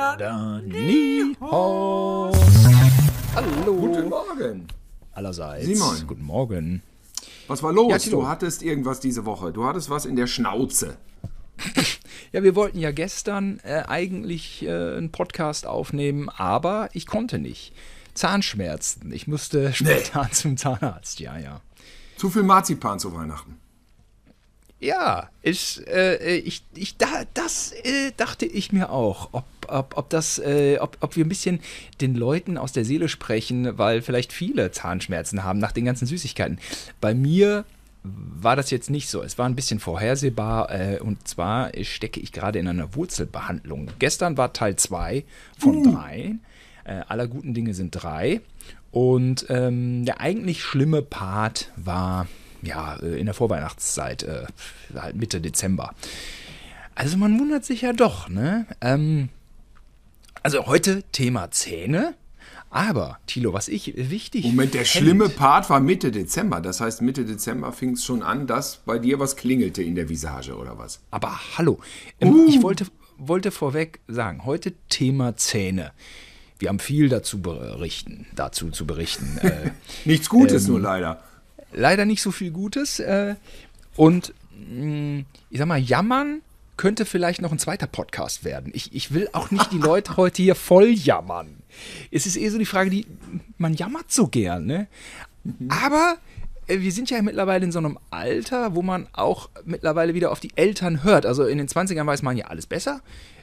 [0.00, 2.32] Da nie Hallo.
[3.66, 4.66] Guten Morgen.
[5.12, 5.66] Allerseits.
[5.66, 6.06] Simon.
[6.06, 6.82] Guten Morgen.
[7.48, 8.06] Was war los?
[8.06, 9.52] Ja, du hattest irgendwas diese Woche.
[9.52, 10.96] Du hattest was in der Schnauze.
[12.32, 17.72] Ja, wir wollten ja gestern äh, eigentlich äh, einen Podcast aufnehmen, aber ich konnte nicht.
[18.14, 19.10] Zahnschmerzen.
[19.10, 21.18] Ich musste spontan zum Zahnarzt.
[21.18, 21.60] Ja, ja.
[22.16, 23.59] Zu viel Marzipan zu Weihnachten.
[24.80, 30.08] Ja, ich, äh, ich, ich da, das äh, dachte ich mir auch, ob, ob, ob
[30.08, 31.60] das, äh, ob, ob wir ein bisschen
[32.00, 36.58] den Leuten aus der Seele sprechen, weil vielleicht viele Zahnschmerzen haben nach den ganzen Süßigkeiten.
[36.98, 37.66] Bei mir
[38.02, 39.22] war das jetzt nicht so.
[39.22, 43.90] Es war ein bisschen vorhersehbar äh, und zwar stecke ich gerade in einer Wurzelbehandlung.
[43.98, 45.24] Gestern war Teil 2
[45.58, 46.36] von drei.
[46.84, 48.40] Äh, aller guten Dinge sind drei.
[48.90, 52.26] Und ähm, der eigentlich schlimme Part war
[52.62, 54.44] ja äh, in der Vorweihnachtszeit, äh,
[54.94, 55.94] halt Mitte Dezember.
[56.94, 58.66] Also man wundert sich ja doch, ne?
[58.80, 59.28] Ähm,
[60.42, 62.14] also heute Thema Zähne.
[62.72, 66.60] Aber, Tilo, was ich wichtig Moment, der fänd- schlimme Part war Mitte Dezember.
[66.60, 70.08] Das heißt, Mitte Dezember fing es schon an, dass bei dir was klingelte in der
[70.08, 71.00] Visage oder was?
[71.10, 71.80] Aber hallo,
[72.20, 72.86] ähm, ich wollte,
[73.18, 75.90] wollte vorweg sagen, heute Thema Zähne.
[76.60, 79.38] Wir haben viel dazu berichten, dazu zu berichten.
[79.38, 79.70] Äh,
[80.04, 81.24] Nichts Gutes nur leider.
[81.72, 83.00] Leider nicht so viel Gutes.
[83.00, 83.36] Äh,
[83.96, 86.42] und mh, ich sag mal, jammern
[86.76, 88.72] könnte vielleicht noch ein zweiter Podcast werden.
[88.74, 91.62] Ich, ich will auch nicht die Leute heute hier voll jammern.
[92.10, 93.06] Es ist eh so die Frage, die,
[93.58, 94.86] man jammert so gern, ne?
[95.68, 96.16] Aber
[96.66, 100.40] äh, wir sind ja mittlerweile in so einem Alter, wo man auch mittlerweile wieder auf
[100.40, 101.26] die Eltern hört.
[101.26, 103.02] Also in den 20ern weiß man ja alles besser.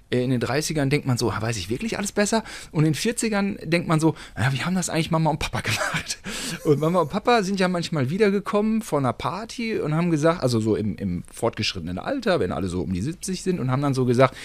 [0.10, 2.44] Äh, In den 30ern denkt man so, weiß ich wirklich alles besser?
[2.72, 5.62] Und in den 40ern denkt man so, ja, wie haben das eigentlich Mama und Papa
[5.62, 6.20] gemacht?
[6.64, 10.60] Und Mama und Papa sind ja manchmal wiedergekommen von einer Party und haben gesagt, also
[10.60, 13.94] so im, im fortgeschrittenen Alter, wenn alle so um die 70 sind, und haben dann
[13.94, 14.36] so gesagt,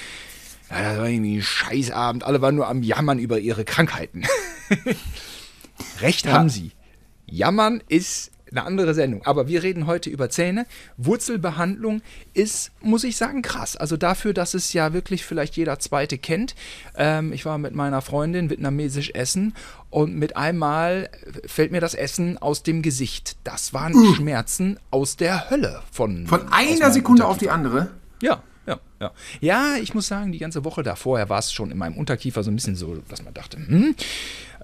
[0.71, 4.23] ja, das war irgendwie ein Scheißabend, alle waren nur am Jammern über ihre Krankheiten.
[6.01, 6.73] Recht haben sie.
[7.27, 9.25] Jammern ist eine andere Sendung.
[9.25, 10.67] Aber wir reden heute über Zähne.
[10.97, 12.03] Wurzelbehandlung
[12.35, 13.77] ist, muss ich sagen, krass.
[13.77, 16.55] Also dafür, dass es ja wirklich vielleicht jeder Zweite kennt.
[16.97, 19.55] Ähm, ich war mit meiner Freundin vietnamesisch essen
[19.91, 21.09] und mit einmal
[21.47, 23.37] fällt mir das Essen aus dem Gesicht.
[23.45, 25.83] Das waren Schmerzen aus der Hölle.
[25.91, 27.91] Von, Von einer Sekunde auf die andere.
[28.23, 29.11] Ja, ja, ja.
[29.41, 32.51] Ja, ich muss sagen, die ganze Woche davor war es schon in meinem Unterkiefer so
[32.51, 33.95] ein bisschen so, dass man dachte, hm,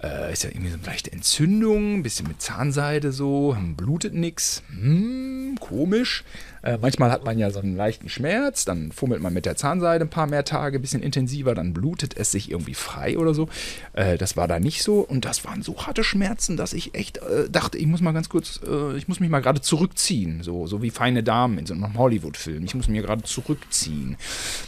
[0.03, 4.15] äh, ist ja irgendwie so eine leichte Entzündung, ein bisschen mit Zahnseide so, hm, blutet
[4.15, 6.25] nix, hm, komisch.
[6.63, 10.05] Äh, manchmal hat man ja so einen leichten Schmerz, dann fummelt man mit der Zahnseide
[10.05, 13.49] ein paar mehr Tage, ein bisschen intensiver, dann blutet es sich irgendwie frei oder so.
[13.93, 17.19] Äh, das war da nicht so und das waren so harte Schmerzen, dass ich echt
[17.19, 20.67] äh, dachte, ich muss mal ganz kurz, äh, ich muss mich mal gerade zurückziehen, so,
[20.67, 22.65] so wie feine Damen in so einem Hollywood-Film.
[22.65, 24.17] Ich muss mir gerade zurückziehen.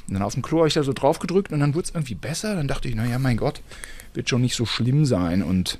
[0.08, 1.94] Und dann auf dem Klo habe ich da so drauf gedrückt und dann wurde es
[1.94, 2.54] irgendwie besser.
[2.54, 3.60] Dann dachte ich, naja, mein Gott,
[4.15, 5.78] wird schon nicht so schlimm sein und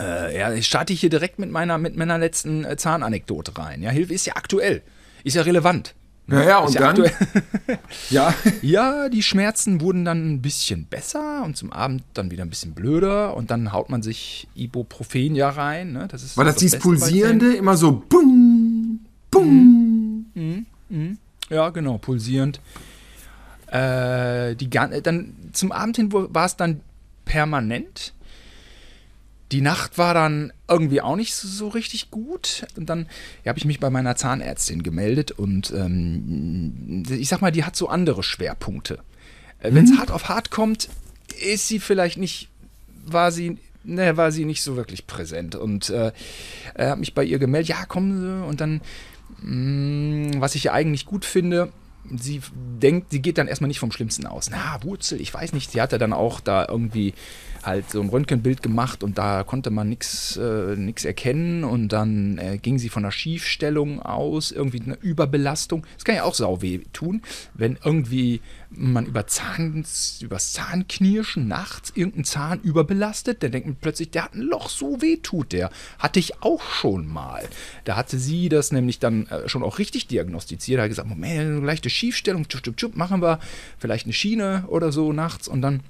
[0.00, 3.80] äh, ja, ich starte hier direkt mit meiner, mit meiner letzten äh, Zahnanekdote rein.
[3.82, 4.82] Ja, Hilfe ist ja aktuell.
[5.22, 5.94] Ist ja relevant.
[6.26, 7.10] Ja, ja, und ja dann?
[8.10, 8.34] Ja.
[8.62, 12.74] Ja, die Schmerzen wurden dann ein bisschen besser und zum Abend dann wieder ein bisschen
[12.74, 15.92] blöder und dann haut man sich Ibuprofen ja rein.
[15.92, 16.08] Ne?
[16.10, 17.54] Das ist War so das dieses Pulsierende?
[17.54, 19.84] Immer so bum, bum.
[20.94, 21.18] Zähnen.
[21.50, 22.60] Ja, genau, pulsierend.
[23.66, 26.80] Äh, die, dann zum Abend hin war es dann
[27.24, 28.12] permanent.
[29.52, 32.66] Die Nacht war dann irgendwie auch nicht so, so richtig gut.
[32.76, 33.06] Und dann
[33.44, 37.76] ja, habe ich mich bei meiner Zahnärztin gemeldet und ähm, ich sag mal, die hat
[37.76, 38.98] so andere Schwerpunkte.
[39.60, 40.88] Äh, Wenn es hart auf hart kommt,
[41.52, 42.48] ist sie vielleicht nicht,
[43.06, 45.54] war sie, ne, war sie nicht so wirklich präsent.
[45.54, 46.12] Und äh,
[46.74, 48.46] äh, habe mich bei ihr gemeldet, ja, kommen Sie.
[48.46, 48.80] Und dann,
[49.42, 51.72] mh, was ich ja eigentlich gut finde,
[52.16, 54.50] sie denkt, sie geht dann erstmal nicht vom Schlimmsten aus.
[54.50, 55.70] Na, Wurzel, ich weiß nicht.
[55.70, 57.14] Sie hatte dann auch da irgendwie
[57.66, 60.74] halt so ein Röntgenbild gemacht und da konnte man nichts äh,
[61.04, 65.86] erkennen und dann äh, ging sie von einer Schiefstellung aus, irgendwie eine Überbelastung.
[65.94, 67.22] Das kann ja auch sau weh tun,
[67.54, 68.40] wenn irgendwie
[68.70, 69.84] man über Zahn,
[70.20, 75.00] übers Zahnknirschen nachts irgendeinen Zahn überbelastet, dann denkt man plötzlich, der hat ein Loch, so
[75.00, 75.70] weh tut der.
[75.98, 77.44] Hatte ich auch schon mal.
[77.84, 80.78] Da hatte sie das nämlich dann äh, schon auch richtig diagnostiziert.
[80.78, 83.38] Da hat gesagt, Moment, leichte Schiefstellung, tschub, tschub, tschub, machen wir
[83.78, 85.80] vielleicht eine Schiene oder so nachts und dann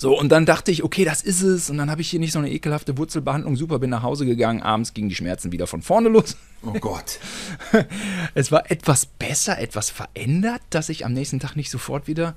[0.00, 1.70] so, und dann dachte ich, okay, das ist es.
[1.70, 3.56] Und dann habe ich hier nicht so eine ekelhafte Wurzelbehandlung.
[3.56, 4.62] Super, bin nach Hause gegangen.
[4.62, 6.36] Abends gingen die Schmerzen wieder von vorne los.
[6.62, 7.18] Oh Gott.
[8.34, 12.34] Es war etwas besser, etwas verändert, dass ich am nächsten Tag nicht sofort wieder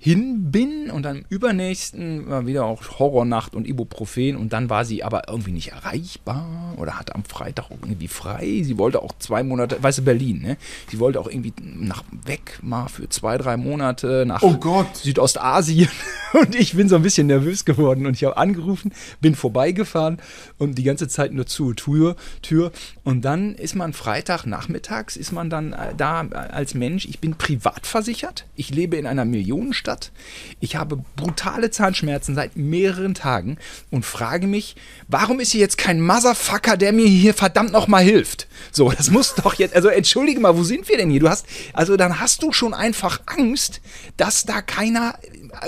[0.00, 5.02] hin bin und dann übernächsten war wieder auch Horrornacht und Ibuprofen und dann war sie
[5.02, 8.62] aber irgendwie nicht erreichbar oder hatte am Freitag irgendwie frei.
[8.62, 10.56] Sie wollte auch zwei Monate, weißt du, Berlin, ne?
[10.88, 14.84] Sie wollte auch irgendwie nach weg mal für zwei, drei Monate nach Oh.
[14.92, 15.88] Südostasien
[16.32, 20.18] und ich bin so ein bisschen nervös geworden und ich habe angerufen, bin vorbeigefahren
[20.58, 22.70] und die ganze Zeit nur zu Tür, Tür
[23.02, 27.34] und dann ist man Freitag nachmittags ist man dann äh, da als Mensch, ich bin
[27.34, 30.12] privat versichert, ich lebe in einer Millionenstadt Stadt.
[30.60, 33.56] Ich habe brutale Zahnschmerzen seit mehreren Tagen
[33.90, 34.76] und frage mich,
[35.06, 38.48] warum ist hier jetzt kein Motherfucker, der mir hier verdammt nochmal hilft?
[38.70, 41.20] So, das muss doch jetzt, also entschuldige mal, wo sind wir denn hier?
[41.20, 43.80] Du hast, also dann hast du schon einfach Angst,
[44.18, 45.14] dass da keiner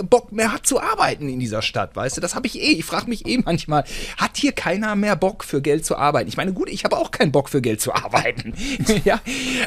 [0.09, 2.21] Bock mehr hat zu arbeiten in dieser Stadt, weißt du?
[2.21, 2.73] Das habe ich eh.
[2.73, 3.85] Ich frage mich eh manchmal,
[4.17, 6.29] hat hier keiner mehr Bock für Geld zu arbeiten?
[6.29, 8.55] Ich meine, gut, ich habe auch keinen Bock für Geld zu arbeiten.
[9.05, 9.21] ja,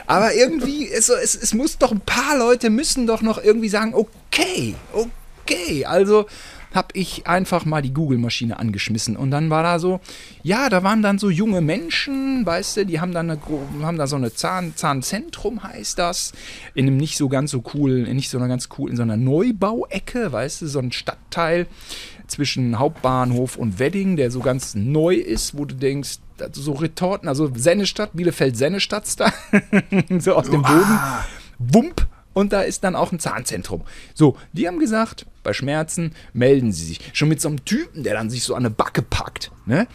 [0.07, 3.93] aber irgendwie, es, es, es muss doch ein paar Leute müssen doch noch irgendwie sagen,
[3.93, 6.25] okay, okay, also
[6.73, 9.15] habe ich einfach mal die Google-Maschine angeschmissen.
[9.15, 9.99] Und dann war da so,
[10.41, 13.39] ja, da waren dann so junge Menschen, weißt du, die haben dann eine,
[13.83, 16.33] haben da so eine Zahn, Zahnzentrum heißt das,
[16.73, 19.17] in einem nicht so ganz so cool, nicht so einer ganz cool, in so einer
[19.17, 21.67] Neubauecke, weißt du, so ein Stadtteil
[22.27, 26.19] zwischen Hauptbahnhof und Wedding, der so ganz neu ist, wo du denkst,
[26.53, 29.31] so Retorten, also Sennestadt, Bielefeld-Sennestadt da,
[30.19, 30.99] so aus dem Boden,
[31.59, 33.83] Wump, und da ist dann auch ein Zahnzentrum.
[34.13, 36.99] So, die haben gesagt, bei Schmerzen melden sie sich.
[37.13, 39.51] Schon mit so einem Typen, der dann sich so an eine Backe packt.
[39.65, 39.87] Ne?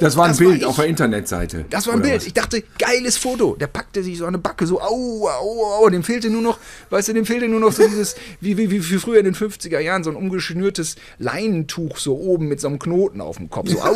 [0.00, 0.64] Das war ein Bild ich.
[0.64, 1.66] auf der Internetseite.
[1.70, 2.16] Das war ein Bild.
[2.16, 2.26] Was?
[2.26, 3.54] Ich dachte, geiles Foto.
[3.54, 5.88] Der packte sich so an eine Backe, so, au, au, au.
[5.88, 6.58] Dem fehlte nur noch,
[6.90, 9.34] weißt du, dem fehlte nur noch so dieses, wie, wie, wie, wie früher in den
[9.34, 13.68] 50er Jahren, so ein umgeschnürtes Leinentuch so oben mit so einem Knoten auf dem Kopf.
[13.68, 13.94] So, au,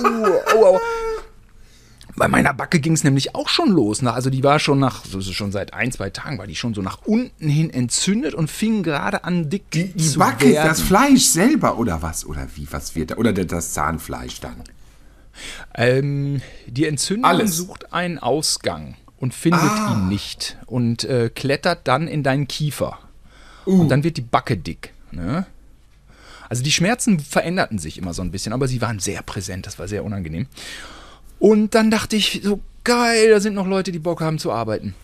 [0.55, 0.81] au, au.
[2.19, 4.03] Bei meiner Backe ging es nämlich auch schon los.
[4.03, 4.12] Ne?
[4.12, 6.82] Also die war schon nach, so schon seit ein, zwei Tagen, war die schon so
[6.82, 10.69] nach unten hin entzündet und fing gerade an dick die, die zu Backe, werden.
[10.69, 12.25] das Fleisch selber oder was?
[12.26, 13.17] Oder wie, was wird da?
[13.17, 14.56] Oder das Zahnfleisch dann?
[15.75, 17.56] Ähm, die Entzündung Alles.
[17.56, 19.93] sucht einen Ausgang und findet Ah.
[19.93, 22.99] ihn nicht und äh, klettert dann in deinen Kiefer.
[23.67, 23.82] Uh.
[23.82, 24.93] Und dann wird die Backe dick.
[25.12, 25.47] Ne?
[26.49, 29.79] Also die Schmerzen veränderten sich immer so ein bisschen, aber sie waren sehr präsent, das
[29.79, 30.47] war sehr unangenehm.
[31.38, 34.94] Und dann dachte ich, so geil, da sind noch Leute, die Bock haben zu arbeiten.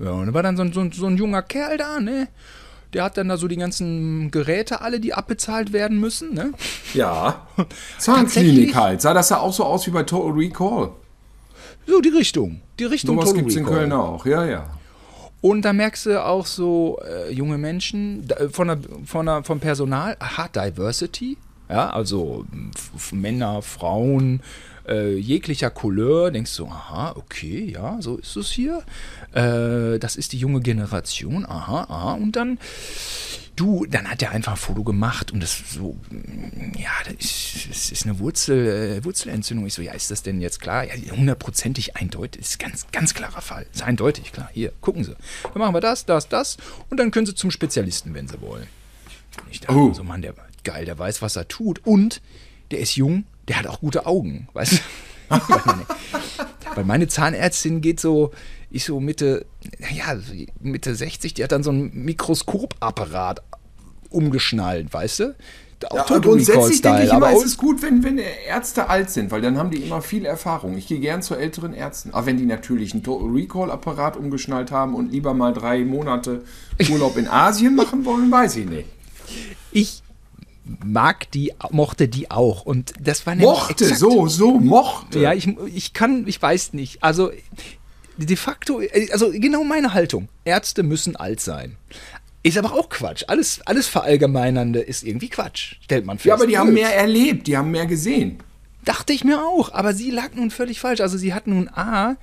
[0.00, 2.28] Ja, und da war dann so, ein- so, so ein junger Kerl da, ne?
[2.94, 6.52] Der hat dann da so die ganzen Geräte alle, die abbezahlt werden müssen, ne?
[6.94, 7.46] Ja.
[7.98, 9.02] Zahnklinik halt.
[9.02, 10.90] Sah das ja auch so aus wie bei Total Recall.
[11.86, 12.60] So die Richtung.
[12.78, 13.78] Die Richtung Sowas Total gibt es in Recall.
[13.80, 14.24] Köln auch.
[14.24, 14.66] Ja, ja.
[15.40, 19.44] Und da merkst du auch so äh, junge Menschen da, äh, von der, von der,
[19.44, 21.36] vom Personal, aha, Diversity,
[21.68, 22.44] ja, also
[23.12, 24.40] Männer, Frauen,
[24.88, 28.82] äh, jeglicher Couleur, denkst du, aha, okay, ja, so ist es hier.
[29.32, 32.12] Äh, das ist die junge Generation, aha, aha.
[32.14, 32.58] Und dann,
[33.56, 37.70] du, dann hat er einfach ein Foto gemacht und das so, mm, ja, das ist,
[37.70, 39.66] das ist eine Wurzel, äh, Wurzelentzündung.
[39.66, 40.84] Ich so, ja, ist das denn jetzt klar?
[40.84, 43.66] Ja, hundertprozentig eindeutig, ist ganz, ganz klarer Fall.
[43.72, 44.50] Ist eindeutig, klar.
[44.52, 45.14] Hier, gucken Sie.
[45.42, 46.56] Dann machen wir das, das, das
[46.90, 48.66] und dann können Sie zum Spezialisten, wenn Sie wollen.
[49.50, 49.92] Ich dachte Oh.
[49.92, 52.20] so, Mann, der geil, der weiß, was er tut und
[52.70, 54.76] der ist jung, der hat auch gute Augen, weißt du?
[56.74, 58.30] Weil meine, Zahnärztin geht so,
[58.70, 59.46] ist so Mitte,
[59.92, 60.16] ja,
[60.60, 63.42] Mitte 60, die hat dann so einen Mikroskopapparat
[64.10, 65.34] umgeschnallt, weißt du?
[65.90, 69.40] Auch Ja, grundsätzlich denke ich immer, es ist gut, wenn, wenn Ärzte alt sind, weil
[69.40, 70.76] dann haben die immer viel Erfahrung.
[70.76, 72.12] Ich gehe gern zu älteren Ärzten.
[72.12, 76.42] Aber wenn die natürlich einen Recall-Apparat umgeschnallt haben und lieber mal drei Monate
[76.90, 78.88] Urlaub in Asien machen wollen, weiß ich nicht.
[79.70, 80.02] ich
[80.84, 85.18] mag die, mochte die auch und das war Mochte, exakt- so, so, mochte.
[85.20, 87.02] Ja, ich, ich kann, ich weiß nicht.
[87.02, 87.30] Also
[88.16, 88.80] de facto,
[89.12, 90.28] also genau meine Haltung.
[90.44, 91.76] Ärzte müssen alt sein.
[92.42, 93.24] Ist aber auch Quatsch.
[93.28, 96.26] Alles, alles Verallgemeinernde ist irgendwie Quatsch, stellt man fest.
[96.26, 98.38] ja, aber die haben mehr erlebt, die haben mehr gesehen.
[98.84, 101.00] Dachte ich mir auch, aber sie lag nun völlig falsch.
[101.00, 102.16] Also sie hat nun A,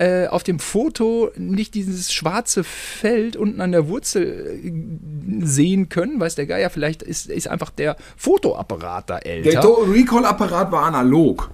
[0.00, 6.18] äh, auf dem Foto nicht dieses schwarze Feld unten an der Wurzel äh, sehen können,
[6.18, 9.50] weiß der Geier, vielleicht ist, ist einfach der Fotoapparat da älter.
[9.50, 11.50] Der Recall-Apparat war analog.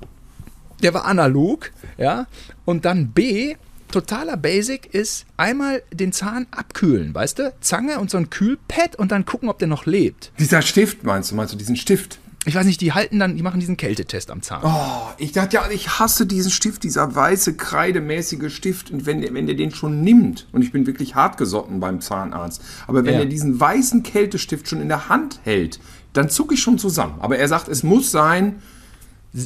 [0.80, 2.28] Der war analog, ja.
[2.64, 3.56] Und dann B,
[3.90, 7.52] totaler Basic ist einmal den Zahn abkühlen, weißt du?
[7.60, 10.30] Zange und so ein Kühlpad und dann gucken, ob der noch lebt.
[10.38, 11.34] Dieser Stift, meinst du?
[11.34, 12.20] Meinst du diesen Stift?
[12.46, 14.62] Ich weiß nicht, die halten dann, die machen diesen Kältetest am Zahn.
[14.64, 18.90] Oh, ich dachte ja, ich hasse diesen Stift, dieser weiße, kreidemäßige Stift.
[18.92, 22.62] Und wenn, der- wenn der den schon nimmt, und ich bin wirklich hartgesotten beim Zahnarzt,
[22.86, 23.20] aber wenn Ja.
[23.20, 25.80] er diesen weißen Kältestift schon in der Hand hält,
[26.12, 27.16] dann zucke ich schon zusammen.
[27.18, 28.62] Aber er sagt, es muss sein,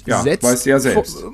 [0.07, 1.25] ja, Setzt weißt du ja selbst.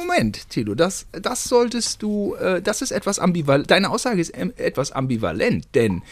[0.00, 3.70] Moment, Tilo, das, das solltest du, äh, das ist etwas ambivalent.
[3.70, 6.02] Deine Aussage ist ähm, etwas ambivalent, denn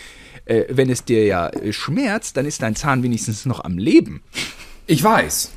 [0.44, 4.22] äh, wenn es dir ja äh, schmerzt, dann ist dein Zahn wenigstens noch am Leben.
[4.86, 5.52] Ich weiß.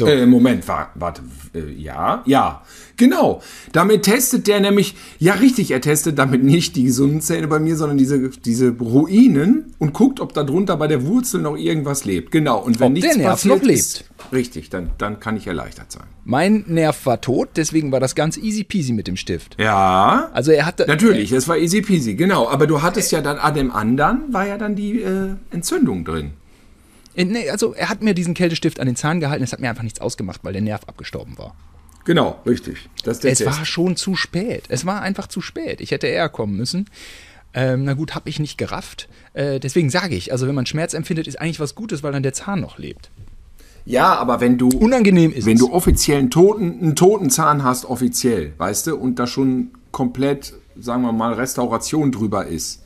[0.00, 0.06] So.
[0.06, 1.22] Äh, Moment, wa warte.
[1.54, 2.62] Äh, ja, ja.
[2.96, 3.42] Genau.
[3.72, 7.76] Damit testet der nämlich, ja richtig, er testet damit nicht die gesunden Zähne bei mir,
[7.76, 12.30] sondern diese, diese Ruinen und guckt, ob da drunter bei der Wurzel noch irgendwas lebt.
[12.30, 12.58] Genau.
[12.62, 13.78] Und wenn Ob nichts der Nerv passiert noch lebt.
[13.78, 16.04] ist, richtig, dann, dann kann ich erleichtert sein.
[16.24, 19.56] Mein Nerv war tot, deswegen war das ganz easy peasy mit dem Stift.
[19.58, 20.30] Ja.
[20.32, 20.86] Also er hatte.
[20.86, 22.48] Natürlich, es war easy peasy, genau.
[22.48, 26.32] Aber du hattest ja dann an dem anderen, war ja dann die äh, Entzündung drin.
[27.14, 29.70] Äh, nee, also er hat mir diesen Kältestift an den Zahn gehalten, es hat mir
[29.70, 31.54] einfach nichts ausgemacht, weil der Nerv abgestorben war.
[32.04, 32.88] Genau, richtig.
[33.04, 33.44] Es Test.
[33.44, 34.64] war schon zu spät.
[34.68, 35.80] Es war einfach zu spät.
[35.80, 36.86] Ich hätte eher kommen müssen.
[37.52, 39.08] Ähm, na gut, habe ich nicht gerafft.
[39.34, 42.22] Äh, deswegen sage ich, also wenn man Schmerz empfindet, ist eigentlich was Gutes, weil dann
[42.22, 43.10] der Zahn noch lebt.
[43.84, 47.86] Ja, aber wenn du Unangenehm ist wenn du offiziell einen toten, einen toten Zahn hast,
[47.86, 52.82] offiziell, weißt du, und da schon komplett, sagen wir mal, Restauration drüber ist,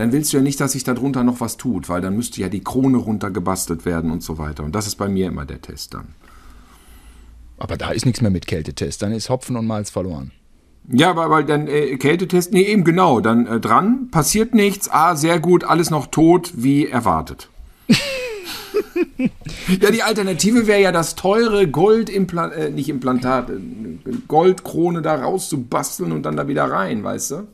[0.00, 2.48] dann willst du ja nicht, dass sich darunter noch was tut, weil dann müsste ja
[2.48, 4.64] die Krone runtergebastelt werden und so weiter.
[4.64, 6.14] Und das ist bei mir immer der Test dann.
[7.58, 9.02] Aber da ist nichts mehr mit Kältetest.
[9.02, 10.32] Dann ist Hopfen und Malz verloren.
[10.88, 15.14] Ja, weil, weil dann äh, Kältetest, nee, eben genau, dann äh, dran, passiert nichts, ah,
[15.14, 17.50] sehr gut, alles noch tot, wie erwartet.
[19.18, 23.58] ja, die Alternative wäre ja das teure Goldimplantat, äh, nicht Implantat, äh,
[24.26, 27.46] Goldkrone da rauszubasteln und dann da wieder rein, weißt du?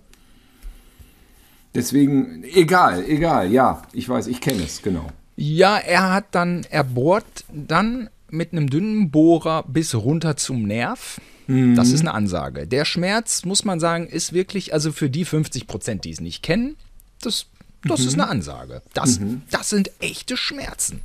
[1.76, 5.09] Deswegen, egal, egal, ja, ich weiß, ich kenne es, genau.
[5.37, 11.21] Ja, er hat dann, er bohrt dann mit einem dünnen Bohrer bis runter zum Nerv.
[11.49, 12.66] Das ist eine Ansage.
[12.66, 16.42] Der Schmerz, muss man sagen, ist wirklich, also für die 50 Prozent, die es nicht
[16.42, 16.76] kennen,
[17.21, 17.47] das,
[17.85, 18.83] das ist eine Ansage.
[18.95, 21.02] Das, das sind echte Schmerzen.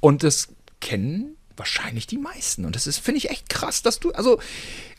[0.00, 0.48] Und das
[0.80, 2.64] kennen wahrscheinlich die meisten.
[2.64, 4.40] Und das ist, finde ich, echt krass, dass du, also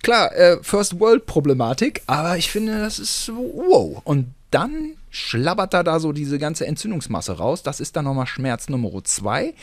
[0.03, 4.01] klar, äh, First World Problematik, aber ich finde, das ist wow.
[4.05, 7.63] Und dann schlabbert er da so diese ganze Entzündungsmasse raus.
[7.63, 9.53] Das ist dann nochmal Schmerz Nummer zwei,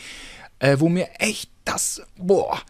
[0.59, 2.61] äh, wo mir echt das, boah.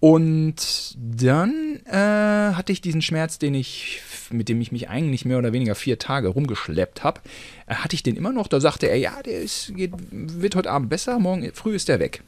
[0.00, 5.38] Und dann äh, hatte ich diesen Schmerz, den ich, mit dem ich mich eigentlich mehr
[5.38, 7.20] oder weniger vier Tage rumgeschleppt habe,
[7.66, 8.46] äh, hatte ich den immer noch.
[8.46, 11.98] Da sagte er, ja, der ist, geht, wird heute Abend besser, morgen früh ist der
[11.98, 12.22] weg.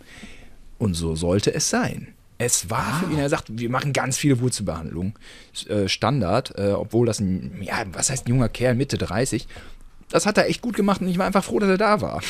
[0.78, 2.08] Und so sollte es sein.
[2.38, 5.12] Es war für ihn, er sagt, wir machen ganz viele Wurzelbehandlungen.
[5.68, 9.46] Äh, Standard, äh, obwohl das ein, ja, was heißt ein junger Kerl, Mitte 30.
[10.10, 12.20] Das hat er echt gut gemacht und ich war einfach froh, dass er da war.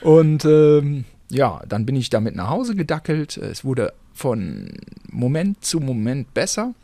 [0.00, 3.36] Und ähm, ja, dann bin ich damit nach Hause gedackelt.
[3.36, 4.70] Es wurde von
[5.10, 6.74] Moment zu Moment besser.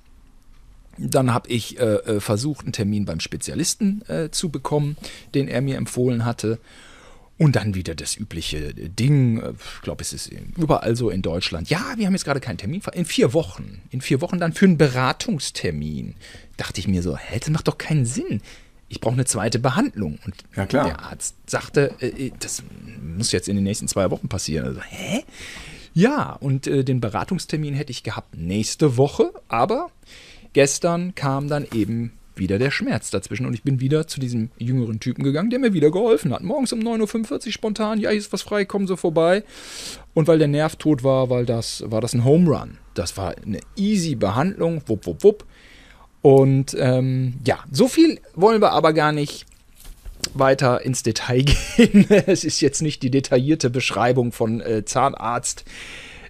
[0.96, 4.96] Dann habe ich äh, äh, versucht, einen Termin beim Spezialisten äh, zu bekommen,
[5.34, 6.58] den er mir empfohlen hatte.
[7.36, 11.68] Und dann wieder das übliche Ding, äh, ich glaube, es ist überall so in Deutschland.
[11.68, 12.80] Ja, wir haben jetzt gerade keinen Termin.
[12.92, 13.80] In vier Wochen.
[13.90, 16.14] In vier Wochen dann für einen Beratungstermin.
[16.56, 18.40] Dachte ich mir so, hä, das macht doch keinen Sinn.
[18.94, 20.20] Ich brauche eine zweite Behandlung.
[20.24, 22.62] Und Ja, der Arzt sagte, äh, das
[23.02, 24.66] muss jetzt in den nächsten zwei Wochen passieren.
[24.66, 25.24] Also, hä?
[25.94, 29.90] Ja, und äh, den Beratungstermin hätte ich gehabt nächste Woche, aber
[30.52, 35.00] gestern kam dann eben wieder der Schmerz dazwischen und ich bin wieder zu diesem jüngeren
[35.00, 36.42] Typen gegangen, der mir wieder geholfen hat.
[36.42, 39.42] Morgens um 9.45 Uhr spontan, ja, hier ist was frei, kommen Sie vorbei.
[40.14, 42.78] Und weil der Nerv tot war, weil das, war das ein Home Run.
[42.94, 45.44] Das war eine easy Behandlung, wupp, wupp, wupp.
[46.24, 49.44] Und ähm, ja, so viel wollen wir aber gar nicht
[50.32, 51.42] weiter ins Detail
[51.76, 52.06] gehen.
[52.08, 55.66] es ist jetzt nicht die detaillierte Beschreibung von äh, Zahnarzt.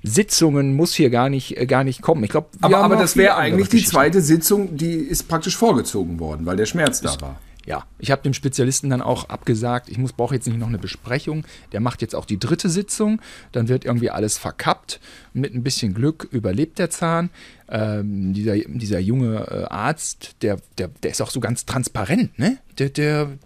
[0.02, 2.24] Sitzungen muss hier gar nicht, äh, gar nicht kommen.
[2.24, 6.44] Ich glaube, Aber, aber das wäre eigentlich die zweite Sitzung, die ist praktisch vorgezogen worden,
[6.44, 7.40] weil der Schmerz da war.
[7.66, 10.78] Ja, ich habe dem Spezialisten dann auch abgesagt, ich muss brauche jetzt nicht noch eine
[10.78, 11.44] Besprechung.
[11.72, 13.20] Der macht jetzt auch die dritte Sitzung.
[13.52, 15.00] Dann wird irgendwie alles verkappt.
[15.32, 17.30] Mit ein bisschen Glück überlebt der Zahn.
[17.66, 22.58] Ähm, dieser, dieser junge äh, Arzt, der, der, der ist auch so ganz transparent, ne?
[22.78, 23.38] Der, der,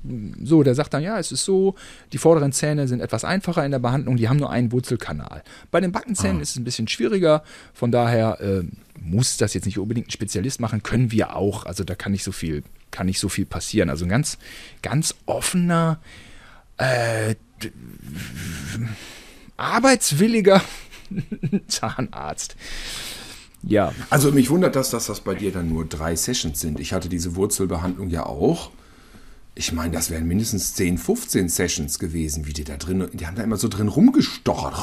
[0.42, 1.76] so, der sagt dann, ja, es ist so,
[2.12, 5.44] die vorderen Zähne sind etwas einfacher in der Behandlung, die haben nur einen Wurzelkanal.
[5.70, 8.64] Bei den Backenzähnen ist es ein bisschen schwieriger, von daher äh,
[9.00, 11.64] muss das jetzt nicht unbedingt ein Spezialist machen, können wir auch.
[11.64, 13.90] Also da kann nicht so viel, kann nicht so viel passieren.
[13.90, 14.38] Also ein ganz,
[14.82, 16.00] ganz offener,
[16.76, 17.34] äh,
[19.56, 20.62] arbeitswilliger
[21.68, 22.56] Zahnarzt.
[23.62, 26.78] Ja, Also mich wundert das, dass das bei dir dann nur drei Sessions sind.
[26.78, 28.70] Ich hatte diese Wurzelbehandlung ja auch.
[29.56, 33.34] Ich meine, das wären mindestens 10, 15 Sessions gewesen, wie die da drin, die haben
[33.34, 34.74] da immer so drin rumgestochert.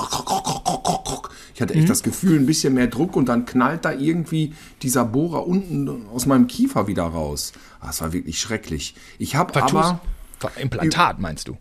[1.53, 5.05] Ich hatte echt das Gefühl, ein bisschen mehr Druck und dann knallt da irgendwie dieser
[5.05, 7.53] Bohrer unten aus meinem Kiefer wieder raus.
[7.85, 8.95] Ah, Das war wirklich schrecklich.
[9.19, 9.99] Ich habe aber...
[10.57, 11.57] Implantat meinst du?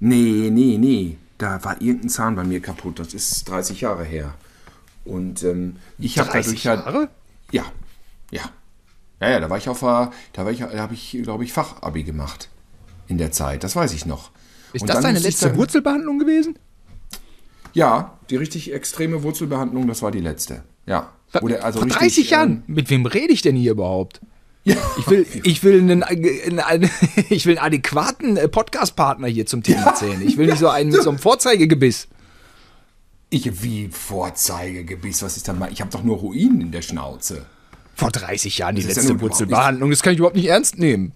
[0.00, 1.16] Nee, nee, nee.
[1.38, 2.98] Da war irgendein Zahn bei mir kaputt.
[2.98, 4.34] Das ist 30 Jahre her.
[5.04, 6.74] Und ähm, ich habe 30 dadurch ja.
[6.74, 7.08] Jahre?
[7.50, 7.64] Ja,
[8.30, 8.42] ja.
[9.20, 12.04] Ja, ja, da war ich auf da war ich, da habe ich, glaube ich, Fachabi
[12.04, 12.48] gemacht.
[13.08, 14.30] in der Zeit, das weiß ich noch.
[14.72, 16.58] Ist Und das deine letzte Wurzelbehandlung gewesen?
[17.72, 20.62] Ja, die richtig extreme Wurzelbehandlung, das war die letzte.
[20.86, 21.12] Ja.
[21.40, 22.50] Wo der also Vor richtig, 30 Jahren?
[22.68, 24.20] ähm, Mit wem rede ich denn hier überhaupt?
[24.98, 26.90] Ich will, ich will einen, einen, einen,
[27.30, 30.20] ich will einen adäquaten äh, Podcast-Partner hier zum Thema erzählen.
[30.26, 32.08] Ich will nicht so einen mit so einem Vorzeigegebiss.
[33.30, 35.70] Ich wie Vorzeigegebiss, was ist dann mal?
[35.72, 37.46] Ich habe doch nur Ruinen in der Schnauze.
[37.94, 39.90] Vor 30 Jahren die letzte Wurzelbehandlung.
[39.90, 41.12] Das kann ich überhaupt nicht ernst nehmen.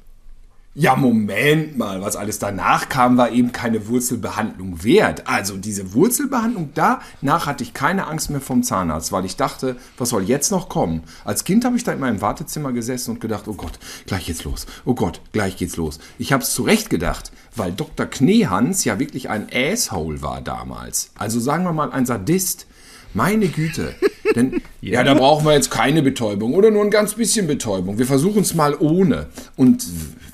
[0.74, 5.28] Ja, Moment mal, was alles danach kam, war eben keine Wurzelbehandlung wert.
[5.28, 10.08] Also diese Wurzelbehandlung, danach hatte ich keine Angst mehr vom Zahnarzt, weil ich dachte, was
[10.08, 11.02] soll jetzt noch kommen?
[11.26, 14.44] Als Kind habe ich da in meinem Wartezimmer gesessen und gedacht, oh Gott, gleich geht's
[14.44, 14.64] los.
[14.86, 15.98] Oh Gott, gleich geht's los.
[16.18, 18.06] Ich habe es zurecht gedacht, weil Dr.
[18.06, 21.10] Kneehans ja wirklich ein Asshole war damals.
[21.18, 22.66] Also sagen wir mal ein Sadist.
[23.14, 23.94] Meine Güte.
[24.34, 25.02] Denn, ja.
[25.04, 27.98] da brauchen wir jetzt keine Betäubung oder nur ein ganz bisschen Betäubung.
[27.98, 29.26] Wir versuchen es mal ohne.
[29.56, 29.86] Und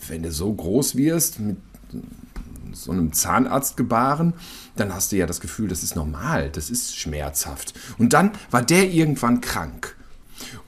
[0.09, 1.57] wenn du so groß wirst, mit
[2.73, 4.35] so einem Zahnarzt gebaren,
[4.77, 7.75] dann hast du ja das Gefühl, das ist normal, das ist schmerzhaft.
[7.99, 9.97] Und dann war der irgendwann krank.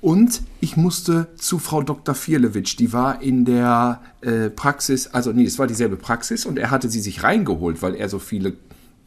[0.01, 2.15] Und ich musste zu Frau Dr.
[2.15, 6.71] Vierlewitsch, die war in der äh, Praxis, also nee, es war dieselbe Praxis und er
[6.71, 8.55] hatte sie sich reingeholt, weil er so viele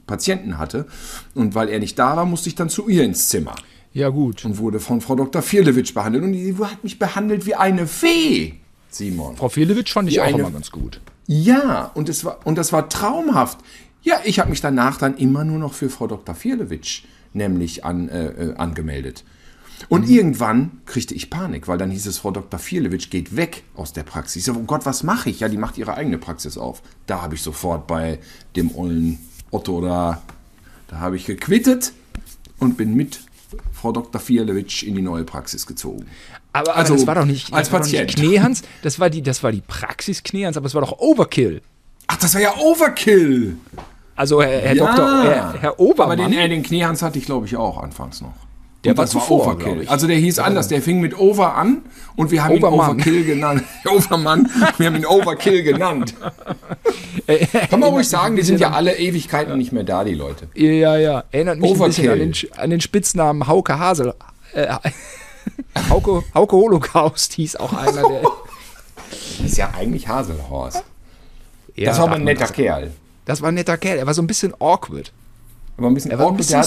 [0.08, 0.86] Patienten hatte.
[1.36, 3.56] Und weil er nicht da war, musste ich dann zu ihr ins Zimmer
[3.94, 4.44] Ja, gut.
[4.46, 5.42] und wurde von Frau Dr.
[5.42, 6.24] Vierlewitsch behandelt.
[6.24, 8.56] Und die hat mich behandelt wie eine Fee,
[8.90, 9.36] Simon.
[9.38, 11.00] Frau Felewitsch fand ich Die auch eine- immer ganz gut.
[11.28, 13.60] Ja, und, es war, und das war traumhaft.
[14.02, 16.36] Ja, ich habe mich danach dann immer nur noch für Frau Dr.
[16.36, 19.24] Vierlewitsch nämlich an, äh, äh, angemeldet.
[19.90, 22.60] Und irgendwann kriegte ich Panik, weil dann hieß es, Frau Dr.
[22.60, 24.36] Vierlewitsch geht weg aus der Praxis.
[24.42, 25.40] Ich so, oh Gott, was mache ich?
[25.40, 26.82] Ja, die macht ihre eigene Praxis auf.
[27.08, 28.20] Da habe ich sofort bei
[28.56, 29.18] dem ollen
[29.54, 30.22] Otto da,
[30.88, 31.94] da habe ich gequittet
[32.60, 33.20] und bin mit
[33.72, 34.20] Frau Dr.
[34.20, 36.06] Vierlewitsch in die neue Praxis gezogen.
[36.54, 38.16] Aber, Also, aber das war doch nicht, als das war doch nicht Patient.
[38.16, 41.62] Kneehans, das war die, das war die Praxis Kneehans, aber es war doch Overkill.
[42.08, 43.58] Ach, das war ja Overkill!
[44.16, 44.86] Also Herr, Herr Ja.
[44.86, 46.20] Doktor, Herr, Herr Obermann.
[46.20, 48.34] Aber den, äh, den Kniehans hatte ich, glaube ich, auch anfangs noch.
[48.84, 49.90] Der war zuvor, glaub ich.
[49.90, 51.84] Also der hieß anders, der fing mit Over an
[52.18, 52.90] und wir haben Overmann.
[52.98, 53.64] ihn Overkill genannt.
[53.86, 56.14] Overmann, wir haben ihn Overkill genannt.
[57.70, 60.48] Kann man ruhig sagen, die sind ja alle Ewigkeiten nicht mehr da, die Leute.
[60.54, 61.24] Ja, ja.
[61.32, 62.12] Erinnert mich ein bisschen Overkill.
[62.12, 64.14] an den, an den Spitznamen Hauke Hasel.
[64.54, 64.68] Äh,
[65.90, 68.22] Hauke, Hauke Holocaust hieß auch einer der.
[69.46, 70.84] Ist ja eigentlich Haselhorst.
[71.76, 72.92] Ja, Das war aber ein netter das- Kerl.
[73.26, 73.98] Das war ein netter Kerl.
[73.98, 75.12] Er war so ein bisschen awkward.
[75.78, 76.38] Aber ein bisschen Er war ein awkward.
[76.38, 76.64] bisschen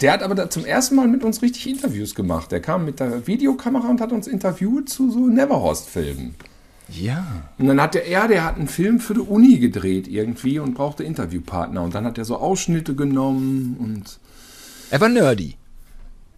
[0.00, 2.52] der, hat, aber da zum ersten Mal mit uns richtig Interviews gemacht.
[2.52, 6.34] Der kam mit der Videokamera und hat uns interviewt zu so Neverhorst-Filmen.
[6.88, 7.26] Ja.
[7.58, 10.74] Und dann hat der, er, der hat einen Film für die Uni gedreht irgendwie und
[10.74, 11.82] brauchte Interviewpartner.
[11.82, 14.18] Und dann hat er so Ausschnitte genommen und
[14.90, 15.56] Er war nerdy.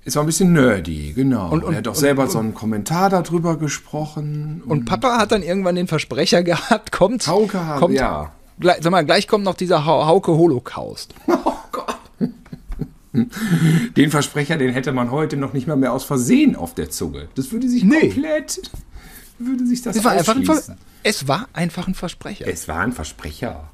[0.04, 1.50] es war ein bisschen nerdy, genau.
[1.50, 4.62] Und- und- er hat auch und- selber und- so einen Kommentar darüber gesprochen.
[4.64, 7.26] Und Papa hat dann irgendwann den Versprecher gehabt, kommt.
[7.26, 8.32] Hauke hat, kommt, ja.
[8.60, 11.12] Gleich, sag mal, gleich kommt noch dieser Hau- Hauke Holocaust.
[13.96, 17.28] Den Versprecher, den hätte man heute noch nicht mal mehr aus Versehen auf der Zunge.
[17.34, 18.00] Das würde sich Nee.
[18.00, 18.60] komplett,
[19.38, 20.62] würde sich das Es war, einfach ein Ver
[21.04, 22.46] es war einfach ein Versprecher.
[22.46, 23.70] Es war ein Versprecher.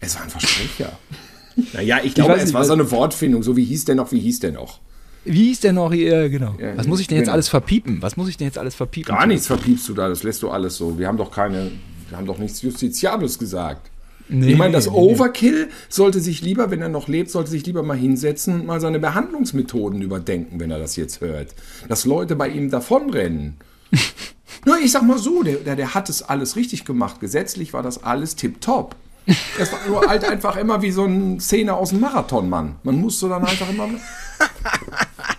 [0.00, 0.98] Es war ein Versprecher.
[1.72, 3.42] naja, ich glaube, weiß es nicht, war so eine Wortfindung.
[3.42, 4.80] So wie hieß der noch, wie hieß der noch?
[5.24, 6.28] Wie hieß der noch hier?
[6.28, 6.54] Genau.
[6.58, 7.34] Ja, Was muss ich denn jetzt genau.
[7.34, 8.00] alles verpiepen?
[8.00, 9.14] Was muss ich denn jetzt alles verpiepen?
[9.14, 10.98] Gar nichts verpiepst du da, das lässt du alles so.
[10.98, 11.70] Wir haben doch keine,
[12.08, 13.90] wir haben doch nichts Justiziables gesagt.
[14.28, 14.98] Nee, ich meine, das nee, nee.
[14.98, 18.80] Overkill sollte sich lieber, wenn er noch lebt, sollte sich lieber mal hinsetzen und mal
[18.80, 21.54] seine Behandlungsmethoden überdenken, wenn er das jetzt hört.
[21.88, 23.56] Dass Leute bei ihm davonrennen.
[24.66, 27.20] Nur ich sag mal so, der, der, der hat es alles richtig gemacht.
[27.20, 28.96] Gesetzlich war das alles tipptopp.
[29.58, 32.76] Das war nur halt einfach immer wie so eine Szene aus dem Marathonmann.
[32.82, 33.88] Man musste dann einfach immer.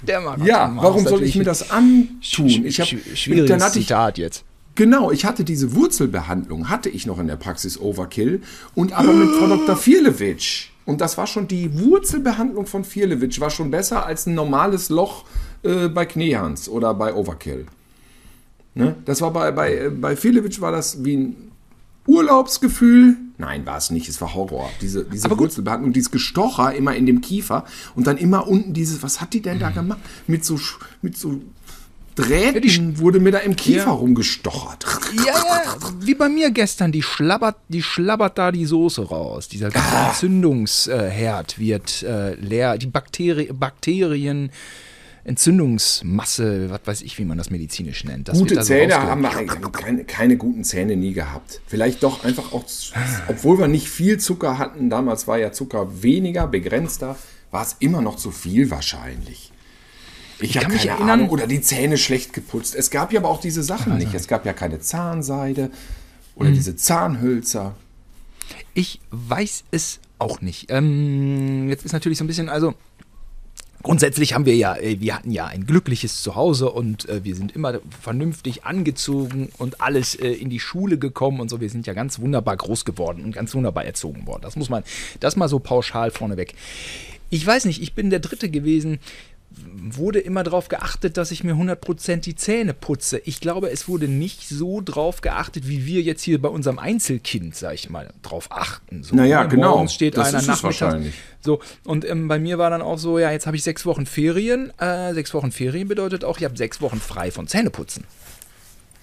[0.03, 2.47] Der Marathon Ja, war warum soll ich mir das antun?
[2.65, 4.43] Ich hab, sch- schwieriges dann hatte ich, Zitat jetzt.
[4.79, 8.41] Genau, ich hatte diese Wurzelbehandlung, hatte ich noch in der Praxis Overkill
[8.75, 9.75] und aber mit Frau Dr.
[9.75, 10.69] Vierlewitsch.
[10.85, 15.25] Und das war schon die Wurzelbehandlung von Vierlewitsch, war schon besser als ein normales Loch
[15.63, 17.65] äh, bei Kneehans oder bei Overkill.
[18.73, 18.95] Ne?
[19.03, 21.51] Das war bei, bei, äh, bei Vierlewitsch war das wie ein
[22.07, 23.17] Urlaubsgefühl.
[23.37, 24.69] Nein, war es nicht, es war Horror.
[24.79, 25.29] Diese, diese.
[25.29, 27.65] Wurzelbehandlung, dieses Gestocher immer in dem Kiefer
[27.95, 29.99] und dann immer unten dieses, was hat die denn da gemacht?
[30.25, 30.57] Mit so,
[31.01, 31.41] mit so
[32.21, 33.91] Drähten wurde mir da im Kiefer Ja.
[33.91, 34.85] rumgestochert.
[35.25, 39.47] Ja, ja, wie bei mir gestern, die schlabbert, die schlabbert da die Soße raus.
[39.47, 40.09] Dieser ganze Ah.
[40.09, 42.77] Entzündungsherd wird äh, leer.
[42.77, 44.51] Die Bakteri Bakterien,
[45.25, 48.27] Entzündungsmasse, was weiß ich, wie man das medizinisch nennt.
[48.27, 51.61] Das Gute so Zähne rausge- haben wir eigentlich keine, keine guten Zähne nie gehabt.
[51.67, 52.63] Vielleicht doch einfach auch,
[53.27, 57.15] obwohl wir nicht viel Zucker hatten, damals war ja Zucker weniger, begrenzter,
[57.51, 59.51] war es immer noch zu viel wahrscheinlich.
[60.41, 61.29] Ich, habe kann mich keine erinnern- Ahnung.
[61.29, 62.75] Oder die Zähne schlecht geputzt.
[62.75, 64.13] Es gab ja aber auch diese Sachen nicht.
[64.13, 65.69] Es gab ja keine Zahnseide
[66.35, 67.75] oder diese Zahnhölzer.
[68.73, 70.67] Ich weiß es auch nicht.
[70.71, 72.73] Ähm, jetzt ist natürlich so ein bisschen, also
[73.81, 77.55] Grundsätzlich haben wir ja, äh, wir hatten ja ein glückliches Zuhause und äh, wir sind
[77.55, 81.61] immer vernünftig angezogen und alles äh, in die Schule gekommen und so.
[81.61, 84.41] Wir sind ja ganz wunderbar groß geworden und ganz wunderbar erzogen worden.
[84.41, 84.83] Das muss man,
[85.21, 86.55] das mal so pauschal vorneweg.
[87.29, 88.99] Ich weiß nicht, ich bin der Dritte gewesen,
[89.51, 93.19] wurde immer darauf geachtet, dass ich mir 100% die Zähne putze.
[93.25, 97.55] Ich glaube, es wurde nicht so drauf geachtet, wie wir jetzt hier bei unserem Einzelkind,
[97.55, 99.03] sag ich mal, drauf achten.
[99.03, 99.71] So, naja, genau.
[99.71, 101.15] Morgens steht Das einer ist wahrscheinlich.
[101.41, 104.05] So, und ähm, bei mir war dann auch so, ja, jetzt habe ich sechs Wochen
[104.05, 104.71] Ferien.
[104.77, 108.03] Äh, sechs Wochen Ferien bedeutet auch, ich habe sechs Wochen frei von Zähneputzen.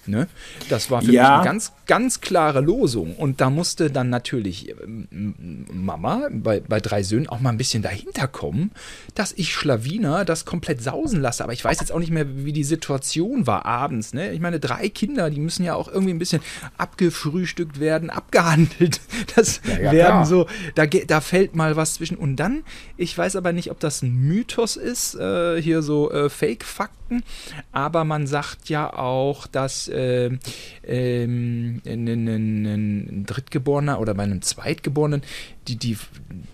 [0.07, 0.27] Ne?
[0.69, 1.23] Das war für Ja.
[1.23, 3.15] mich eine ganz, ganz klare Losung.
[3.15, 7.83] Und da musste dann natürlich ähm, Mama bei, bei drei Söhnen auch mal ein bisschen
[7.83, 8.71] dahinter kommen,
[9.15, 11.43] dass ich Schlawiner das komplett sausen lasse.
[11.43, 14.13] Aber ich weiß jetzt auch nicht mehr, wie die Situation war abends.
[14.13, 14.31] Ne?
[14.31, 16.41] Ich meine, drei Kinder, die müssen ja auch irgendwie ein bisschen
[16.77, 19.01] abgefrühstückt werden, abgehandelt.
[19.35, 20.25] Das ja, werden klar.
[20.25, 22.17] so, da, da fällt mal was zwischen.
[22.17, 22.63] Und dann,
[22.97, 27.23] ich weiß aber nicht, ob das ein Mythos ist, äh, hier so äh, Fake-Fakten,
[27.71, 30.39] aber man sagt ja auch, dass ähm,
[30.83, 35.21] ähm, ein, ein, Drittgeborener oder bei einem Zweitgeborenen
[35.67, 35.97] die, die,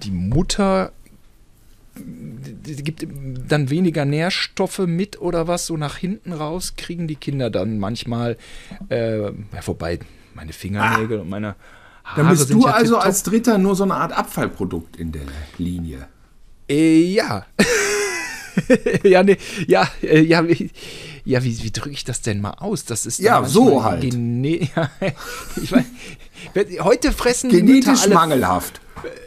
[0.03, 0.91] die Mutter
[2.65, 3.05] gibt
[3.47, 8.37] dann weniger Nährstoffe mit oder was, so nach hinten raus kriegen die Kinder dann manchmal,
[8.89, 9.31] äh, ja,
[9.65, 9.99] wobei
[10.33, 11.55] meine Fingernägel und meine
[12.03, 13.05] Haare Dann bist du ja also tipptopp.
[13.05, 15.21] als Dritter nur so eine Art Abfallprodukt in der
[15.57, 16.07] Linie.
[16.67, 17.45] Äh, ja.
[19.03, 20.43] ja, nee, ja, äh, ja,
[21.25, 22.85] ja, wie, wie drücke ich das denn mal aus?
[22.85, 24.01] Das ist Ja, so halt.
[24.01, 24.89] Gene ja,
[25.61, 25.85] ich mein,
[26.81, 28.81] heute fressen Genetisch mangelhaft.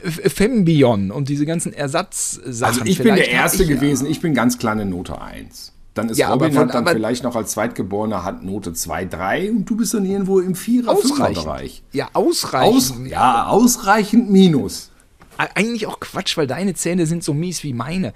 [0.05, 2.65] Fembion und diese ganzen Ersatzsachen.
[2.65, 5.73] Also ich bin der Erste ich, gewesen, ich bin ganz kleine Note 1.
[5.95, 9.51] Dann ist Ja, Robin von- hat dann vielleicht noch als Zweitgeborener hat Note 2, 3
[9.51, 11.45] und du bist dann irgendwo im Vierer, Ausreichend.
[11.45, 11.83] Bereich.
[11.93, 12.77] Ja, ausreichend.
[12.77, 14.91] Aus, ja, ausreichend Minus.
[15.39, 18.15] Eigentlich auch Quatsch, weil deine Zähne sind so mies wie meine.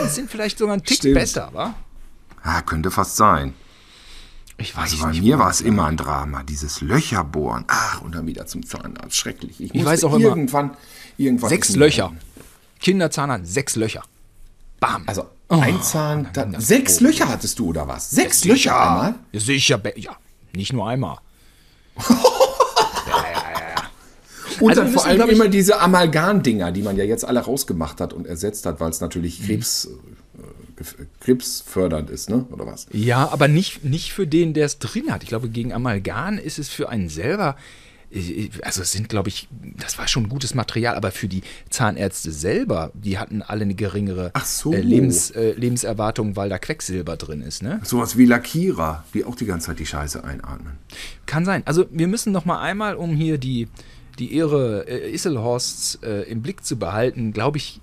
[0.00, 1.14] Und sind vielleicht sogar ein Tick Stimmt.
[1.14, 1.74] besser, wa?
[2.44, 3.54] Ja, könnte fast sein.
[4.58, 5.22] Ich weiß Also bei nicht.
[5.22, 7.64] mir war es immer ein Drama, dieses Löcherbohren.
[7.68, 9.16] Ach, und dann wieder zum Zahnarzt.
[9.16, 9.60] Schrecklich.
[9.60, 10.76] Ich, musste weiß auch immer, irgendwann,
[11.16, 12.12] irgendwann Sechs Löcher.
[12.80, 14.02] Kinderzahnarzt, sechs Löcher.
[14.80, 15.02] Bam.
[15.06, 18.10] Also Oh, ein Zahn, dann, sechs Löcher hattest du oder was?
[18.10, 18.54] Sechs Sicher.
[18.54, 19.14] Löcher einmal?
[19.32, 19.80] Ja, sicher.
[19.96, 20.16] Ja,
[20.54, 21.18] nicht nur einmal.
[24.60, 28.00] Und Also dann vor allem ich- immer diese Amalgam-Dinger, die man ja jetzt alle rausgemacht
[28.00, 29.46] hat und ersetzt hat, weil es natürlich Mhm.
[29.46, 29.98] Krebs, gef-
[31.20, 32.46] krebsfördernd ist, ne?
[32.50, 32.86] Oder was?
[32.92, 35.22] Ja, aber nicht, nicht für den, der es drin hat.
[35.22, 37.56] Ich glaube, gegen Amalgam ist es für einen selber.
[38.62, 42.92] Also es sind, glaube ich, das war schon gutes Material, aber für die Zahnärzte selber,
[42.94, 44.72] die hatten alle eine geringere so.
[44.72, 47.64] äh, Lebens, äh, Lebenserwartung, weil da Quecksilber drin ist.
[47.64, 47.80] Ne?
[47.82, 50.74] Sowas wie Lackierer, die auch die ganze Zeit die Scheiße einatmen.
[51.26, 51.62] Kann sein.
[51.64, 53.66] Also wir müssen noch mal einmal, um hier die,
[54.20, 57.80] die Ehre äh, Isselhorsts äh, im Blick zu behalten, glaube ich,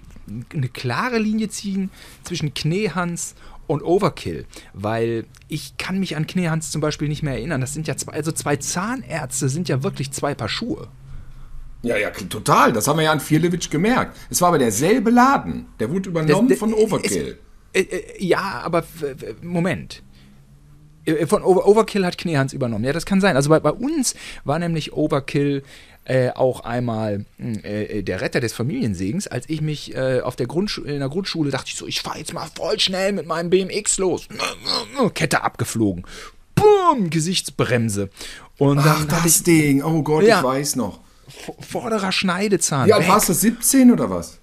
[0.54, 1.89] eine klare Linie ziehen
[2.24, 3.36] zwischen Kneehans
[3.67, 7.62] und Overkill, weil ich kann mich an Kneehans zum Beispiel nicht mehr erinnern.
[7.62, 10.88] Das sind ja zwei, also zwei Zahnärzte sind ja wirklich zwei Paar Schuhe.
[11.84, 12.74] Ja, ja, total.
[12.74, 14.15] Das haben wir ja an Firlewitsch gemerkt.
[14.30, 15.65] Es war aber derselbe Laden.
[15.80, 17.39] Der wurde übernommen Das- von das- Overkill.
[17.74, 18.84] Äh, äh, ja, aber
[19.41, 20.04] Moment.
[21.06, 22.84] Äh, Von Over Overkill hat Kneehans übernommen.
[22.84, 23.36] Ja, das kann sein.
[23.36, 24.13] Also bei, bei uns
[24.44, 25.63] war nämlich Overkill
[26.06, 29.28] äh, auch einmal mh, äh, der Retter des Familiensegens.
[29.28, 32.18] Als ich mich äh, auf der Grundschu in der Grundschule dachte ich so, ich fahre
[32.20, 34.28] jetzt mal voll schnell mit meinem BMX los.
[35.14, 36.04] Kette abgeflogen.
[36.56, 38.10] Boom, Gesichtsbremse.
[38.58, 39.84] Und Ach, das ich Ding.
[39.84, 40.40] Oh Gott, Ja.
[40.40, 41.00] ich weiß noch.
[41.60, 42.88] vorderer Schneidezahn.
[43.00, 43.08] Weg.
[43.08, 43.34] warst du?
[43.34, 44.38] 17 oder was?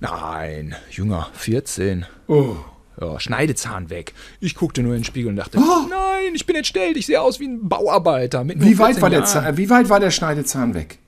[0.00, 2.06] Nein, jünger, 14.
[2.26, 2.56] Oh.
[3.00, 4.12] Ja, Schneidezahn weg.
[4.40, 5.86] Ich guckte nur in den Spiegel und dachte, Oh.
[5.88, 8.46] nein, ich bin entstellt, ich sehe aus wie ein Bauarbeiter.
[8.46, 9.24] Wie weit, 14 war der.
[9.24, 10.98] Zahn, wie weit war der Schneidezahn weg?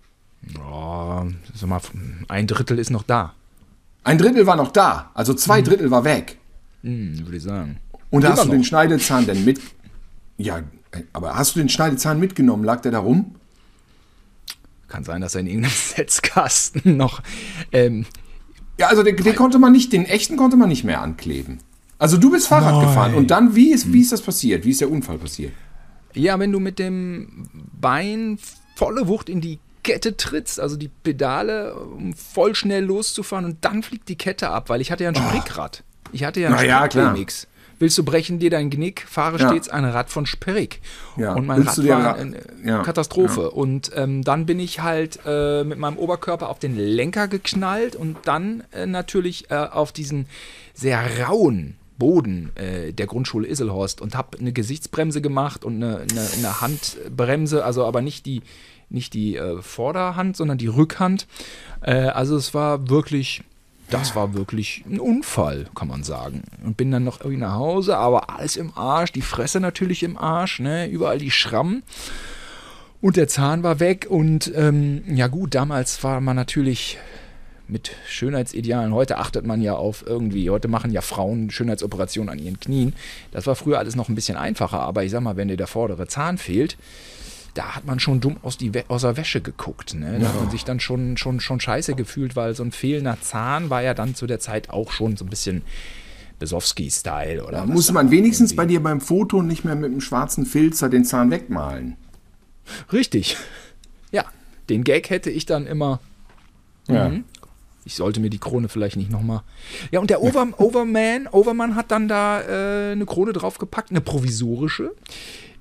[0.54, 1.80] Ja, sag mal,
[2.28, 3.34] ein Drittel ist noch da,
[4.04, 5.10] Ein Drittel war noch da.
[5.14, 6.38] Also zwei Drittel war weg.
[6.82, 7.78] hm, würde ich sagen.
[8.10, 8.66] Und hast du den noch.
[8.66, 9.60] Schneidezahn denn mit.
[10.38, 10.62] Ja,
[11.12, 12.64] aber hast du den Schneidezahn mitgenommen?
[12.64, 13.36] Lag der da rum?
[14.88, 17.22] Kann sein, dass er in irgendeinem Setzkasten noch.
[17.70, 18.06] Ähm,
[18.78, 21.58] Ja, also den, den konnte man nicht, den echten konnte man nicht mehr ankleben.
[22.02, 22.86] Also du bist Fahrrad Nein.
[22.86, 24.64] gefahren und dann, wie ist, wie ist das passiert?
[24.64, 25.52] Wie ist der Unfall passiert?
[26.14, 27.48] ja, wenn du mit dem
[27.80, 28.38] Bein
[28.76, 33.82] volle Wucht in die Kette trittst, also die Pedale, um voll schnell loszufahren und dann
[33.82, 35.84] fliegt die Kette ab, weil ich hatte ja ein Springrad.
[36.12, 37.10] Ich hatte ja ein Na ja, klar.
[37.12, 37.46] Sprick-BMX.
[37.78, 39.48] Willst du brechen dir dein Genick, fahre Ja.
[39.48, 40.80] stets ein Rad von Sperrig.
[41.16, 41.32] Ja.
[41.34, 43.50] Und mein Willst du Rad war Ra- eine Ja, Katastrophe.
[43.52, 48.16] Und ähm, dann bin ich halt äh, mit meinem Oberkörper auf den Lenker geknallt und
[48.24, 50.26] dann äh, natürlich äh, auf diesen
[50.74, 56.28] sehr rauen Boden äh, der Grundschule Isselhorst und habe eine Gesichtsbremse gemacht und eine, eine,
[56.36, 58.42] eine Handbremse, also aber nicht die,
[58.90, 61.28] nicht die äh, Vorderhand, sondern die Rückhand.
[61.80, 63.44] Äh, also es war wirklich,
[63.88, 66.42] das war wirklich ein Unfall, kann man sagen.
[66.64, 70.18] Und bin dann noch irgendwie nach Hause, aber alles im Arsch, die Fresse natürlich im
[70.18, 70.88] Arsch, ne?
[70.88, 71.84] überall die Schrammen.
[73.00, 76.98] Und der Zahn war weg und ähm, ja gut, damals war man natürlich
[77.72, 78.94] mit Schönheitsidealen.
[78.94, 82.94] Heute achtet man ja auf irgendwie, heute machen ja Frauen Schönheitsoperationen an ihren Knien.
[83.32, 85.66] Das war früher alles noch ein bisschen einfacher, aber ich sag mal, wenn dir der
[85.66, 86.76] vordere Zahn fehlt,
[87.54, 89.94] da hat man schon dumm aus, die aus der Wäsche geguckt.
[89.94, 90.18] Ne?
[90.20, 93.70] Da hat man sich dann schon, schon, schon scheiße gefühlt, weil so ein fehlender Zahn
[93.70, 95.62] war ja dann zu der Zeit auch schon so ein bisschen
[96.38, 97.46] Besowski-Style.
[97.50, 101.04] Da musste man wenigstens bei dir beim Foto nicht mehr mit einem schwarzen Filzer den
[101.04, 101.96] Zahn wegmalen.
[102.92, 103.36] Richtig.
[104.10, 104.24] Ja,
[104.68, 106.00] den Gag hätte ich dann immer.
[106.88, 107.10] Ja.
[107.10, 107.24] Mhm.
[107.84, 109.42] Ich sollte mir die Krone vielleicht nicht nochmal.
[109.90, 114.92] Ja, und der Over, Overman, Overman hat dann da äh, eine Krone draufgepackt, eine provisorische.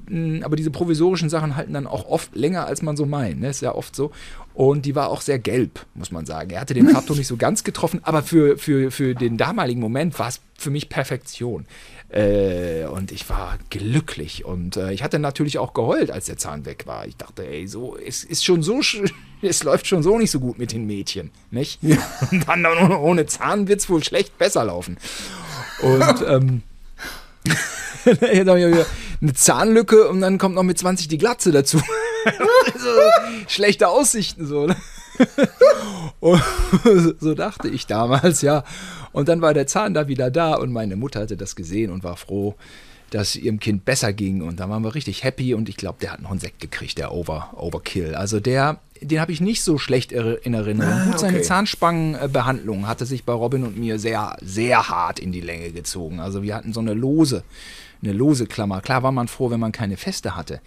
[0.07, 3.39] Mm, Aber diese provisorischen Sachen halten dann auch oft länger, als man so meint.
[3.39, 3.49] Ne?
[3.49, 4.11] Ist ja oft so.
[4.53, 6.51] Und die war auch sehr gelb, muss man sagen.
[6.51, 10.19] Er hatte den Farbton nicht so ganz getroffen, aber für, für, für den damaligen Moment
[10.19, 11.65] war es für mich Perfektion.
[12.11, 14.43] Äh, und ich war glücklich.
[14.43, 17.05] Und äh, ich hatte natürlich auch geheult, als der Zahn weg war.
[17.05, 18.81] Ich dachte, ey, so, es ist schon so,
[19.41, 21.79] es läuft schon so nicht so gut mit den Mädchen, nicht?
[22.31, 24.97] Und dann ohne, ohne Zahn wird es wohl schlecht besser laufen.
[25.81, 26.63] Und ähm,
[29.21, 31.77] eine Zahnlücke und dann kommt noch mit 20 die Glatze dazu.
[32.77, 32.89] so,
[33.47, 34.67] schlechte Aussichten so.
[34.67, 34.75] Ne?
[37.19, 38.63] So dachte ich damals, ja.
[39.11, 42.03] Und dann war der Zahn da wieder da und meine Mutter hatte das gesehen und
[42.03, 42.55] war froh,
[43.09, 44.41] dass ihrem Kind besser ging.
[44.41, 46.97] Und da waren wir richtig happy und ich glaube, der hat noch einen Sekt gekriegt,
[46.97, 48.15] der Over, Overkill.
[48.15, 50.93] Also der, den habe ich nicht so schlecht in Erinnerung.
[50.93, 51.45] Ah, Gut, seine okay.
[51.45, 56.19] Zahnspangenbehandlung hatte sich bei Robin und mir sehr, sehr hart in die Länge gezogen.
[56.19, 57.43] Also wir hatten so eine lose,
[58.01, 58.81] eine lose Klammer.
[58.81, 60.61] Klar war man froh, wenn man keine feste hatte.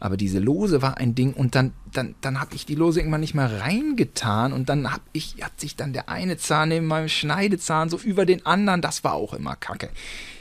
[0.00, 3.20] Aber diese lose war ein Ding und dann, dann, dann habe ich die lose irgendwann
[3.20, 7.08] nicht mehr reingetan und dann hab ich, hat sich dann der eine Zahn neben meinem
[7.08, 9.90] Schneidezahn so über den anderen, das war auch immer kacke.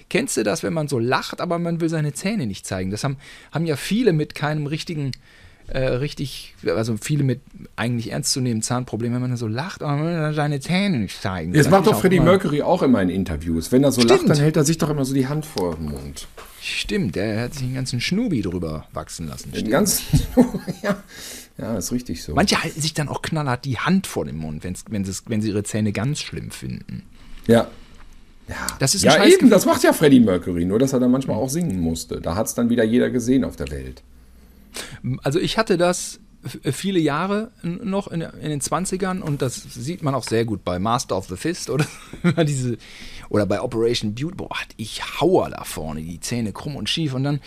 [0.10, 2.90] Kennst du das, wenn man so lacht, aber man will seine Zähne nicht zeigen?
[2.90, 3.18] Das haben,
[3.52, 5.12] haben ja viele mit keinem richtigen,
[5.68, 7.42] äh, richtig, also viele mit
[7.76, 11.54] eigentlich ernstzunehmenden Zahnproblemen, wenn man so lacht, aber man will seine Zähne nicht zeigen.
[11.54, 13.74] Das macht ist doch Freddie Mercury auch immer in Interviews.
[13.74, 14.22] Wenn er so Stimmt.
[14.22, 16.28] lacht, dann hält er sich doch immer so die Hand vor den Mund.
[16.62, 19.52] Stimmt, der hat sich einen ganzen Schnubi drüber wachsen lassen.
[19.52, 20.04] Den ganzen,
[20.84, 21.02] ja,
[21.58, 22.34] ja, ist richtig so.
[22.34, 25.50] Manche halten sich dann auch knallhart die Hand vor den Mund, wenn's, wenn, wenn sie
[25.50, 27.04] ihre Zähne ganz schlimm finden.
[27.48, 27.68] Ja.
[28.48, 31.38] Ja, Das ist ja eben, das macht ja Freddie Mercury, nur dass er dann manchmal
[31.38, 32.20] auch singen musste.
[32.20, 34.02] Da hat es dann wieder jeder gesehen auf der Welt.
[35.24, 40.02] Also ich hatte das f- viele Jahre noch in, in den 20ern und das sieht
[40.02, 41.86] man auch sehr gut bei Master of the Fist oder
[42.44, 42.78] diese
[43.30, 44.36] oder bei Operation Beauty.
[44.36, 47.40] Boah, ich Hauer da vorne, die Zähne krumm und schief und dann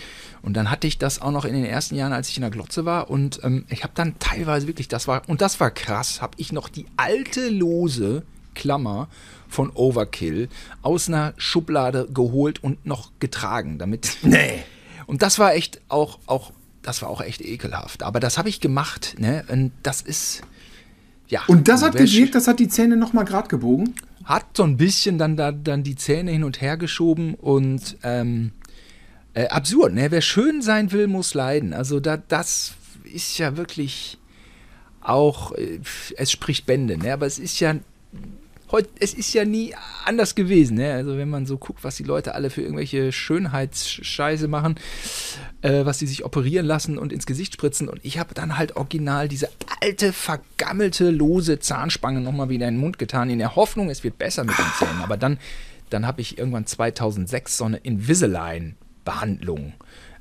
[0.42, 2.51] und dann hatte ich das auch noch in den ersten Jahren, als ich in der
[2.51, 6.23] Glotze war und ähm, ich habe dann teilweise wirklich, das war und das war krass,
[6.23, 8.23] habe ich noch die alte lose
[8.55, 9.09] Klammer
[9.49, 10.49] von Overkill
[10.83, 14.62] aus einer Schublade geholt und noch getragen, damit Nee.
[15.07, 18.03] und das war echt auch, auch, das war auch echt ekelhaft.
[18.03, 19.45] Aber das habe ich gemacht, ne?
[19.49, 20.42] Und das ist,
[21.33, 21.40] ja.
[21.47, 23.95] Und das hat gewirkt, das hat die Zähne nochmal grad gebogen?
[24.25, 28.53] Hat so ein bisschen dann, da, dann die Zähne hin und her geschoben und ähm,
[29.33, 30.11] äh, absurd, ne?
[30.11, 31.73] Wer schön sein will, muss leiden.
[31.73, 34.18] Also da, das ist ja wirklich
[35.01, 35.81] auch, äh,
[36.18, 37.14] es spricht Bände, ne?
[37.14, 37.77] Aber es ist ja
[38.72, 40.94] heute, es ist ja nie anders gewesen, ne?
[40.94, 44.76] Also wenn man so guckt, was die Leute alle für irgendwelche Schönheitsscheiße machen,
[45.61, 47.88] äh, was sie sich operieren lassen und ins Gesicht spritzen.
[47.88, 49.48] Und ich habe dann halt original diese
[49.80, 54.18] alte, vergammelte, lose Zahnspange nochmal wieder in den Mund getan, in der Hoffnung, es wird
[54.18, 55.02] besser mit den Zähnen.
[55.02, 55.38] Aber dann,
[55.90, 59.74] dann habe ich irgendwann 2006 so eine Invisalign-Behandlung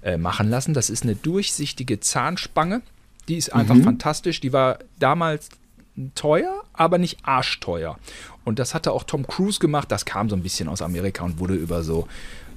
[0.03, 0.73] äh, machen lassen.
[0.73, 2.81] Das ist eine durchsichtige Zahnspange.
[3.27, 4.41] Die ist einfach fantastisch.
[4.41, 5.49] Die war damals
[6.15, 7.97] teuer, aber nicht arschteuer.
[8.43, 9.91] Und das hatte auch Tom Cruise gemacht.
[9.91, 12.07] Das kam so ein bisschen aus Amerika und wurde über so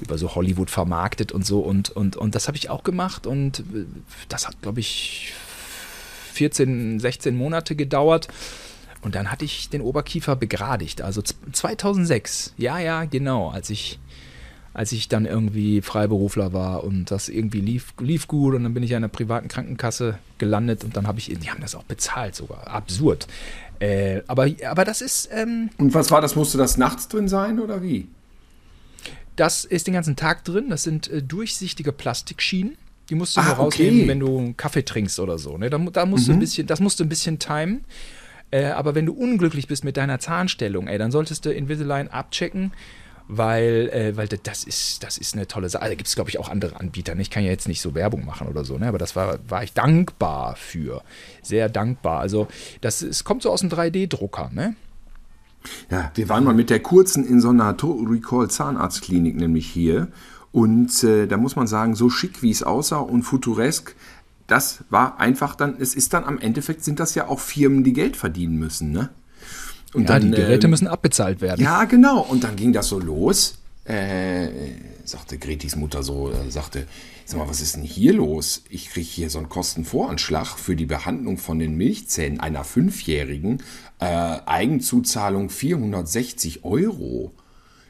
[0.01, 3.61] über so Hollywood vermarktet und so und und und das habe ich auch gemacht und
[3.61, 3.85] äh,
[4.29, 5.33] das hat glaube ich
[6.33, 8.29] 14, 16 Monate gedauert.
[9.03, 11.03] Und dann hatte ich den Oberkiefer begradigt.
[11.03, 12.55] Also z- 2006.
[12.57, 13.51] Ja, ja, genau.
[13.51, 13.99] Als ich,
[14.75, 18.55] als ich dann irgendwie Freiberufler war und das irgendwie lief, lief gut.
[18.55, 21.61] Und dann bin ich in einer privaten Krankenkasse gelandet und dann habe ich, die haben
[21.63, 22.67] das auch bezahlt sogar.
[22.69, 23.27] Absurd.
[23.79, 26.37] Äh, aber, aber das ist, ähm, Und was war das?
[26.37, 28.09] Musste das nachts drin sein oder wie?
[29.37, 30.71] das ist den ganzen Tag drin.
[30.71, 32.77] Das sind äh, durchsichtige Plastikschienen.
[33.11, 34.05] Die musst du Ah, nur rausnehmen, okay.
[34.05, 34.09] Mhm.
[34.09, 35.59] wenn du einen Kaffee trinkst oder so.
[35.59, 35.71] Ne?
[35.71, 37.85] Da, da musst du ein bisschen, das musst du ein bisschen timen.
[38.51, 42.73] Äh, aber wenn du unglücklich bist mit deiner Zahnstellung, ey, dann solltest du Invisalign abchecken
[43.29, 45.83] weil, äh, weil das ist, das ist eine tolle Sache.
[45.83, 47.15] Also, da gibt es, glaube ich, auch andere Anbieter.
[47.15, 47.23] Ne?
[47.23, 48.89] Ich kann ja jetzt nicht so Werbung machen oder so, ne?
[48.89, 51.03] aber das war, war ich dankbar für.
[51.43, 52.21] Sehr dankbar.
[52.21, 52.49] Also,
[52.81, 54.77] das es kommt so aus dem 3D-Drucker, ne?
[55.91, 60.09] Ja, wir waren mal mit der kurzen in so einer Recall Zahnarztklinik nämlich hier.
[60.53, 63.97] Und äh, da muss man sagen, so schick wie es aussah und futuresk,
[64.47, 67.95] das war einfach dann, es ist dann am Endeffekt sind das ja auch Firmen, die
[67.95, 69.11] Geld verdienen müssen, ne?
[69.95, 71.63] Und ja, dann, die Geräte ähm, müssen abbezahlt werden.
[71.63, 72.21] Ja, genau.
[72.21, 73.59] Und dann ging das so los.
[73.85, 74.49] Äh,
[75.05, 76.87] sagte Gretis Mutter so, äh, sagte,
[77.25, 78.63] sag mal, was ist denn hier los?
[78.71, 83.63] Ich kriege hier so einen Kostenvoranschlag für die Behandlung von den Milchzähnen einer Fünfjährigen.
[84.01, 84.07] Äh,
[84.47, 87.33] Eigenzuzahlung 460 Euro.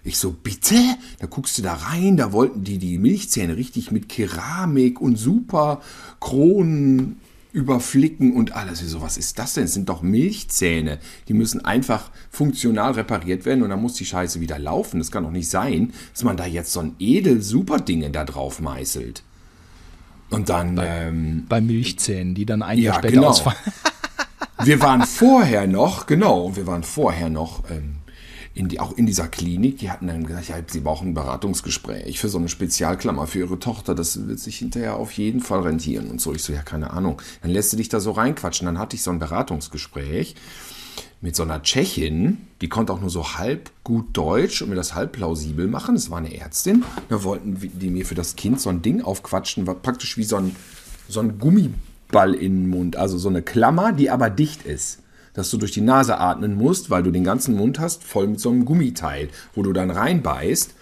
[0.02, 0.76] Ich so, bitte?
[1.20, 5.80] Da guckst du da rein, da wollten die die Milchzähne richtig mit Keramik und super
[6.20, 7.20] Kronen
[7.54, 8.82] überflicken und alles.
[8.82, 9.64] Ich so, was ist das denn?
[9.64, 10.98] Es sind doch Milchzähne.
[11.28, 14.98] Die müssen einfach funktional repariert werden und dann muss die Scheiße wieder laufen.
[14.98, 18.24] Das kann doch nicht sein, dass man da jetzt so ein edel super Dinge da
[18.24, 19.22] drauf meißelt.
[20.30, 20.74] Und dann.
[20.74, 23.28] Bei, ähm, bei Milchzähnen, die dann ein ja, Jahr später genau.
[23.28, 23.58] ausfallen.
[24.64, 27.98] wir waren vorher noch, genau, wir waren vorher noch ähm,
[28.54, 32.20] in die, auch in dieser Klinik, die hatten dann gesagt, ja, sie brauchen ein Beratungsgespräch
[32.20, 33.96] für so eine Spezialklammer für ihre Tochter.
[33.96, 36.32] Das wird sich hinterher auf jeden Fall rentieren und so.
[36.32, 37.20] Ich so, ja, keine Ahnung.
[37.42, 38.66] Dann lässt du dich da so reinquatschen.
[38.66, 40.36] Dann hatte ich so ein Beratungsgespräch
[41.20, 44.94] mit so einer Tschechin, die konnte auch nur so halb gut Deutsch und mir das
[44.94, 45.94] halb plausibel machen.
[45.94, 46.84] Das war eine Ärztin.
[47.08, 50.36] Da wollten die mir für das Kind so ein Ding aufquatschen, war praktisch wie so
[50.36, 50.54] ein,
[51.08, 52.96] so ein Gummiball in den Mund.
[52.96, 54.98] Also so eine Klammer, die aber dicht ist
[55.34, 58.40] dass du durch die Nase atmen musst, weil du den ganzen Mund hast, voll mit
[58.40, 60.74] so einem Gummiteil, wo du dann reinbeißt.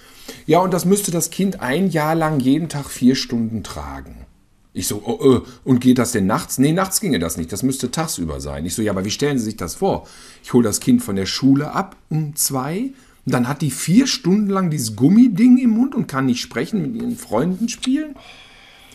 [0.46, 4.26] Ja, und das müsste das Kind ein Jahr lang jeden Tag vier Stunden tragen.
[4.74, 6.58] Ich so, oh, oh, und geht das denn nachts?
[6.58, 7.52] Nee, nachts ginge das nicht.
[7.52, 8.64] Das müsste tagsüber sein.
[8.64, 10.06] Ich so, ja, aber wie stellen Sie sich das vor?
[10.42, 12.92] Ich hole das Kind von der Schule ab um zwei.
[13.24, 16.80] Und dann hat die vier Stunden lang dieses Gummiding im Mund und kann nicht sprechen,
[16.80, 18.16] mit ihren Freunden spielen.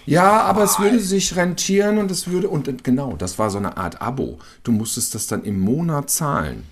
[0.07, 3.77] Ja, aber es würde sich rentieren und es würde, und genau, das war so eine
[3.77, 4.39] Art Abo.
[4.63, 6.63] Du musstest das dann im Monat zahlen.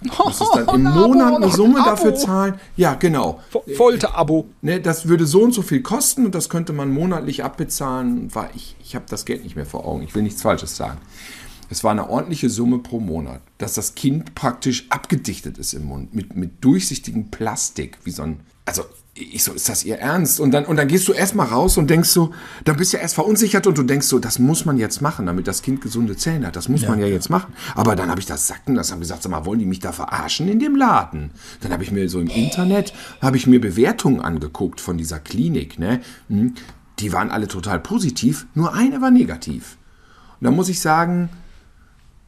[0.00, 2.54] Du musstest dann im Monat eine Summe dafür zahlen.
[2.76, 3.40] Ja, genau.
[3.76, 4.46] Folter-Abo.
[4.62, 8.32] Ne, das würde so und so viel kosten und das könnte man monatlich abbezahlen.
[8.34, 10.02] War ich ich habe das Geld nicht mehr vor Augen.
[10.02, 10.98] Ich will nichts Falsches sagen.
[11.68, 16.14] Es war eine ordentliche Summe pro Monat, dass das Kind praktisch abgedichtet ist im Mund
[16.14, 18.40] mit, mit durchsichtigem Plastik, wie so ein.
[18.64, 18.84] Also
[19.18, 20.40] ich so, ist das ihr Ernst?
[20.40, 22.32] Und dann, und dann gehst du erstmal raus und denkst so,
[22.64, 25.26] dann bist du ja erst verunsichert und du denkst so, das muss man jetzt machen,
[25.26, 26.56] damit das Kind gesunde Zähne hat.
[26.56, 27.52] Das muss ja, man ja, ja, jetzt machen.
[27.74, 29.92] Aber dann habe ich das sacken lassen, habe gesagt, sag mal, wollen die mich da
[29.92, 31.32] verarschen in dem Laden?
[31.60, 35.78] Dann habe ich mir so im Internet, habe ich mir Bewertungen angeguckt von dieser Klinik,
[35.78, 36.00] ne?
[36.28, 36.54] Hm,
[36.98, 39.76] die waren alle total positiv, nur eine war negativ.
[40.40, 41.28] Und da muss ich sagen,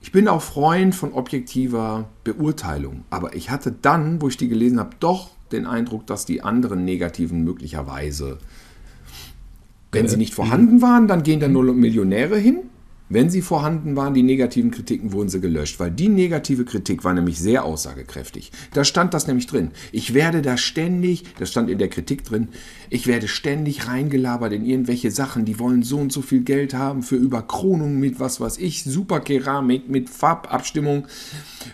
[0.01, 3.05] ich bin auch Freund von objektiver Beurteilung.
[3.11, 6.85] Aber ich hatte dann, wo ich die gelesen habe, doch den Eindruck, dass die anderen
[6.85, 8.39] negativen möglicherweise,
[9.93, 12.61] wenn sie nicht vorhanden waren, dann gehen da nur Millionäre hin.
[13.13, 17.13] Wenn sie vorhanden waren, die negativen Kritiken wurden sie gelöscht, weil die negative Kritik war
[17.13, 18.53] nämlich sehr aussagekräftig.
[18.73, 19.73] Da stand das nämlich drin.
[19.91, 22.51] Ich werde da ständig, das stand in der Kritik drin,
[22.89, 27.03] ich werde ständig reingelabert in irgendwelche Sachen, die wollen so und so viel Geld haben
[27.03, 31.09] für Überkronung mit was weiß ich, Superkeramik, mit Farbabstimmung,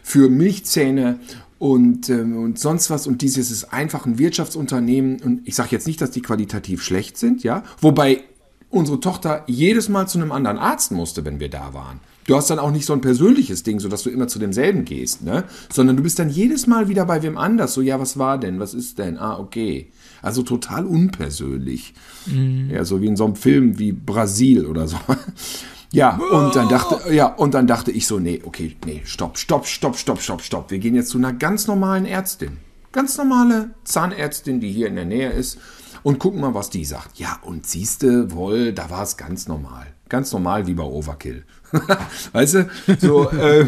[0.03, 1.21] für Milchzähne
[1.59, 3.07] und, ähm, und sonst was.
[3.07, 5.21] Und dieses ist einfach ein Wirtschaftsunternehmen.
[5.23, 7.63] Und ich sage jetzt nicht, dass die qualitativ schlecht sind, ja.
[7.81, 8.23] Wobei
[8.71, 12.01] unsere Tochter jedes Mal zu einem anderen Arzt musste, wenn wir da waren.
[12.27, 14.85] Du hast dann auch nicht so ein persönliches Ding, so dass du immer zu demselben
[14.85, 15.45] gehst, ne?
[15.73, 17.73] Sondern du bist dann jedes Mal wieder bei wem anders.
[17.73, 18.59] So, ja, was war denn?
[18.59, 19.17] Was ist denn?
[19.17, 19.93] Ah, okay.
[20.23, 21.95] Also total unpersönlich.
[22.27, 22.71] Mhm.
[22.71, 24.99] Ja, so wie in so einem Film wie Brasil oder so.
[25.97, 29.67] Ja, und dann dachte, ja, und dann dachte ich so, nee, okay, nee, stopp, stopp,
[29.67, 30.71] stopp, stopp, stopp, stopp.
[30.71, 32.59] Wir gehen jetzt zu einer ganz normalen Ärztin.
[32.93, 35.59] Ganz normale Zahnärztin, die hier in der Nähe ist.
[36.03, 37.19] Und gucken mal, was die sagt.
[37.19, 39.87] Ja, und siehste, wohl, da war es ganz normal.
[40.11, 41.47] Ganz normal wie bei Overkill.
[42.33, 42.69] weißt du?
[43.01, 43.67] So, äh,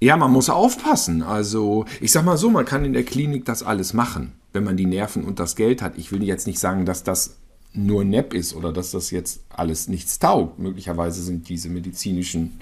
[0.00, 1.22] ja, man muss aufpassen.
[1.22, 4.76] Also, ich sag mal so, man kann in der Klinik das alles machen, wenn man
[4.76, 5.96] die Nerven und das Geld hat.
[5.96, 7.36] Ich will jetzt nicht sagen, dass das
[7.76, 10.58] nur Nepp ist oder dass das jetzt alles nichts taugt.
[10.58, 12.60] Möglicherweise sind diese medizinischen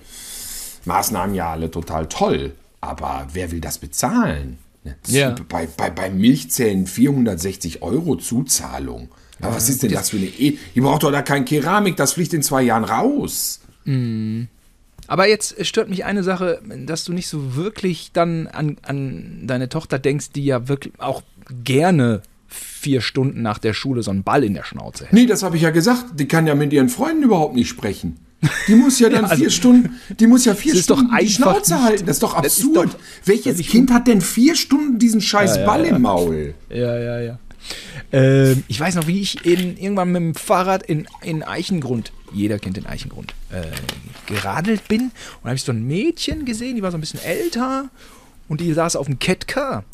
[0.84, 2.54] Maßnahmen ja alle total toll.
[2.80, 4.58] Aber wer will das bezahlen?
[4.82, 5.34] Ne, ja.
[5.48, 9.08] Bei, bei, bei Milchzähnen 460 Euro Zuzahlung.
[9.38, 10.58] Aber ja, was ist denn das für eine E?
[10.74, 13.60] Ihr braucht doch da kein Keramik, das fliegt in zwei Jahren raus.
[13.84, 14.48] Mhm.
[15.06, 19.68] Aber jetzt stört mich eine Sache, dass du nicht so wirklich dann an, an deine
[19.68, 21.22] Tochter denkst, die ja wirklich auch
[21.62, 22.22] gerne
[22.54, 25.14] vier Stunden nach der Schule so einen Ball in der Schnauze hätte.
[25.14, 26.18] Nee, das habe ich ja gesagt.
[26.20, 28.18] Die kann ja mit ihren Freunden überhaupt nicht sprechen.
[28.68, 31.82] Die muss ja dann also, vier Stunden, die muss ja vier Stunden die Schnauze nicht-
[31.82, 32.06] halten.
[32.06, 32.92] Das ist doch das ist absurd.
[32.94, 35.96] doch- Welches Kind hat denn vier Stunden diesen scheiß Ja, ja, Ball ja.
[35.96, 36.54] im Maul?
[36.68, 37.38] Ja, ja, ja.
[38.12, 42.58] Ähm, ich weiß noch, wie ich in, irgendwann mit dem Fahrrad in, in Eichengrund, jeder
[42.58, 43.62] kennt den Eichengrund, äh,
[44.26, 45.00] geradelt bin.
[45.04, 45.12] Und
[45.44, 47.88] da habe ich so ein Mädchen gesehen, die war so ein bisschen älter
[48.48, 49.84] und die saß auf dem Catcar.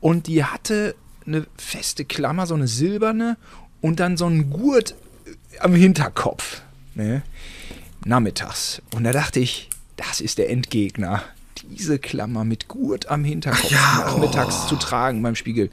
[0.00, 0.94] Und die hatte
[1.28, 3.36] eine feste Klammer, so eine silberne
[3.80, 4.94] und dann so einen Gurt
[5.26, 6.62] äh, am Hinterkopf.
[6.94, 7.22] Ne?
[8.04, 8.82] Nachmittags.
[8.94, 11.22] Und da dachte ich, das ist der Endgegner.
[11.70, 14.68] Diese Klammer mit Gurt am Hinterkopf nachmittags oh.
[14.68, 15.70] zu tragen beim Spiegel.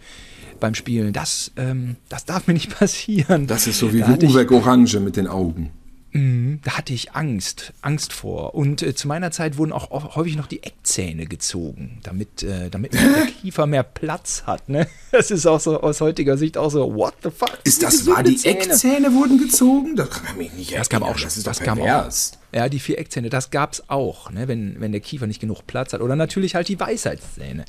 [0.60, 3.46] Beim Spielen, das, ähm, das darf mir nicht passieren.
[3.48, 5.72] Das ist so wie ich, Uweck Orange mit den Augen.
[6.16, 8.56] Mhm, da hatte ich Angst, Angst vor.
[8.56, 12.94] Und äh, zu meiner Zeit wurden auch häufig noch die Eckzähne gezogen, damit, äh, damit
[12.94, 13.02] der
[13.42, 14.70] Kiefer mehr Platz hat.
[14.70, 14.88] Ne?
[15.12, 17.60] Das ist auch so aus heutiger Sicht auch so, what the fuck?
[17.66, 18.24] Ist das wahr?
[18.24, 18.60] Die Zähne.
[18.62, 19.98] Eckzähne wurden gezogen?
[19.98, 21.16] Das kann mich nicht Das kam erinnern.
[21.16, 21.28] auch schon.
[21.28, 22.32] Das ist das doch kam pervers.
[22.34, 22.56] auch.
[22.56, 25.92] Ja, die vier Eckzähne, das gab's auch, ne, wenn, wenn der Kiefer nicht genug Platz
[25.92, 26.00] hat.
[26.00, 27.66] Oder natürlich halt die Weisheitszähne.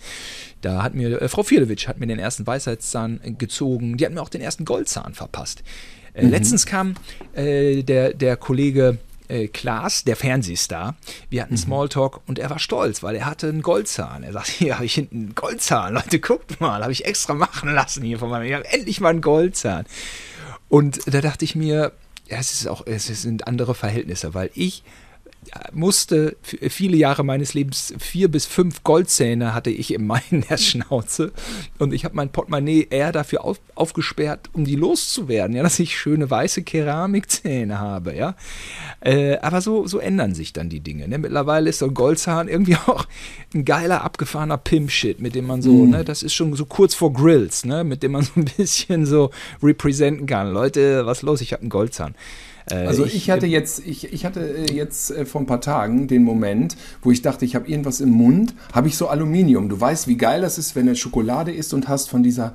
[0.60, 3.96] Da hat mir, äh, Frau Firlewitsch hat mir den ersten Weisheitszahn äh, gezogen.
[3.96, 5.64] Die hat mir auch den ersten Goldzahn verpasst.
[6.16, 6.94] Äh, Letztens kam
[7.34, 8.98] äh, der, der Kollege
[9.28, 10.96] äh, Klaas, der Fernsehstar.
[11.28, 14.22] Wir hatten Smalltalk und er war stolz, weil er hatte einen Goldzahn.
[14.22, 15.94] Er sagte, hier habe ich hinten einen Goldzahn.
[15.94, 18.46] Leute, guckt mal, habe ich extra machen lassen hier von meinem.
[18.46, 19.84] Ich habe endlich mal einen Goldzahn.
[20.68, 21.92] Und da dachte ich mir,
[22.28, 24.82] ja, es ist auch, es sind andere Verhältnisse, weil ich
[25.72, 31.32] musste viele Jahre meines Lebens vier bis fünf Goldzähne hatte ich in meiner Schnauze
[31.78, 35.98] und ich habe mein Portemonnaie eher dafür auf, aufgesperrt, um die loszuwerden, ja, dass ich
[35.98, 38.36] schöne weiße Keramikzähne habe, ja.
[39.00, 41.08] Äh, aber so, so ändern sich dann die Dinge.
[41.08, 41.18] Ne?
[41.18, 43.06] Mittlerweile ist so ein Goldzahn irgendwie auch
[43.54, 47.12] ein geiler abgefahrener Pimp-Shit, mit dem man so, ne, das ist schon so kurz vor
[47.12, 49.30] Grills, ne, mit dem man so ein bisschen so
[49.62, 50.52] representen kann.
[50.52, 51.40] Leute, was los?
[51.40, 52.14] Ich habe einen Goldzahn.
[52.70, 56.08] Äh, Also ich hatte jetzt, ich, ich hatte äh, jetzt äh, vor ein paar Tagen
[56.08, 59.68] den Moment, wo ich dachte, ich habe irgendwas im Mund, habe ich so Aluminium.
[59.68, 62.54] Du weißt, wie geil das ist, wenn du Schokolade isst und hast von dieser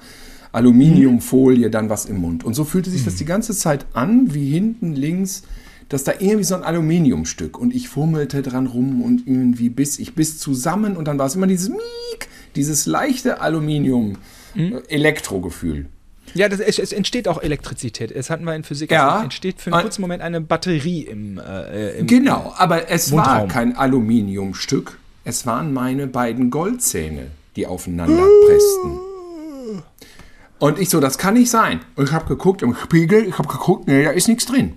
[0.52, 2.44] Aluminiumfolie dann was im Mund.
[2.44, 5.44] Und so fühlte sich das die ganze Zeit an, wie hinten links,
[5.88, 10.16] dass da irgendwie so ein Aluminiumstück und ich fummelte dran rum und irgendwie bis ich
[10.16, 14.18] bis zusammen und dann war es immer dieses Miek, dieses leichte Aluminium
[14.56, 15.88] äh, Elektrogefühl.
[16.34, 18.12] Ja, das, es, es entsteht auch Elektrizität.
[18.12, 18.92] Es hatten wir in Physik.
[18.92, 19.18] Ja.
[19.18, 23.28] Es entsteht für einen kurzen Moment eine Batterie im, äh, im Genau, aber es war
[23.28, 23.50] Mundraum.
[23.50, 24.98] kein Aluminiumstück.
[25.24, 29.00] Es waren meine beiden Goldzähne, die aufeinander pressten.
[30.60, 31.82] Und ich so, das kann nicht sein.
[31.96, 34.74] Und ich habe geguckt im Spiegel, ich habe geguckt, nee, da ist nichts drin.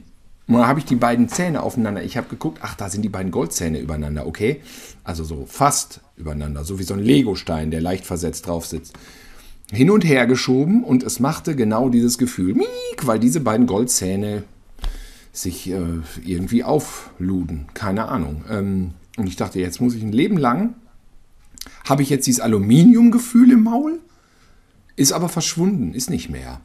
[0.46, 2.02] Und dann habe ich die beiden Zähne aufeinander.
[2.02, 4.60] Ich habe geguckt, ach, da sind die beiden Goldzähne übereinander, okay?
[5.02, 8.94] Also so fast übereinander, so wie so ein Legostein, der leicht versetzt drauf sitzt.
[9.74, 14.44] Hin und her geschoben und es machte genau dieses Gefühl, miek, weil diese beiden Goldzähne
[15.32, 15.80] sich äh,
[16.24, 17.66] irgendwie aufluden.
[17.74, 18.44] Keine Ahnung.
[18.48, 20.74] Ähm, und ich dachte, jetzt muss ich ein Leben lang,
[21.88, 24.00] habe ich jetzt dieses Aluminiumgefühl im Maul,
[24.96, 26.60] ist aber verschwunden, ist nicht mehr.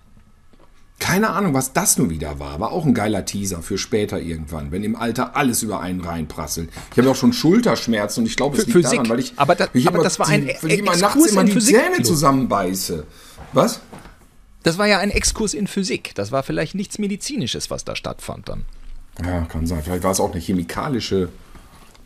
[1.00, 2.60] Keine Ahnung, was das nur wieder war.
[2.60, 6.70] War auch ein geiler Teaser für später irgendwann, wenn im Alter alles über einen reinprasselt.
[6.91, 8.91] Ich habe auch schon Schulterschmerzen und ich glaube, es liegt Physik.
[8.91, 10.80] daran, weil ich, Aber das- weil ich aber immer, das war ein die, weil ich
[10.80, 13.06] immer nachts immer die Physik, Zähne zusammenbeiße.
[13.54, 13.80] Was?
[14.64, 16.12] Das war ja ein Exkurs in Physik.
[16.16, 18.66] Das war vielleicht nichts Medizinisches, was da stattfand dann.
[19.26, 19.82] Ja, kann sein.
[19.84, 21.30] Vielleicht war es auch eine chemikalische.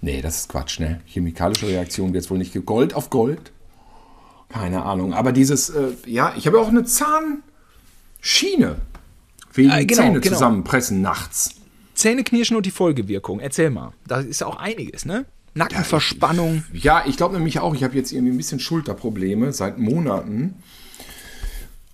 [0.01, 1.01] Nee, das ist Quatsch, ne?
[1.05, 2.53] Chemikalische Reaktion wird es wohl nicht.
[2.65, 3.51] Gold auf Gold?
[4.49, 5.13] Keine Ahnung.
[5.13, 6.83] Aber dieses, äh, ja, ich habe auch eine
[8.23, 8.77] Zahnschiene.
[9.53, 10.35] Wegen Ah, genau, Zähne genau.
[10.35, 11.51] zusammenpressen nachts.
[11.93, 13.39] Zähneknirschen und die Folgewirkung.
[13.39, 13.93] Erzähl mal.
[14.07, 15.25] Da ist ja auch einiges, ne?
[15.53, 16.63] Nackenverspannung.
[16.73, 20.55] Ja, ich glaube nämlich auch, ich habe jetzt irgendwie ein bisschen Schulterprobleme seit Monaten.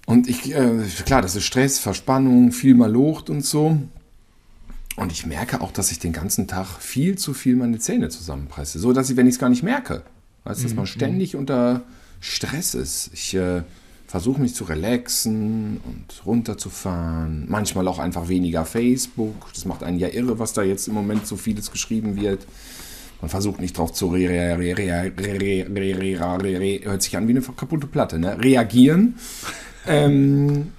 [0.06, 3.78] Und ich, äh, klar, das ist Stress, Verspannung, viel mal Lucht und so.
[4.96, 8.80] Und ich merke auch, dass ich den ganzen Tag viel zu viel meine Zähne zusammenpresse.
[8.80, 10.04] So dass ich, wenn ich es gar nicht merke,
[10.46, 11.82] weißt du, dass man ständig unter
[12.22, 13.10] Stress ist.
[13.14, 13.64] Ich äh,
[14.10, 17.46] versuche mich zu relaxen und runterzufahren.
[17.48, 19.36] Manchmal auch einfach weniger Facebook.
[19.54, 22.48] Das macht einen ja irre, was da jetzt im Moment so vieles geschrieben wird.
[23.22, 24.64] Man versucht nicht drauf zu reagieren.
[26.86, 28.42] Hört sich an wie eine kaputte Platte, ne?
[28.42, 29.14] Reagieren.
[29.86, 30.70] Ähm,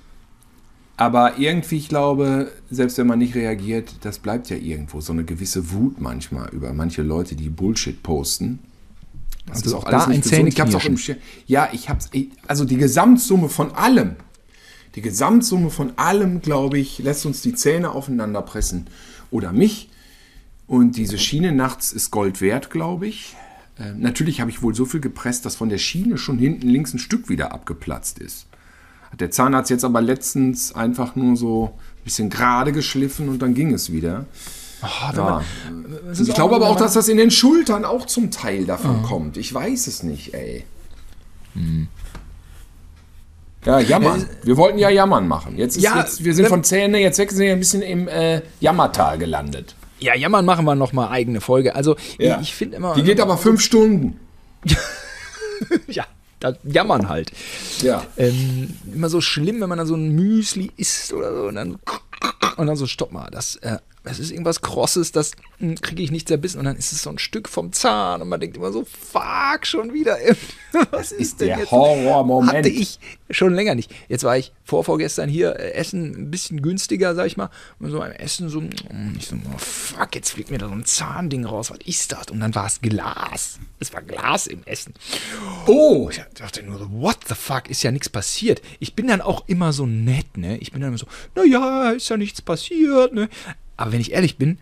[0.96, 5.22] aber irgendwie, ich glaube, selbst wenn man nicht reagiert, das bleibt ja irgendwo so eine
[5.22, 8.58] gewisse Wut manchmal über manche Leute, die Bullshit posten.
[9.46, 10.22] Das Also auch da ein
[10.60, 10.82] hab's auch
[11.46, 12.10] Ja, ich hab's.
[12.46, 14.16] Also die Gesamtsumme von allem,
[14.94, 18.86] die Gesamtsumme von allem, glaube ich, lässt uns die Zähne aufeinander pressen.
[19.30, 19.88] Oder mich.
[20.66, 23.36] Und diese Schiene nachts ist Gold wert, glaube ich.
[23.78, 26.92] Ähm, natürlich habe ich wohl so viel gepresst, dass von der Schiene schon hinten links
[26.92, 28.46] ein Stück wieder abgeplatzt ist.
[29.10, 33.54] Hat der Zahnarzt jetzt aber letztens einfach nur so ein bisschen gerade geschliffen und dann
[33.54, 34.26] ging es wieder.
[34.80, 35.42] Wenn Ja.
[36.04, 39.36] man, Ich glaube aber auch, dass das in den Schultern auch zum Teil davon kommt.
[39.36, 40.64] Ich weiß es nicht, ey.
[43.64, 44.26] Ja, jammern.
[44.42, 45.56] Wir wollten ja jammern machen.
[45.58, 47.82] Jetzt ist Ja, jetzt, wir sind wenn- von Zähne, jetzt weg sind wir ein bisschen
[47.82, 49.74] im äh, Jammertal gelandet.
[49.98, 51.74] Ja, jammern machen wir noch mal eigene Folge.
[51.74, 52.36] Also Ja.
[52.36, 52.94] ich, ich finde immer.
[52.94, 54.18] Die geht aber fünf Stunden.
[55.88, 56.06] ja,
[56.40, 57.32] da jammern halt.
[57.82, 58.02] Ja.
[58.16, 61.78] Ähm, immer so schlimm, wenn man dann so ein Müsli isst oder so und dann
[62.56, 65.32] und dann so stopp mal, das, äh, das ist irgendwas Krosses, das
[65.82, 68.40] kriege ich nicht zerbissen und dann ist es so ein Stück vom Zahn und man
[68.40, 70.16] denkt immer so, fuck, schon wieder.
[70.90, 71.70] Was ist denn Der jetzt?
[71.70, 72.52] Horrormoment.
[72.52, 72.98] Hatte ich
[73.28, 73.92] schon länger nicht.
[74.08, 77.50] Jetzt war ich vor vorgestern hier äh, essen, ein bisschen günstiger, sag ich mal.
[77.78, 80.74] Und so beim Essen so, mm, ich so, oh, fuck, jetzt fliegt mir da so
[80.74, 81.70] ein Zahnding raus.
[81.70, 82.28] Was ist das?
[82.30, 83.58] Und dann war es Glas.
[83.80, 84.94] Es war Glas im Essen.
[85.66, 88.62] Oh, Ich dachte nur so, what the fuck, ist ja nichts passiert.
[88.78, 90.56] Ich bin dann auch immer so nett, ne?
[90.58, 93.28] Ich bin dann immer so, naja, ist ja nichts passiert, ne?
[93.80, 94.58] Aber wenn ich ehrlich bin,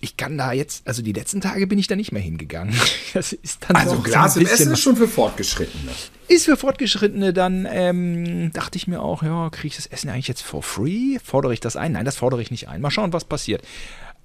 [0.00, 2.72] ich kann da jetzt, also die letzten Tage bin ich da nicht mehr hingegangen.
[3.14, 5.90] Das ist dann also Glas so ein im Essen ist schon für Fortgeschrittene.
[6.28, 10.28] ist für Fortgeschrittene, dann ähm, dachte ich mir auch, ja, kriege ich das Essen eigentlich
[10.28, 11.18] jetzt for free?
[11.24, 11.92] Fordere ich das ein?
[11.92, 12.82] Nein, das fordere ich nicht ein.
[12.82, 13.62] Mal schauen, was passiert.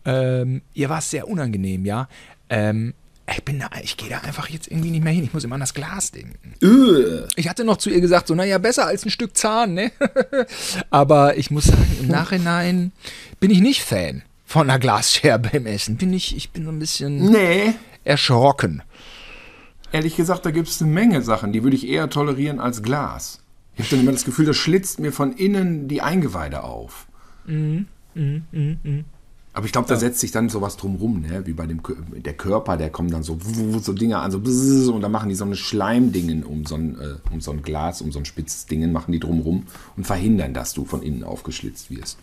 [0.03, 2.09] Ähm, ihr war es sehr unangenehm, ja.
[2.49, 2.93] Ähm,
[3.31, 5.23] ich bin da, ich gehe da einfach jetzt irgendwie nicht mehr hin.
[5.23, 6.53] Ich muss immer an das Glas denken.
[6.61, 7.25] Öh.
[7.35, 9.91] Ich hatte noch zu ihr gesagt, so, naja, besser als ein Stück Zahn, ne?
[10.89, 12.91] Aber ich muss sagen, im Nachhinein
[13.39, 15.95] bin ich nicht Fan von einer Glasscherbe im Essen.
[15.97, 17.73] Bin ich, ich bin so ein bisschen Nee.
[18.03, 18.83] erschrocken.
[19.93, 23.39] Ehrlich gesagt, da gibt es eine Menge Sachen, die würde ich eher tolerieren als Glas.
[23.75, 27.07] Ich habe dann immer das Gefühl, das schlitzt mir von innen die Eingeweide auf.
[29.55, 31.45] Aber ich glaube, da setzt sich dann sowas drumrum, ne?
[31.45, 31.81] wie bei dem
[32.11, 33.37] der Körper, der kommt dann so,
[33.81, 37.15] so Dinger an, so und dann machen die so eine Schleimdingen um so ein, äh,
[37.31, 40.73] um so ein Glas, um so ein spitzes Dingen, machen die drumrum und verhindern, dass
[40.73, 42.17] du von innen aufgeschlitzt wirst.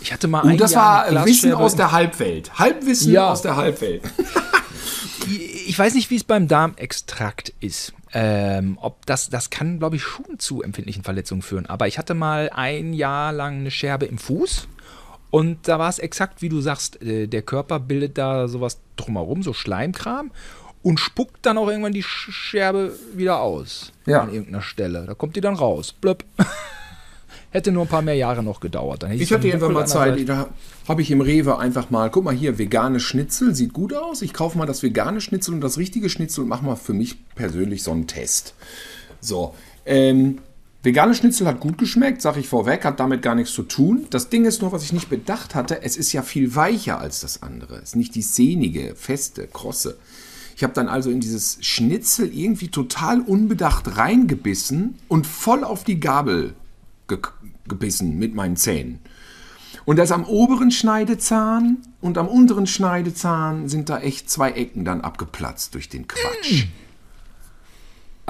[0.00, 2.58] Ich hatte mal Und ein das Jahr war Wissen aus der Halbwelt.
[2.58, 3.30] Halbwissen Ja.
[3.30, 4.02] aus der Halbwelt.
[5.66, 7.92] Ich weiß nicht, wie es beim Darmextrakt ist.
[8.12, 11.66] Ähm, ob das, das kann, glaube ich, schon zu empfindlichen Verletzungen führen.
[11.66, 14.66] Aber ich hatte mal ein Jahr lang eine Scherbe im Fuß
[15.30, 19.42] und da war es exakt, wie du sagst, äh, der Körper bildet da sowas drumherum,
[19.42, 20.30] so Schleimkram
[20.82, 23.92] und spuckt dann auch irgendwann die Sch- Scherbe wieder aus.
[24.06, 24.22] Ja.
[24.22, 25.04] An irgendeiner Stelle.
[25.06, 25.92] Da kommt die dann raus.
[25.92, 26.24] Blöpp.
[27.52, 29.04] Hätte nur ein paar mehr Jahre noch gedauert.
[29.10, 30.48] Ich so hatte irgendwann mal Zeit, da
[30.86, 34.22] habe ich im Rewe einfach mal, guck mal hier, vegane Schnitzel, sieht gut aus.
[34.22, 37.16] Ich kaufe mal das vegane Schnitzel und das richtige Schnitzel und mache mal für mich
[37.34, 38.54] persönlich so einen Test.
[39.20, 39.54] So,
[39.84, 40.38] ähm,
[40.82, 44.06] vegane Schnitzel hat gut geschmeckt, sage ich vorweg, hat damit gar nichts zu tun.
[44.10, 47.20] Das Ding ist nur, was ich nicht bedacht hatte, es ist ja viel weicher als
[47.20, 47.76] das andere.
[47.76, 49.98] Es ist nicht die sehnige, feste, krosse.
[50.56, 56.00] Ich habe dann also in dieses Schnitzel irgendwie total unbedacht reingebissen und voll auf die
[56.00, 56.54] Gabel
[57.08, 57.18] ge
[57.66, 58.98] gebissen mit meinen Zähnen.
[59.84, 65.00] Und das am oberen Schneidezahn und am unteren Schneidezahn sind da echt zwei Ecken dann
[65.00, 66.66] abgeplatzt durch den Quatsch.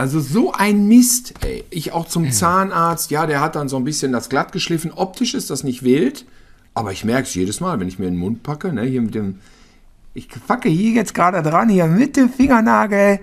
[0.01, 1.62] Also so ein Mist, ey.
[1.68, 4.92] Ich auch zum Zahnarzt, ja, der hat dann so ein bisschen das glatt geschliffen.
[4.92, 6.24] Optisch ist das nicht wild,
[6.72, 9.03] aber ich merke es jedes Mal, wenn ich mir in den Mund packe, ne, hier
[9.03, 9.40] mit dem.
[10.14, 13.20] Ich packe hier jetzt gerade dran, hier mit dem Fingernagel.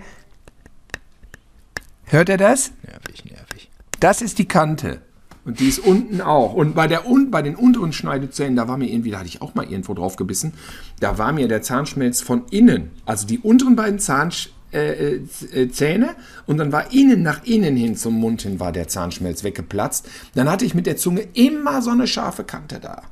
[2.03, 2.71] Hört er das?
[2.83, 3.71] Nervig, nervig.
[3.99, 5.01] Das ist die Kante.
[5.45, 6.53] Und die ist unten auch.
[6.53, 9.55] Und bei, der, bei den unteren Schneidezähnen, da war mir irgendwie, da hatte ich auch
[9.55, 10.53] mal irgendwo drauf gebissen,
[10.99, 16.15] da war mir der Zahnschmelz von innen, also die unteren beiden Zahnzähne äh, äh, Zähne,
[16.45, 20.09] und dann war innen nach innen hin zum Mund hin war der Zahnschmelz weggeplatzt.
[20.35, 23.03] Dann hatte ich mit der Zunge immer so eine scharfe Kante da.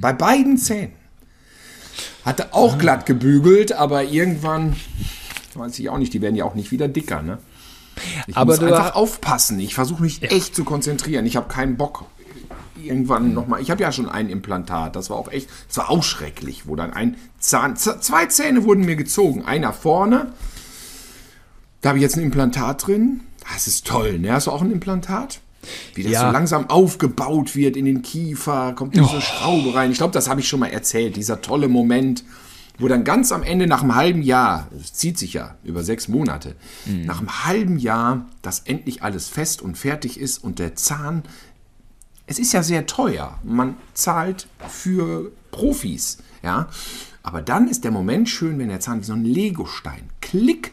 [0.00, 0.92] Bei beiden Zähnen.
[2.24, 4.76] Hatte auch glatt gebügelt, aber irgendwann,
[5.54, 7.38] weiß ich auch nicht, die werden ja auch nicht wieder dicker, ne?
[8.26, 9.58] Ich Aber muss einfach aufpassen.
[9.60, 11.26] Ich versuche mich echt zu konzentrieren.
[11.26, 12.04] Ich habe keinen Bock.
[12.82, 13.60] Irgendwann nochmal.
[13.60, 14.96] Ich habe ja schon ein Implantat.
[14.96, 15.48] Das war auch echt.
[15.68, 17.76] Das war auch schrecklich, wo dann ein Zahn.
[17.76, 19.44] Zwei Zähne wurden mir gezogen.
[19.44, 20.32] Einer vorne.
[21.82, 23.20] Da habe ich jetzt ein Implantat drin.
[23.52, 24.18] Das ist toll.
[24.18, 24.32] Ne?
[24.32, 25.40] Hast du auch ein Implantat?
[25.94, 26.26] Wie das Ja.
[26.26, 29.92] so langsam aufgebaut wird in den Kiefer, kommt diese Schraube rein.
[29.92, 31.16] Ich glaube, das habe ich schon mal erzählt.
[31.16, 32.24] Dieser tolle Moment,
[32.78, 36.08] wo dann ganz am Ende nach einem halben Jahr, es zieht sich ja über sechs
[36.08, 36.56] Monate,
[36.86, 41.22] nach einem halben Jahr, dass endlich alles fest und fertig ist und der Zahn,
[42.26, 43.38] es ist ja sehr teuer.
[43.44, 46.68] Man zahlt für Profis, ja.
[47.22, 50.72] Aber dann ist der Moment schön, wenn der Zahn wie so ein Legostein, klick,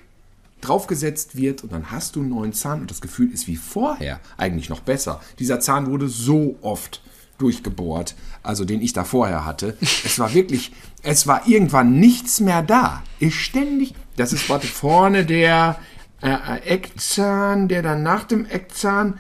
[0.62, 4.20] draufgesetzt wird und dann hast du einen neuen Zahn und das Gefühl ist wie vorher,
[4.38, 5.22] eigentlich noch besser.
[5.40, 7.02] Dieser Zahn wurde so oft
[7.38, 9.78] durchgebohrt, also den ich da vorher hatte.
[10.06, 10.72] Es war wirklich,
[11.04, 13.04] es war irgendwann nichts mehr da.
[13.20, 15.78] Ist ständig, das ist warte, vorne der
[16.22, 19.20] äh, äh, Eckzahn, der dann nach dem Eckzahn,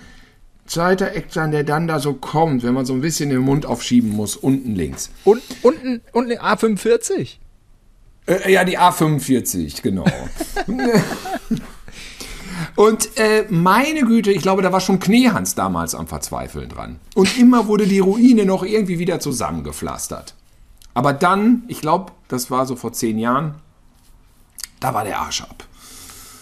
[0.65, 4.09] zweiter Eckzahn, der dann da so kommt, wenn man so ein bisschen den Mund aufschieben
[4.09, 5.09] muss, unten links.
[5.23, 7.37] Und, unten, unten A45.
[8.29, 10.05] Äh, ja, die A45, genau.
[12.75, 16.99] Und äh, meine Güte, ich glaube, da war schon Kneehans damals am Verzweifeln dran.
[17.15, 20.35] Und immer wurde die Ruine noch irgendwie wieder zusammengepflastert.
[20.93, 23.55] Aber dann, ich glaube, das war so vor zehn Jahren,
[24.79, 25.65] da war der Arsch ab.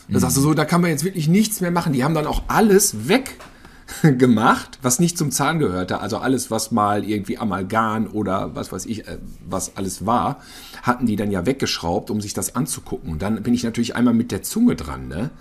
[0.10, 1.92] Da sagst du so, da kann man jetzt wirklich nichts mehr machen.
[1.92, 3.08] Die haben dann auch alles
[4.02, 6.00] weggemacht, was nicht zum Zahn gehörte.
[6.00, 9.18] Also alles, was mal irgendwie Amalgam oder was weiß ich, äh,
[9.48, 10.42] was alles war,
[10.84, 13.12] hatten die dann ja weggeschraubt, um sich das anzugucken.
[13.12, 15.32] Und dann bin ich natürlich einmal mit der Zunge dran, ne?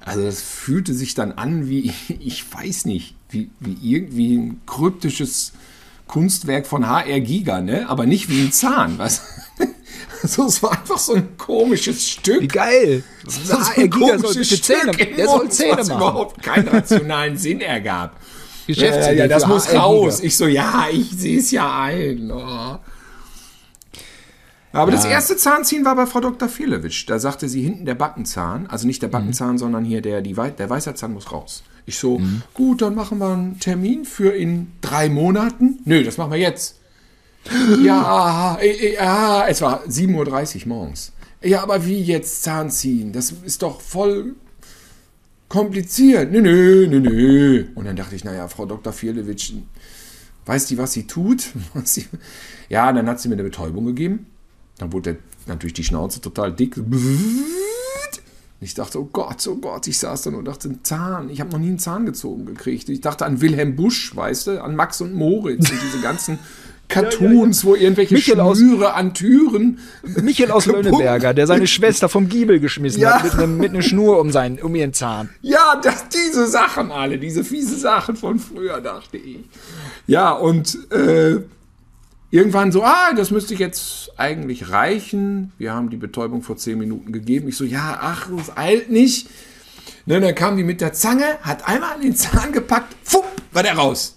[0.00, 5.52] Also das fühlte sich dann an wie, ich weiß nicht, wie, wie irgendwie ein kryptisches
[6.06, 7.88] Kunstwerk von HR Giga, ne?
[7.88, 9.22] Aber nicht wie ein Zahn, was?
[10.26, 12.40] So, es war einfach so ein komisches Stück.
[12.40, 13.02] Wie geil.
[13.26, 15.98] So ein komisches Zähne, der soll Zähne was machen.
[15.98, 18.16] überhaupt keinen rationalen Sinn ergab.
[18.66, 20.16] Ja, ja, das muss raus.
[20.16, 20.26] Giga.
[20.26, 22.30] Ich so, ja, ich sehe es ja ein.
[22.30, 22.78] Oh.
[24.74, 24.96] Aber ja.
[24.96, 26.48] das erste Zahnziehen war bei Frau Dr.
[26.48, 27.08] Filewitsch.
[27.08, 29.58] Da sagte sie hinten der Backenzahn, also nicht der Backenzahn, mhm.
[29.58, 31.62] sondern hier der, die, der Weisheitszahn muss raus.
[31.86, 32.42] Ich so, mhm.
[32.54, 35.80] gut, dann machen wir einen Termin für in drei Monaten.
[35.84, 36.80] Nö, das machen wir jetzt.
[37.84, 41.12] ja, ja, es war 7.30 Uhr morgens.
[41.42, 43.12] Ja, aber wie jetzt Zahn ziehen?
[43.12, 44.34] Das ist doch voll
[45.48, 46.32] kompliziert.
[46.32, 47.66] Nö, nö, nö, nö.
[47.74, 48.92] Und dann dachte ich, naja, Frau Dr.
[48.92, 49.52] Firlewitsch,
[50.46, 51.52] weiß die, was sie tut?
[52.68, 54.26] ja, dann hat sie mir eine Betäubung gegeben.
[54.78, 56.80] Dann wurde natürlich die Schnauze total dick.
[58.60, 61.28] Ich dachte, oh Gott, oh Gott, ich saß dann und dachte, ein Zahn.
[61.28, 62.88] Ich habe noch nie einen Zahn gezogen gekriegt.
[62.88, 66.38] Ich dachte an Wilhelm Busch, weißt du, an Max und Moritz und diese ganzen
[66.88, 67.78] Cartoons, ja, ja, ja.
[67.78, 69.78] wo irgendwelche Michael Schnüre aus, an Türen.
[70.02, 74.20] Michael aus Löhneberger, der seine Schwester vom Giebel geschmissen hat mit, ne, mit einer Schnur
[74.20, 75.30] um, seinen, um ihren Zahn.
[75.42, 79.40] Ja, das, diese Sachen alle, diese fiese Sachen von früher, dachte ich.
[80.06, 81.40] Ja, und äh,
[82.30, 85.52] irgendwann so, ah, das müsste jetzt eigentlich reichen.
[85.58, 87.48] Wir haben die Betäubung vor zehn Minuten gegeben.
[87.48, 89.28] Ich so, ja, ach, es eilt nicht.
[90.06, 93.62] Ne, dann kam die mit der Zange, hat einmal an den Zahn gepackt, fupp, war
[93.62, 94.16] der raus.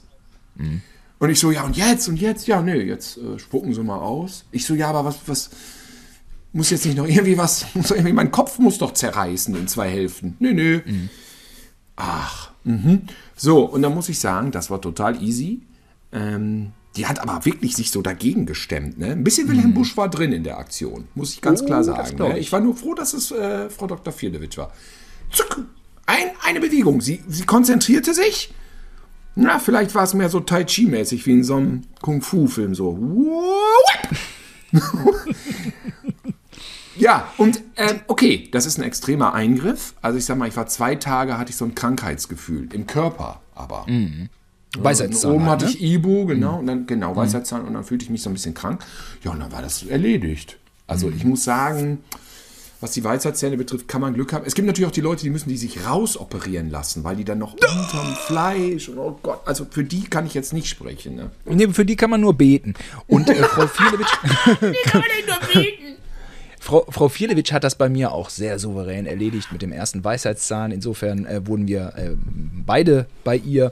[0.55, 0.81] Mhm.
[1.19, 3.99] Und ich so, ja, und jetzt, und jetzt, ja, nö, jetzt äh, spucken sie mal
[3.99, 4.45] aus.
[4.51, 5.49] Ich so, ja, aber was, was,
[6.53, 9.89] muss jetzt nicht noch irgendwie was, muss irgendwie, mein Kopf muss doch zerreißen in zwei
[9.89, 10.35] Hälften.
[10.39, 10.81] Nö, nö.
[10.85, 11.09] Mhm.
[11.95, 13.03] Ach, mhm.
[13.35, 15.61] So, und dann muss ich sagen, das war total easy.
[16.11, 18.97] Ähm, die hat aber wirklich sich so dagegen gestemmt.
[18.97, 19.11] Ne?
[19.11, 19.75] Ein bisschen Wilhelm mhm.
[19.75, 22.17] Busch war drin in der Aktion, muss ich ganz oh, klar sagen.
[22.17, 22.39] Ne?
[22.39, 24.13] Ich war nur froh, dass es äh, Frau Dr.
[24.13, 24.71] Firlewitsch war.
[25.31, 25.63] Zuck,
[26.05, 27.01] ein, eine Bewegung.
[27.01, 28.53] Sie, sie konzentrierte sich
[29.39, 32.73] na, vielleicht war es mehr so Tai Chi-mäßig wie in so einem Kung-Fu-Film.
[32.73, 32.97] So.
[36.97, 39.93] ja, und äh, okay, das ist ein extremer Eingriff.
[40.01, 43.41] Also ich sag mal, ich war zwei Tage, hatte ich so ein Krankheitsgefühl im Körper,
[43.53, 43.85] aber.
[43.87, 44.29] Mhm.
[44.75, 45.31] Weisheitszahn.
[45.31, 45.71] Oben hatte ne?
[45.71, 46.59] ich Ibu, genau, mhm.
[46.59, 47.17] und dann, genau, mhm.
[47.17, 48.83] Weisheitszahn, und dann fühlte ich mich so ein bisschen krank.
[49.23, 50.57] Ja, und dann war das erledigt.
[50.87, 51.15] Also mhm.
[51.15, 51.99] ich muss sagen,
[52.79, 54.45] was die Weisheitszähne betrifft, kann man Glück haben.
[54.45, 57.39] Es gibt natürlich auch die Leute, die müssen die sich rausoperieren lassen, weil die dann
[57.39, 61.15] noch unterm Fleisch und oh Gott, also für die kann ich jetzt nicht sprechen.
[61.15, 61.31] Ne?
[61.45, 62.75] Nee, für die kann man nur beten.
[63.07, 64.13] Und äh, Frau Fielewitsch.
[64.61, 65.97] die kann man nicht nur beten.
[66.67, 70.71] Frau, Frau Firlewitsch hat das bei mir auch sehr souverän erledigt mit dem ersten Weisheitszahn.
[70.71, 72.09] Insofern äh, wurden wir äh,
[72.65, 73.71] beide bei ihr.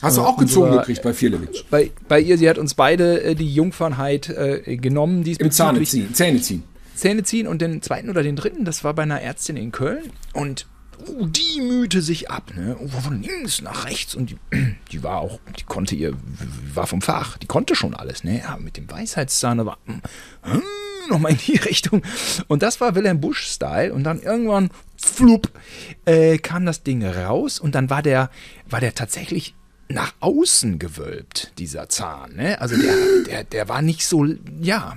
[0.00, 1.64] Hast du auch gezogen unserer, gekriegt bei Firlewitsch?
[1.70, 5.24] Bei, bei ihr, sie hat uns beide äh, die Jungfernheit äh, genommen.
[5.26, 6.14] Im Zähne ziehen.
[6.14, 6.62] Zähne ziehen.
[6.96, 10.10] Zähne ziehen und den zweiten oder den dritten, das war bei einer Ärztin in Köln
[10.32, 10.66] und
[11.06, 12.76] uh, die mühte sich ab, ne?
[13.02, 14.38] Von links nach rechts und die,
[14.92, 16.14] die war auch, die konnte ihr,
[16.74, 18.40] war vom Fach, die konnte schon alles, ne?
[18.40, 20.02] Ja, mit dem Weisheitszahn, aber hm,
[20.42, 20.62] hm,
[21.08, 22.02] nochmal in die Richtung.
[22.48, 25.50] Und das war Wilhelm Busch-Style und dann irgendwann, flupp,
[26.04, 28.30] äh, kam das Ding raus und dann war der,
[28.68, 29.54] war der tatsächlich
[29.88, 32.36] nach außen gewölbt, dieser Zahn.
[32.36, 32.60] Ne?
[32.60, 32.94] Also der,
[33.28, 34.26] der, der war nicht so,
[34.60, 34.96] ja,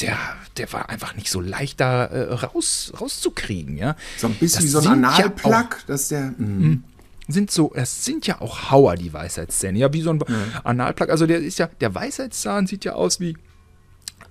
[0.00, 0.16] der,
[0.56, 3.96] der war einfach nicht so leicht da äh, raus, rauszukriegen, ja.
[4.16, 6.34] So ein bisschen das wie so ein Analplug, ja dass der.
[6.38, 6.84] Mm.
[7.26, 10.34] Sind so, es sind ja auch Hauer, die Weisheitszähne, ja, wie so ein ja.
[10.62, 11.08] Analplug.
[11.08, 13.34] Also der ist ja, der Weisheitszahn sieht ja aus wie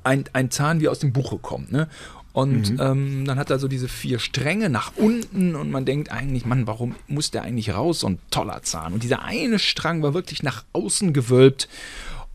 [0.04, 1.90] ein, ein Zahn, wie aus dem Buche kommt, ne?
[2.34, 2.80] Und mhm.
[2.82, 6.66] ähm, dann hat er so diese vier Stränge nach unten und man denkt eigentlich, Mann,
[6.66, 8.00] warum muss der eigentlich raus?
[8.00, 8.94] So ein toller Zahn.
[8.94, 11.70] Und dieser eine Strang war wirklich nach außen gewölbt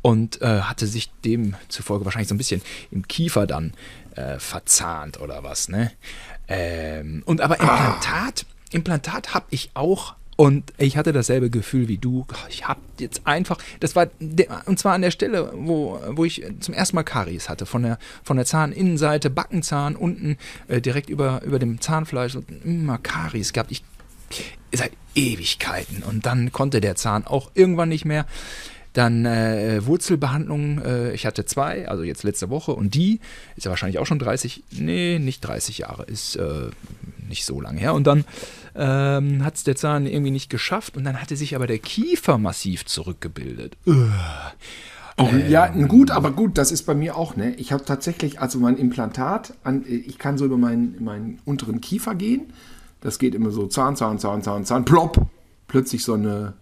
[0.09, 3.75] und äh, hatte sich demzufolge wahrscheinlich so ein bisschen im Kiefer dann
[4.17, 5.93] äh, verzahnt oder was, ne?
[6.49, 8.55] Ähm, und aber Implantat, ah.
[8.71, 12.27] Implantat habe ich auch und ich hatte dasselbe Gefühl wie du.
[12.49, 14.07] Ich habe jetzt einfach, das war,
[14.65, 17.99] und zwar an der Stelle, wo, wo ich zum ersten Mal Karies hatte, von der,
[18.23, 20.39] von der Zahninnenseite, Backenzahn unten,
[20.69, 23.73] äh, direkt über, über dem Zahnfleisch und immer Karies gehabt.
[23.73, 23.85] Ich
[24.73, 26.03] seit Ewigkeiten.
[26.03, 28.27] Und dann konnte der Zahn auch irgendwann nicht mehr.
[28.93, 32.73] Dann äh, Wurzelbehandlung, äh, ich hatte zwei, also jetzt letzte Woche.
[32.73, 33.21] Und die
[33.57, 36.71] ist ja wahrscheinlich auch schon 30, nee, nicht 30 Jahre, ist äh,
[37.29, 37.95] nicht so lange her.
[37.95, 38.25] Und dann
[38.75, 40.97] ähm, hat es der Zahn irgendwie nicht geschafft.
[40.97, 43.77] Und dann hatte sich aber der Kiefer massiv zurückgebildet.
[43.87, 44.53] Uah.
[45.21, 47.53] Oh, ja, gut, aber gut, das ist bei mir auch, ne?
[47.57, 52.15] Ich habe tatsächlich, also mein Implantat, an, ich kann so über meinen, meinen unteren Kiefer
[52.15, 52.53] gehen.
[53.01, 55.27] Das geht immer so Zahn, Zahn, Zahn, Zahn, Zahn, plopp.
[55.67, 56.55] Plötzlich so eine,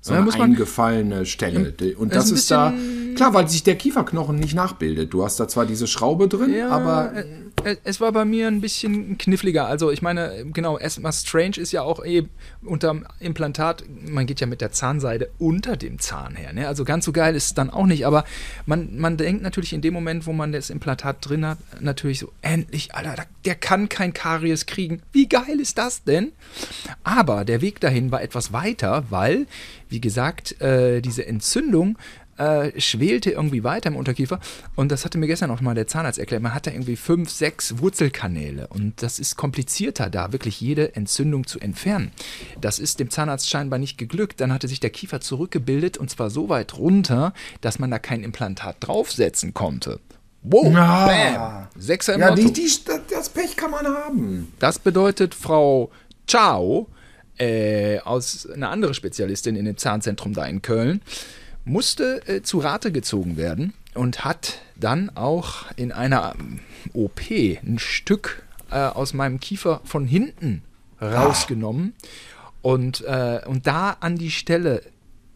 [0.00, 1.74] so eine muss man- eingefallene Stelle.
[1.96, 2.72] Und Das ist ist da,
[3.16, 5.12] klar, weil sich der Kieferknochen nicht nachbildet.
[5.12, 7.24] Du hast da zwar diese Schraube drin, Ja, aber äh,
[7.84, 9.66] es war bei mir ein bisschen kniffliger.
[9.66, 12.24] Also ich meine, genau, erstmal Strange ist ja auch eh
[12.62, 16.52] unterm Implantat, man geht ja mit der Zahnseide unter dem Zahn her.
[16.52, 16.68] Ne?
[16.68, 18.06] Also ganz so geil ist es dann auch nicht.
[18.06, 18.24] Aber
[18.66, 22.32] man, man denkt natürlich in dem Moment, wo man das Implantat drin hat, natürlich so,
[22.42, 25.02] endlich, Alter, der kann kein Karies kriegen.
[25.12, 26.32] Wie geil ist das denn?
[27.04, 29.46] Aber der Weg dahin war etwas weiter, weil,
[29.88, 31.98] wie gesagt, äh, diese Entzündung
[32.38, 34.40] äh, schwelte irgendwie weiter im Unterkiefer.
[34.76, 36.42] Und das hatte mir gestern auch mal der Zahnarzt erklärt.
[36.42, 38.68] Man hat da irgendwie fünf, sechs Wurzelkanäle.
[38.68, 42.12] Und das ist komplizierter, da wirklich jede Entzündung zu entfernen.
[42.60, 44.40] Das ist dem Zahnarzt scheinbar nicht geglückt.
[44.40, 48.22] Dann hatte sich der Kiefer zurückgebildet und zwar so weit runter, dass man da kein
[48.22, 50.00] Implantat draufsetzen konnte.
[50.42, 51.06] Wow, Ah.
[51.74, 52.42] bam, Sechser im ja, Lotto.
[52.42, 54.52] die, die, das- das Pech kann man haben.
[54.60, 55.90] Das bedeutet, Frau
[56.28, 56.86] Ciao,
[57.38, 61.02] äh, aus einer anderen Spezialistin in dem Zahnzentrum da in Köln,
[61.68, 66.60] musste äh, zu Rate gezogen werden und hat dann auch in einer ähm,
[66.92, 70.62] OP ein Stück äh, aus meinem Kiefer von hinten
[71.00, 71.94] rausgenommen
[72.62, 74.82] und, äh, und da an die Stelle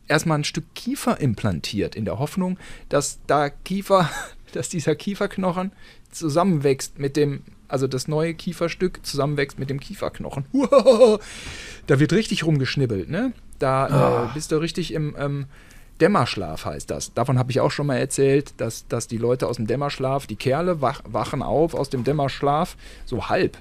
[0.09, 2.59] erstmal ein Stück Kiefer implantiert, in der Hoffnung,
[2.89, 4.11] dass da Kiefer,
[4.53, 5.73] dass dieser Kieferknochen
[6.11, 10.45] zusammenwächst mit dem, also das neue Kieferstück zusammenwächst mit dem Kieferknochen.
[11.89, 13.33] Da wird richtig rumgeschnibbelt, ne?
[13.59, 15.47] Da äh, bist du richtig im ähm,
[16.03, 17.15] Dämmerschlaf, heißt das.
[17.15, 20.35] Davon habe ich auch schon mal erzählt, dass, dass die Leute aus dem Dämmerschlaf, die
[20.35, 23.57] Kerle wach, wachen auf aus dem Dämmerschlaf, so halb.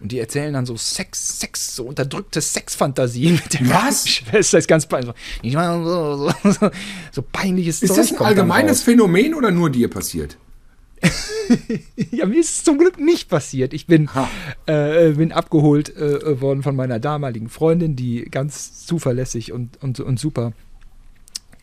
[0.00, 4.08] Und die erzählen dann so Sex, Sex, so unterdrückte Sexfantasien mit der Was?
[4.08, 4.58] Schwester.
[4.58, 5.14] ist ganz peinlich.
[5.44, 6.70] So, so, so,
[7.12, 8.82] so peinliches Ist Zeug das ein allgemeines.
[8.82, 10.36] Phänomen oder nur dir passiert?
[12.10, 13.74] Ja, mir ist es zum Glück nicht passiert.
[13.74, 14.08] Ich bin,
[14.66, 20.18] äh, bin abgeholt äh, worden von meiner damaligen Freundin, die ganz zuverlässig und, und, und
[20.18, 20.52] super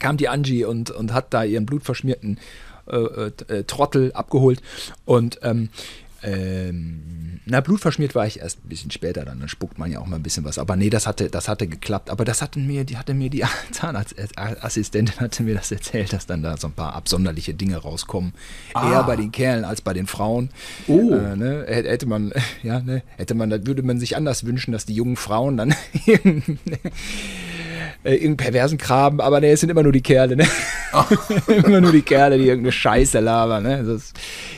[0.01, 2.39] kam die Angie und, und hat da ihren blutverschmierten
[2.87, 4.61] äh, äh, äh, Trottel abgeholt.
[5.05, 5.69] Und ähm,
[6.23, 10.05] ähm, na, blutverschmiert war ich erst ein bisschen später, dann, dann spuckt man ja auch
[10.05, 10.59] mal ein bisschen was.
[10.59, 12.09] Aber nee, das hatte, das hatte geklappt.
[12.09, 16.43] Aber das hatten mir, die hatte mir die Zahnarztassistentin hatte mir das erzählt, dass dann
[16.43, 18.33] da so ein paar absonderliche Dinge rauskommen.
[18.75, 20.49] Eher bei den Kerlen als bei den Frauen.
[20.87, 21.13] Oh.
[21.13, 22.33] Äh, ne, hätte man,
[22.63, 25.75] ja, ne, hätte man, da würde man sich anders wünschen, dass die jungen Frauen dann
[28.03, 30.47] äh, irgendeinen perversen Kram, aber ne, es sind immer nur die Kerle, ne?
[31.47, 33.79] immer nur die Kerle, die irgendeine Scheiße labern, ne?
[33.79, 34.13] Ist,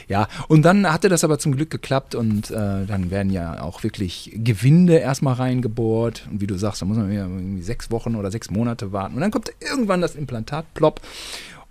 [0.08, 3.84] ja, und dann hatte das aber zum Glück geklappt und äh, dann werden ja auch
[3.84, 8.16] wirklich Gewinde erstmal reingebohrt und wie du sagst, da muss man ja irgendwie sechs Wochen
[8.16, 11.02] oder sechs Monate warten und dann kommt irgendwann das Implantat, plopp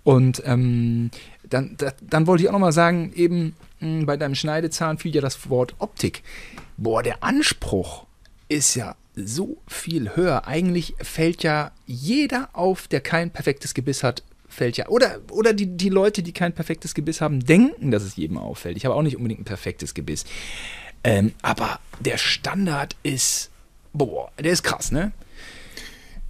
[0.03, 1.11] und ähm,
[1.49, 5.15] dann, da, dann wollte ich auch noch mal sagen, eben mh, bei deinem Schneidezahn fiel
[5.15, 6.23] ja das Wort Optik.
[6.77, 8.05] Boah, der Anspruch
[8.49, 10.47] ist ja so viel höher.
[10.47, 14.87] Eigentlich fällt ja jeder auf, der kein perfektes Gebiss hat, fällt ja.
[14.87, 18.77] Oder, oder die, die Leute, die kein perfektes Gebiss haben, denken, dass es jedem auffällt.
[18.77, 20.25] Ich habe auch nicht unbedingt ein perfektes Gebiss.
[21.03, 23.49] Ähm, aber der Standard ist,
[23.91, 25.11] boah, der ist krass, ne?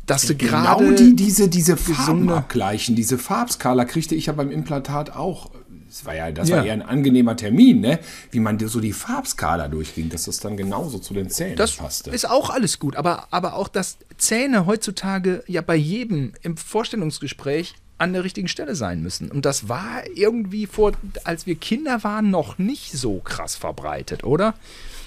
[0.05, 0.95] Dass du Genau gerade.
[0.95, 5.51] die, diese, diese Farben abgleichen, diese Farbskala kriegte ich ja beim Implantat auch.
[5.94, 6.58] Das war ja, das Ja.
[6.58, 8.00] war eher ein angenehmer Termin, ne?
[8.32, 12.10] Wie man so die Farbskala durchging, dass das dann genauso zu den Zähnen Das passte.
[12.10, 17.76] ist auch alles gut, aber, aber auch, dass Zähne heutzutage ja bei jedem im Vorstellungsgespräch
[18.00, 19.30] an der richtigen Stelle sein müssen.
[19.30, 20.94] Und das war irgendwie vor,
[21.26, 24.56] als wir Kinder waren, noch nicht so krass verbreitet, oder?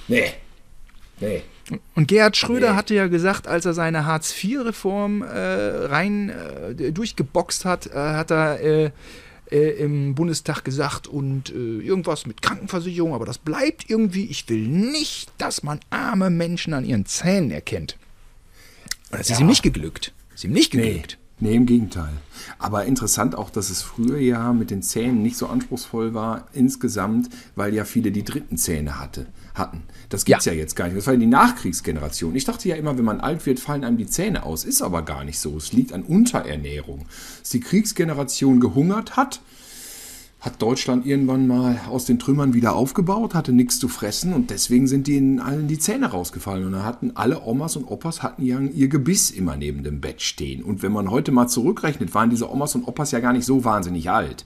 [0.06, 0.32] nee.
[1.18, 1.42] Nee.
[1.94, 2.76] Und Gerhard Schröder Nee.
[2.76, 5.26] hatte ja gesagt, als er seine Hartz-IV-Reform äh,
[5.86, 6.28] rein
[6.78, 8.60] äh, durchgeboxt hat, äh, hat er
[9.50, 14.66] äh, im Bundestag gesagt und äh, irgendwas mit Krankenversicherung, aber das bleibt irgendwie, ich will
[14.66, 17.96] nicht, dass man arme Menschen an ihren Zähnen erkennt.
[19.10, 19.40] Und das ist Ja.
[19.40, 20.12] ihm nicht geglückt.
[20.34, 20.82] Ist ihm nicht Nee.
[20.88, 21.18] geglückt.
[21.38, 22.14] Nee, im Gegenteil.
[22.58, 27.28] Aber interessant auch, dass es früher ja mit den Zähnen nicht so anspruchsvoll war insgesamt,
[27.56, 29.26] weil ja viele die dritten Zähne hatte,
[29.58, 29.82] hatten.
[30.08, 30.52] Das gibt's ja.
[30.52, 30.58] Ja.
[30.58, 30.96] jetzt gar nicht.
[30.96, 32.34] Das war die Nachkriegsgeneration.
[32.36, 34.64] Ich dachte ja immer, wenn man alt wird, fallen einem die Zähne aus.
[34.64, 35.56] Ist aber gar nicht so.
[35.56, 37.06] Es liegt an Unterernährung.
[37.40, 39.40] Dass die Kriegsgeneration gehungert hat,
[40.40, 44.86] hat Deutschland irgendwann mal aus den Trümmern wieder aufgebaut, hatte nichts zu fressen und deswegen
[44.86, 46.66] sind denen allen die Zähne rausgefallen.
[46.66, 50.22] Und da hatten alle Omas und Opas hatten ja ihr Gebiss immer neben dem Bett
[50.22, 50.62] stehen.
[50.62, 53.64] Und wenn man heute mal zurückrechnet, waren diese Omas und Opas ja gar nicht so
[53.64, 54.44] wahnsinnig alt.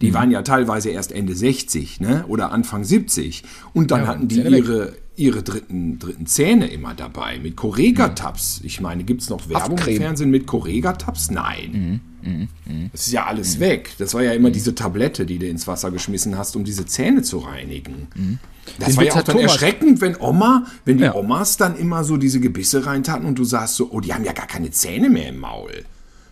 [0.00, 0.14] Die mhm.
[0.14, 2.24] waren ja teilweise erst Ende 60 ne?
[2.28, 3.42] oder Anfang 70.
[3.72, 8.60] Und dann ja, hatten die ihre, ihre dritten, dritten Zähne immer dabei mit Correga-Tabs.
[8.64, 11.30] Ich meine, gibt es noch Werbung im Fernsehen mit Correga-Tabs?
[11.30, 12.00] Nein.
[12.22, 12.88] Mhm, mh, mh.
[12.92, 13.60] Das ist ja alles mhm.
[13.60, 13.90] weg.
[13.98, 14.54] Das war ja immer mhm.
[14.54, 18.08] diese Tablette, die du ins Wasser geschmissen hast, um diese Zähne zu reinigen.
[18.14, 18.38] Mhm.
[18.78, 19.52] Das Den war ja auch dann Thomas.
[19.52, 21.14] erschreckend, wenn Oma, wenn die ja.
[21.14, 24.32] Omas dann immer so diese Gebisse reintaten und du sagst so, oh, die haben ja
[24.32, 25.84] gar keine Zähne mehr im Maul.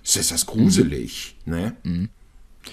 [0.03, 1.77] Das ist das gruselig, ne?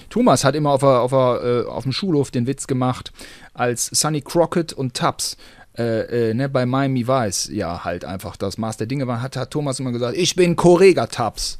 [0.09, 3.11] Thomas hat immer auf, der, auf, der, äh, auf dem Schulhof den Witz gemacht,
[3.53, 5.37] als Sonny Crockett und Tubbs
[5.77, 9.37] äh, äh, ne, bei Miami Vice ja halt einfach das Maß der Dinge war, hat,
[9.37, 11.59] hat Thomas immer gesagt, ich bin Correga Tubbs.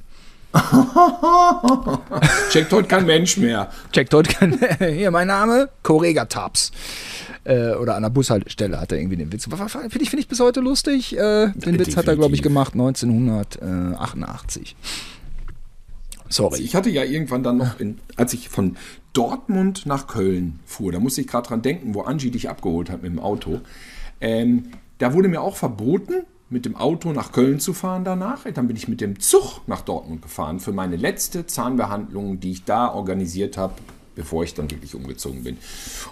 [2.49, 3.71] Checkt heute kein Mensch mehr.
[3.93, 6.71] Checkt heute kein Hier, mein Name, Correga Tubbs.
[7.45, 9.45] Äh, oder an der Bushaltestelle hat er irgendwie den Witz.
[9.45, 9.65] Finde
[10.01, 11.17] ich, find ich bis heute lustig.
[11.17, 14.75] Äh, den Witz hat er, glaube ich, gemacht 1988.
[16.32, 16.53] Sorry.
[16.53, 18.77] Also ich hatte ja irgendwann dann noch, in, als ich von
[19.13, 23.03] Dortmund nach Köln fuhr, da musste ich gerade dran denken, wo Angie dich abgeholt hat
[23.03, 23.61] mit dem Auto.
[24.19, 28.45] Ähm, da wurde mir auch verboten, mit dem Auto nach Köln zu fahren danach.
[28.53, 32.65] Dann bin ich mit dem Zug nach Dortmund gefahren für meine letzte Zahnbehandlung, die ich
[32.65, 33.75] da organisiert habe,
[34.15, 35.57] bevor ich dann wirklich umgezogen bin.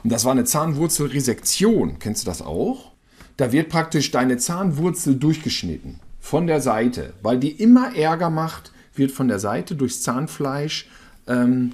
[0.03, 1.99] Und das war eine Zahnwurzelresektion.
[1.99, 2.91] Kennst du das auch?
[3.37, 9.11] Da wird praktisch deine Zahnwurzel durchgeschnitten von der Seite, weil die immer Ärger macht, wird
[9.11, 10.87] von der Seite durchs Zahnfleisch
[11.27, 11.71] ähm,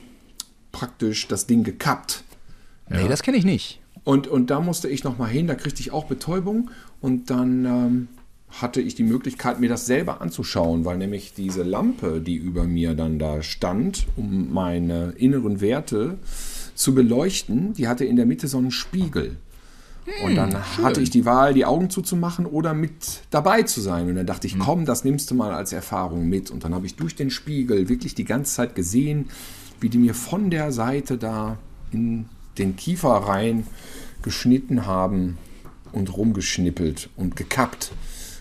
[0.72, 2.24] praktisch das Ding gekappt.
[2.90, 3.08] Nee, ja.
[3.08, 3.82] das kenne ich nicht.
[4.04, 6.70] Und, und da musste ich nochmal hin, da kriegte ich auch Betäubung
[7.02, 8.08] und dann ähm,
[8.50, 12.94] hatte ich die Möglichkeit, mir das selber anzuschauen, weil nämlich diese Lampe, die über mir
[12.94, 16.20] dann da stand, um meine inneren Werte
[16.76, 19.38] zu beleuchten, die hatte in der Mitte so einen Spiegel.
[20.24, 24.08] Und dann hm, hatte ich die Wahl, die Augen zuzumachen oder mit dabei zu sein.
[24.08, 24.60] Und dann dachte ich, hm.
[24.60, 26.52] komm, das nimmst du mal als Erfahrung mit.
[26.52, 29.30] Und dann habe ich durch den Spiegel wirklich die ganze Zeit gesehen,
[29.80, 31.58] wie die mir von der Seite da
[31.92, 32.26] in
[32.58, 33.66] den Kiefer rein
[34.22, 35.38] geschnitten haben
[35.92, 37.92] und rumgeschnippelt und gekappt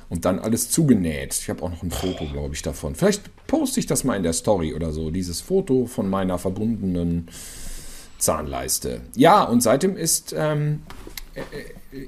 [0.08, 1.34] und dann alles zugenäht.
[1.34, 2.94] Ich habe auch noch ein Foto, glaube ich, davon.
[2.94, 7.28] Vielleicht poste ich das mal in der Story oder so, dieses Foto von meiner verbundenen
[8.18, 9.00] Zahnleiste.
[9.16, 11.13] Ja, und seitdem ist ähm, äh,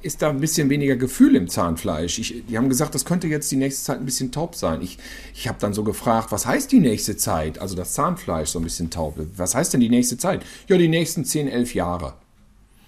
[0.02, 2.18] ist da ein bisschen weniger Gefühl im Zahnfleisch.
[2.18, 4.82] Ich, die haben gesagt, das könnte jetzt die nächste Zeit ein bisschen taub sein.
[4.82, 4.98] Ich,
[5.34, 7.58] ich habe dann so gefragt, was heißt die nächste Zeit?
[7.58, 9.18] Also das Zahnfleisch so ein bisschen taub.
[9.36, 10.44] Was heißt denn die nächste Zeit?
[10.68, 12.14] Ja, die nächsten 10, 11 Jahre.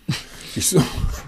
[0.55, 0.83] Ich so,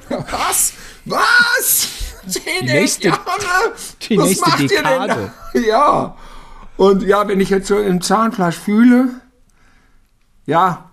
[0.08, 0.72] was?
[1.04, 1.88] Was?
[2.26, 3.74] 10, die nächste, Jahre?
[4.08, 5.32] Die was nächste macht Dekade.
[5.52, 6.16] Ihr denn Ja.
[6.76, 9.20] Und ja, wenn ich jetzt so im Zahnfleisch fühle,
[10.46, 10.90] ja,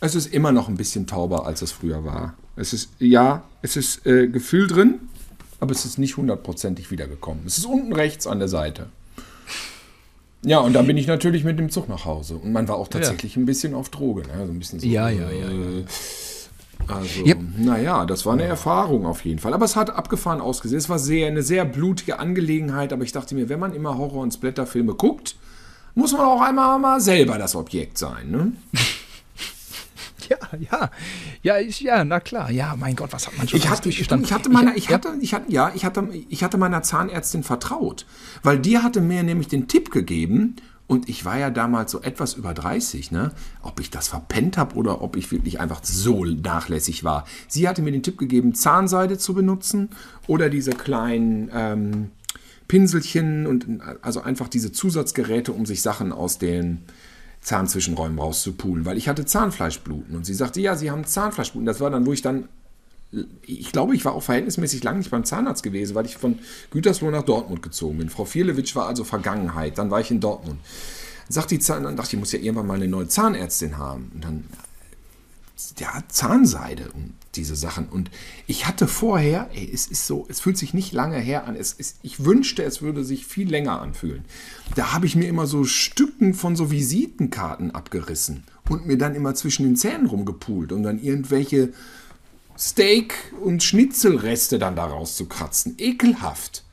[0.00, 2.34] es ist immer noch ein bisschen tauber, als es früher war.
[2.62, 5.00] Es ist, ja, es ist äh, Gefühl drin,
[5.58, 7.42] aber es ist nicht hundertprozentig wiedergekommen.
[7.44, 8.86] Es ist unten rechts an der Seite.
[10.44, 12.36] Ja, und dann bin ich natürlich mit dem Zug nach Hause.
[12.36, 13.42] Und man war auch tatsächlich ja.
[13.42, 14.22] ein bisschen auf Droge.
[14.22, 14.46] Ne?
[14.46, 15.48] So ein bisschen so, ja, ja, ja.
[15.50, 15.84] Äh,
[16.86, 17.38] also, yep.
[17.58, 19.54] naja, das war eine Erfahrung auf jeden Fall.
[19.54, 20.78] Aber es hat abgefahren ausgesehen.
[20.78, 22.92] Es war sehr, eine sehr blutige Angelegenheit.
[22.92, 25.34] Aber ich dachte mir, wenn man immer Horror- und Splatterfilme guckt,
[25.96, 28.30] muss man auch einmal mal selber das Objekt sein.
[28.30, 28.52] Ne?
[30.32, 30.90] Ja, ja,
[31.42, 32.50] ja, ich, ja, na klar.
[32.50, 34.26] Ja, mein Gott, was hat man schon ich hatte, durchgestanden?
[34.26, 38.06] Ich hatte meiner, ich, hatte, ich hatte, ja, ich hatte, ich hatte meiner Zahnärztin vertraut,
[38.42, 40.56] weil die hatte mir nämlich den Tipp gegeben.
[40.88, 43.32] Und ich war ja damals so etwas über 30, ne?
[43.62, 47.24] Ob ich das verpennt habe oder ob ich wirklich einfach so nachlässig war.
[47.48, 49.88] Sie hatte mir den Tipp gegeben, Zahnseide zu benutzen
[50.26, 52.10] oder diese kleinen ähm,
[52.68, 56.80] Pinselchen und also einfach diese Zusatzgeräte, um sich Sachen aus den
[57.42, 60.16] Zahnzwischenräumen rauszupulen, weil ich hatte Zahnfleischbluten.
[60.16, 61.66] Und sie sagte, ja, sie haben Zahnfleischbluten.
[61.66, 62.48] Das war dann, wo ich dann,
[63.42, 66.38] ich glaube, ich war auch verhältnismäßig lang nicht beim Zahnarzt gewesen, weil ich von
[66.70, 68.08] Gütersloh nach Dortmund gezogen bin.
[68.08, 69.76] Frau Vierlewitsch war also Vergangenheit.
[69.76, 70.60] Dann war ich in Dortmund.
[71.28, 74.12] Sagt die Zahn, dann dachte ich, ich muss ja irgendwann mal eine neue Zahnärztin haben.
[74.14, 74.44] Und dann,
[75.78, 77.88] ja, Zahnseide und diese Sachen.
[77.88, 78.10] Und
[78.46, 81.56] ich hatte vorher, ey, es ist so, es fühlt sich nicht lange her an.
[81.56, 84.24] Es ist, ich wünschte, es würde sich viel länger anfühlen.
[84.74, 89.34] Da habe ich mir immer so Stücken von so Visitenkarten abgerissen und mir dann immer
[89.34, 91.72] zwischen den Zähnen rumgepult, um dann irgendwelche
[92.58, 95.74] Steak- und Schnitzelreste dann daraus zu kratzen.
[95.78, 96.64] Ekelhaft.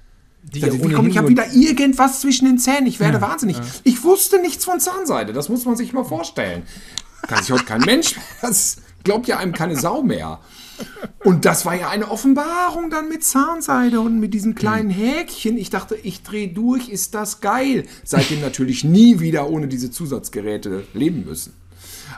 [0.43, 2.87] Die dachte, komme ich habe wieder irgendwas zwischen den Zähnen?
[2.87, 3.57] Ich werde ja, wahnsinnig.
[3.57, 3.63] Ja.
[3.83, 5.33] Ich wusste nichts von Zahnseide.
[5.33, 6.63] Das muss man sich mal vorstellen.
[7.23, 8.15] Kann sich heute kein Mensch.
[8.41, 10.39] Das, glaubt ja einem keine Sau mehr.
[11.23, 15.57] Und das war ja eine Offenbarung dann mit Zahnseide und mit diesen kleinen Häkchen.
[15.57, 17.85] Ich dachte, ich drehe durch, ist das geil.
[18.03, 21.53] Seitdem natürlich nie wieder ohne diese Zusatzgeräte leben müssen.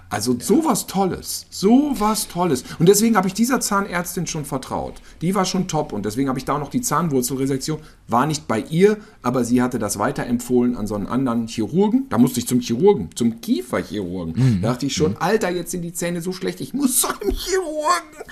[0.09, 2.63] Also sowas Tolles, sowas Tolles.
[2.79, 5.01] Und deswegen habe ich dieser Zahnärztin schon vertraut.
[5.21, 7.79] Die war schon top und deswegen habe ich da auch noch die Zahnwurzelresektion.
[8.07, 12.07] War nicht bei ihr, aber sie hatte das weiterempfohlen an so einen anderen Chirurgen.
[12.09, 14.61] Da musste ich zum Chirurgen, zum Kieferchirurgen.
[14.61, 18.23] Da dachte ich schon, Alter, jetzt sind die Zähne so schlecht, ich muss zum Chirurgen.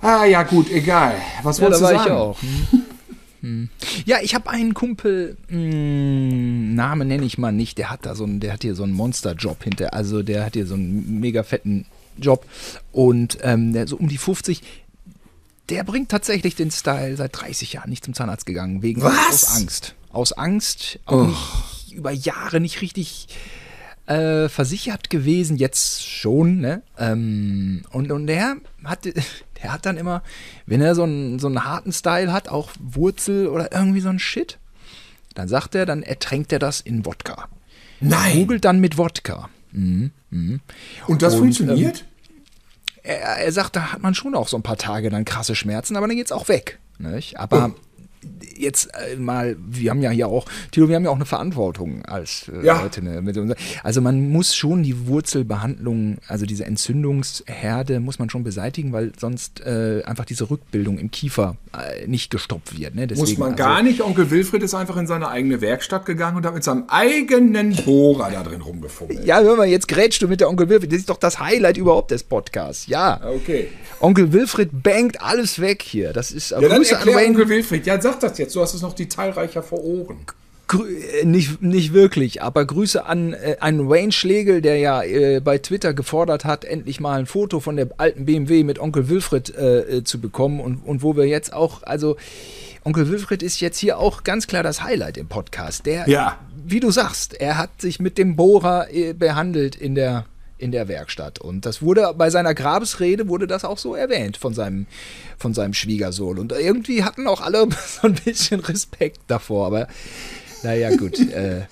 [0.00, 1.14] Ah ja, gut, egal.
[1.42, 2.00] Was Ja, wolltest du sagen?
[2.04, 2.38] ich auch.
[3.46, 3.46] Hm.
[3.46, 3.68] Hm.
[4.04, 8.24] Ja, ich habe einen Kumpel, mh, Name nenne ich mal nicht, der hat da so
[8.24, 11.42] einen, der hat hier so einen Monsterjob hinter, also der hat hier so einen mega
[11.42, 11.86] fetten
[12.18, 12.44] Job
[12.92, 14.62] und ähm, der so um die 50,
[15.68, 19.44] der bringt tatsächlich den Style seit 30 Jahren nicht zum Zahnarzt gegangen, wegen Was?
[19.44, 19.94] aus Angst.
[20.10, 23.28] Aus Angst, auch nicht, über Jahre nicht richtig
[24.06, 26.82] äh, versichert gewesen, jetzt schon, ne?
[26.98, 29.06] Ähm, und, und der hat,
[29.62, 30.22] der hat dann immer,
[30.66, 34.18] wenn er so einen, so einen harten Style hat, auch Wurzel oder irgendwie so ein
[34.18, 34.58] Shit,
[35.34, 37.48] dann sagt er, dann ertränkt er das in Wodka.
[38.00, 38.38] Nein.
[38.40, 39.48] Googelt dann mit Wodka.
[39.72, 40.10] Mhm,
[41.06, 42.04] Und das Und, funktioniert?
[43.02, 45.96] Er, er sagt, da hat man schon auch so ein paar Tage dann krasse Schmerzen,
[45.96, 46.78] aber dann geht's auch weg.
[46.98, 47.38] Nicht?
[47.38, 47.74] Aber
[48.56, 52.04] jetzt äh, mal, wir haben ja hier auch, Tilo, wir haben ja auch eine Verantwortung
[52.04, 52.82] als äh, Ja.
[52.82, 53.02] Leute.
[53.02, 58.44] Ne, mit unser, also man muss schon die Wurzelbehandlung, also diese Entzündungsherde muss man schon
[58.44, 62.94] beseitigen, weil sonst äh, einfach diese Rückbildung im Kiefer äh, nicht gestoppt wird.
[62.94, 63.06] Ne?
[63.08, 64.00] Muss Deswegen, man also, gar nicht.
[64.02, 68.30] Onkel Wilfried ist einfach in seine eigene Werkstatt gegangen und hat mit seinem eigenen Bohrer
[68.30, 69.24] da drin rumgefummelt.
[69.24, 70.92] Ja, hör mal, jetzt grätschst du mit der Onkel Wilfried.
[70.92, 72.86] Das ist doch das Highlight überhaupt des Podcasts.
[72.86, 73.20] Ja.
[73.24, 73.68] Okay.
[74.00, 76.12] Onkel Wilfried bangt alles weg hier.
[76.12, 77.28] Das ist Ja, dann erklär.
[77.28, 77.86] Onkel Wilfried.
[77.86, 78.54] Ja, sag das jetzt.
[78.54, 80.18] Du hast es noch detailreicher vor Ohren.
[80.68, 85.40] Grü äh, nicht, nicht wirklich, aber Grüße an äh, einen Wayne Schlegel, der ja äh,
[85.40, 89.54] bei Twitter gefordert hat, endlich mal ein Foto von der alten BMW mit Onkel Wilfried
[89.54, 92.16] äh, äh, zu bekommen und, und wo wir jetzt auch, also
[92.84, 95.86] Onkel Wilfried ist jetzt hier auch ganz klar das Highlight im Podcast.
[95.86, 96.38] Der, Ja.
[96.64, 100.24] wie du sagst, er hat sich mit dem Bohrer äh, behandelt in der
[100.58, 104.54] in der Werkstatt und das wurde bei seiner Grabesrede wurde das auch so erwähnt von
[104.54, 104.86] seinem
[105.38, 107.66] von seinem Schwiegersohn und irgendwie hatten auch alle
[108.00, 109.88] so ein bisschen Respekt davor, aber
[110.62, 111.18] naja, gut.
[111.18, 111.62] äh,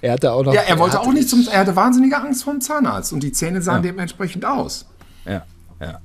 [0.00, 0.54] er hatte auch noch.
[0.54, 1.46] Ja, er wollte hatte- auch nicht zum.
[1.50, 4.86] Er hatte wahnsinnige Angst vor dem Zahnarzt und die Zähne sahen dementsprechend aus.
[5.24, 5.44] Ja,
[5.80, 6.00] ja,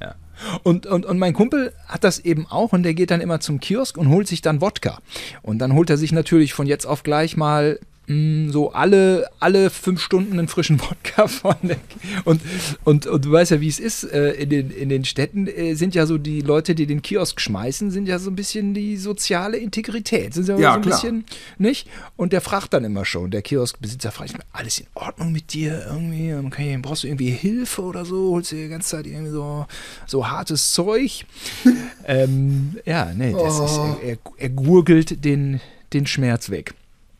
[0.00, 0.14] ja.
[0.62, 3.58] Und, und, und mein Kumpel hat das eben auch und der geht dann immer zum
[3.60, 4.98] Kiosk und holt sich dann Wodka.
[5.42, 7.80] Und dann holt er sich natürlich von jetzt auf gleich mal
[8.12, 11.76] mh, so alle, alle fünf Stunden einen frischen Wodka von der
[12.24, 12.40] und,
[12.84, 15.74] und, und du weißt ja, wie es ist, äh, in, den, in den Städten äh,
[15.74, 18.96] sind ja so die Leute, die den Kiosk schmeißen, sind ja so ein bisschen die
[18.96, 20.34] soziale Integrität.
[20.34, 20.94] Sind ja, Ja, so ein klar.
[20.94, 21.24] bisschen,
[21.58, 21.88] nicht?
[22.16, 26.32] Und der fragt dann immer schon, der Kioskbesitzer fragt alles in Ordnung mit dir irgendwie?
[26.32, 28.32] Ich, brauchst du irgendwie Hilfe oder so?
[28.32, 29.66] Holst du die ganze Zeit irgendwie so,
[30.06, 31.24] so hartes Zeug?
[32.06, 35.60] ähm, ja, nee, das ist, er, er, er gurgelt den,
[35.92, 36.74] den Schmerz weg.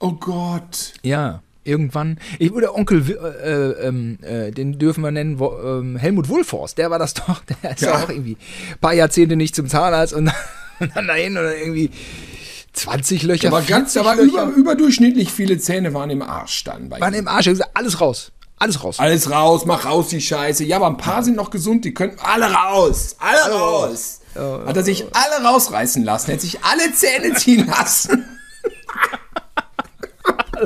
[0.04, 0.94] Oh Gott.
[1.02, 2.18] Ja, irgendwann.
[2.40, 6.76] Ich, oder Onkel, Wi- äh, ähm, äh, den dürfen wir nennen, wo, ähm, Helmut Wulforst,
[6.76, 7.94] der war das doch, der ist Ja.
[8.02, 8.36] auch irgendwie
[8.72, 10.28] ein paar Jahrzehnte nicht zum Zahnarzt und,
[10.80, 11.90] und dann dahin oder irgendwie
[12.72, 13.48] 20 Löcher.
[13.48, 17.20] Aber ganz, 40 aber über, überdurchschnittlich viele Zähne waren im Arsch dann bei waren ihm.
[17.20, 17.46] im Arsch.
[17.46, 18.32] Ich gesagt, alles raus.
[18.58, 18.98] Alles raus.
[19.00, 20.64] Alles raus, mach raus die Scheiße.
[20.64, 23.16] Ja, aber ein paar sind noch gesund, die können alle raus.
[23.18, 24.20] Alle raus.
[24.34, 28.24] Hat er sich alle rausreißen lassen, hat sich alle Zähne ziehen lassen.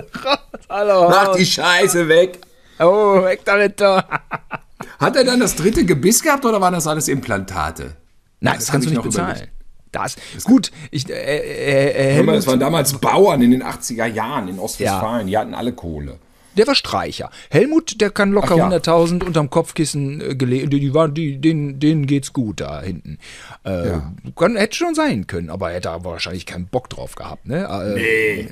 [0.68, 1.08] Hallo.
[1.08, 2.38] Mach die Scheiße weg.
[2.78, 4.04] Oh, weg damit da.
[4.98, 7.96] Hat er dann das dritte Gebiss gehabt oder waren das alles Implantate?
[8.40, 9.48] Nein, Das das, kannst du ich nicht bezahlen.
[9.92, 13.62] Das, gut, ich, äh, äh, äh, Hör mal, Helmut, das waren damals Bauern in den
[13.62, 15.26] 80er Jahren in Ostwestfalen.
[15.26, 16.18] Die hatten alle Kohle.
[16.58, 17.30] der war Streicher.
[17.50, 18.78] Helmut, der kann locker Ach ja.
[18.78, 20.68] 100.000 unterm Kopfkissen äh, gelegen.
[20.68, 23.18] Die, die die, denen, denen geht's gut da hinten.
[23.64, 24.12] Äh, Ja.
[24.36, 27.46] kann, hätte schon sein können, aber er hätte aber wahrscheinlich keinen Bock drauf gehabt.
[27.46, 27.64] Ne?
[27.66, 28.48] Äh, Nee.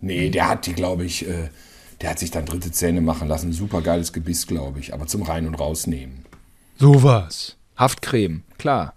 [0.00, 1.48] Nee, der hat die, glaube ich, äh,
[2.00, 3.52] der hat sich dann dritte Zähne machen lassen.
[3.52, 4.92] Super geiles Gebiss, glaube ich.
[4.92, 6.24] Aber zum Rein- und Rausnehmen.
[6.78, 7.56] Sowas.
[7.76, 8.94] Haftcreme, klar.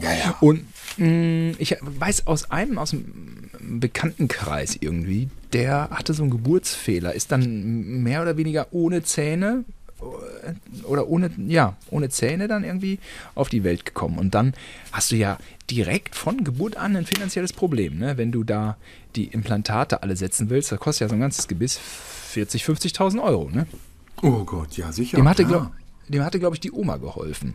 [0.00, 0.36] Ja, ja.
[0.40, 0.64] Und
[0.96, 7.32] mh, ich weiß aus einem, aus dem Bekanntenkreis irgendwie, der hatte so einen Geburtsfehler, ist
[7.32, 9.64] dann mehr oder weniger ohne Zähne
[10.00, 12.98] äh, oder ohne, ja, ohne Zähne dann irgendwie
[13.34, 14.18] auf die Welt gekommen.
[14.18, 14.54] Und dann
[14.92, 15.38] hast du ja
[15.70, 18.16] direkt von Geburt an ein finanzielles Problem, ne?
[18.16, 18.76] wenn du da
[19.16, 20.72] die Implantate alle setzen willst.
[20.72, 21.78] Da kostet ja so ein ganzes Gebiss
[22.34, 23.50] 40.000, 50.000 Euro.
[23.50, 23.66] Ne?
[24.22, 25.16] Oh Gott, ja, sicher.
[25.16, 25.72] Dem hatte, klar.
[26.08, 27.54] glaub, glaube ich, die Oma geholfen.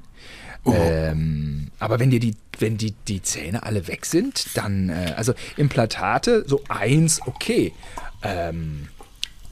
[0.66, 5.34] Ähm, aber wenn dir die, wenn die, die Zähne alle weg sind, dann, äh, also
[5.58, 7.74] Implantate, so eins, okay.
[8.22, 8.88] Ähm,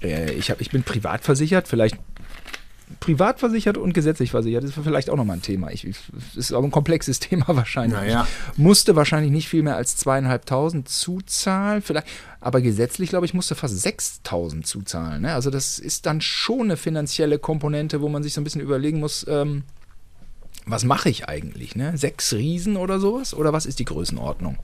[0.01, 1.97] äh, ich, hab, ich bin privat versichert, vielleicht
[2.99, 4.63] privat versichert und gesetzlich versichert.
[4.63, 5.71] Das ist vielleicht auch nochmal ein Thema.
[5.71, 7.99] Ich, das ist auch ein komplexes Thema wahrscheinlich.
[7.99, 8.27] Naja.
[8.53, 12.07] Ich musste wahrscheinlich nicht viel mehr als zweieinhalbtausend zuzahlen, vielleicht,
[12.39, 15.23] aber gesetzlich, glaube ich, musste fast 6000 zuzahlen.
[15.23, 15.33] Ne?
[15.33, 18.99] Also das ist dann schon eine finanzielle Komponente, wo man sich so ein bisschen überlegen
[18.99, 19.63] muss, ähm,
[20.65, 21.75] was mache ich eigentlich?
[21.75, 21.97] Ne?
[21.97, 23.33] Sechs Riesen oder sowas?
[23.33, 24.57] Oder was ist die Größenordnung?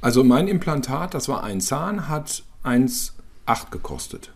[0.00, 4.30] Also mein Implantat, das war ein Zahn, hat 1,8 gekostet.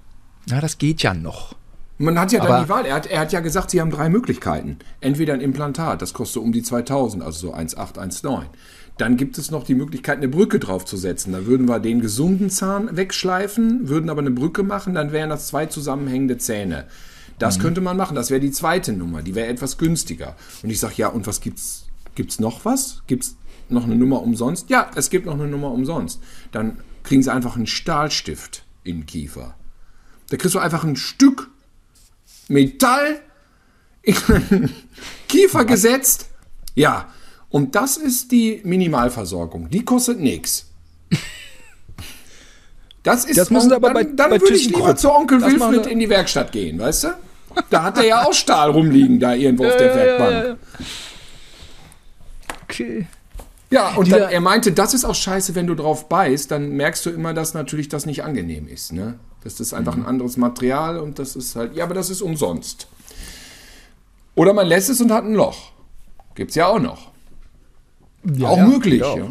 [0.47, 1.55] Na, das geht ja noch.
[2.01, 2.87] Man hat ja dann Aber- die Wahl.
[2.87, 4.79] Er hat, er hat ja gesagt, sie haben drei Möglichkeiten.
[5.01, 8.47] Entweder ein Implantat, das kostet um die 2000, also so 1,8, 1,9.
[8.97, 11.35] Dann gibt es noch die Möglichkeit, eine Brücke draufzusetzen.
[11.35, 15.49] Da würden wir den gesunden Zahn wegschleifen, würden aber eine Brücke machen, dann wären das
[15.49, 16.87] zwei zusammenhängende Zähne.
[17.39, 18.15] Das könnte man machen.
[18.15, 19.23] Das wäre die zweite Nummer.
[19.23, 20.37] Die wäre etwas günstiger.
[20.63, 21.87] Und ich sage, ja, und was gibt's?
[22.15, 23.03] Gibt's noch was?
[23.07, 23.37] Gibt's
[23.69, 24.69] noch eine Nummer umsonst?
[24.69, 26.21] Ja, es gibt noch eine Nummer umsonst.
[26.53, 29.55] Dann kriegen sie einfach einen Stahlstift in den Kiefer.
[30.29, 31.49] Da kriegst du einfach ein Stück
[32.51, 33.21] Metall
[34.03, 34.71] in den
[35.29, 36.27] Kiefer gesetzt.
[36.75, 37.09] Ja,
[37.49, 39.71] und das ist die Minimalversorgung.
[39.71, 40.67] Die kostet nichts.
[43.03, 45.53] Das ist Das müssen aber dann, bei- dann bei würde ich lieber zu Onkel Das
[45.53, 47.09] Wilfried in die Werkstatt gehen, weißt du?
[47.71, 50.59] Da hat er ja auch Stahl rumliegen, da irgendwo auf der Werkbank.
[52.65, 53.07] Okay.
[53.71, 57.07] Ja, und dann, er meinte, das ist auch scheiße, wenn du drauf beißt, dann merkst
[57.07, 58.93] du immer, dass natürlich das nicht angenehm ist.
[58.93, 59.19] Ne?
[59.43, 60.03] Das ist einfach Mhm.
[60.03, 62.87] ein anderes Material und das ist halt, ja, aber das ist umsonst.
[64.35, 65.73] Oder man lässt es und hat ein Loch.
[66.35, 67.09] Gibt's ja auch noch.
[68.43, 69.01] auch ja, möglich.
[69.01, 69.17] ja.
[69.17, 69.27] Ja.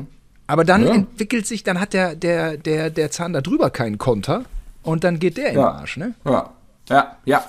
[0.48, 0.94] Aber dann Ja.
[0.94, 4.46] entwickelt sich, dann hat der, der, der, der Zahn da drüber keinen Konter
[4.82, 5.72] und dann geht der in den Ja.
[5.72, 6.16] Arsch, ne?
[6.26, 6.50] Ja,
[6.90, 7.46] ja, ja.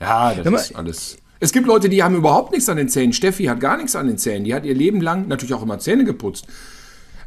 [0.00, 1.18] Ja, das mal, ist alles.
[1.40, 3.12] Es gibt Leute, die haben überhaupt nichts an den Zähnen.
[3.12, 4.44] Steffi hat gar nichts an den Zähnen.
[4.44, 6.46] Die hat ihr Leben lang natürlich auch immer Zähne geputzt.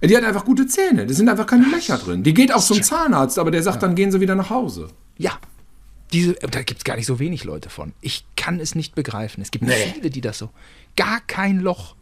[0.03, 1.05] Die hat einfach gute Zähne.
[1.05, 2.23] Da sind einfach keine Löcher drin.
[2.23, 4.87] Die geht auch zum Zahnarzt, aber der sagt, dann gehen sie wieder nach Hause.
[5.17, 5.31] Ja.
[6.11, 7.93] Diese, da gibt es gar nicht so wenig Leute von.
[8.01, 9.41] Ich kann es nicht begreifen.
[9.41, 9.73] Es gibt Nee.
[9.93, 10.49] viele, die das so.
[10.97, 11.95] Gar kein Loch.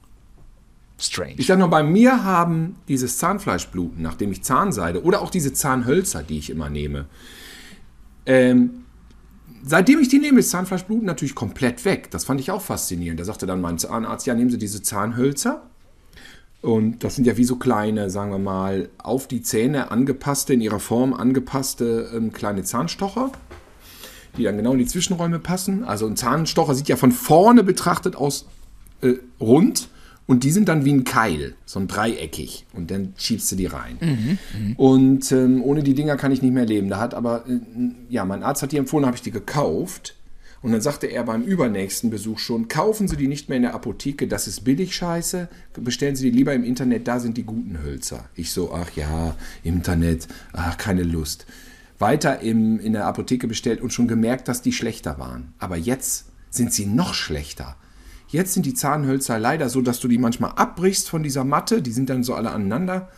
[0.98, 1.36] Strange.
[1.38, 6.24] Ich sag nur, bei mir haben dieses Zahnfleischbluten, nachdem ich Zahnseide oder auch diese Zahnhölzer,
[6.24, 7.06] die ich immer nehme,
[8.26, 8.86] ähm,
[9.64, 12.12] seitdem ich die nehme, ist Zahnfleischbluten natürlich komplett weg.
[12.12, 13.20] Das fand ich auch faszinierend.
[13.20, 15.69] Da sagte dann mein Zahnarzt, ja, nehmen Sie diese Zahnhölzer.
[16.62, 20.62] Und das sind ja wie so kleine, sagen wir mal, auf die Zähne angepasste, in
[20.62, 23.32] ihrer Form angepasste ähm, kleine Zahnstocher,
[24.38, 25.86] die dann genau in die Zwischenräume passen.
[25.86, 28.46] Also ein Zahnstocher sieht ja von vorne betrachtet aus
[29.02, 29.90] äh, rund
[30.30, 32.68] und die sind dann wie ein Keil, so ein dreieckig.
[32.74, 33.98] Und dann schiebst du die rein.
[34.78, 36.88] Und ähm, ohne die Dinger kann ich nicht mehr leben.
[36.88, 37.60] Da hat aber, äh,
[38.10, 40.16] ja, mein Arzt hat die empfohlen, habe ich die gekauft.
[40.62, 43.74] Und dann sagte er beim übernächsten Besuch schon, kaufen Sie die nicht mehr in der
[43.74, 47.82] Apotheke, das ist billig scheiße, bestellen Sie die lieber im Internet, da sind die guten
[47.82, 48.30] Hölzer.
[48.36, 51.46] Ich so, ach ja, Internet, ach, keine Lust.
[51.98, 55.54] Weiter im, in der Apotheke bestellt und schon gemerkt, dass die schlechter waren.
[55.60, 57.76] Aber jetzt sind sie noch schlechter.
[58.28, 61.92] Jetzt sind die Zahnhölzer leider so, dass du die manchmal abbrichst von dieser Matte, die
[61.92, 63.10] sind dann so alle aneinander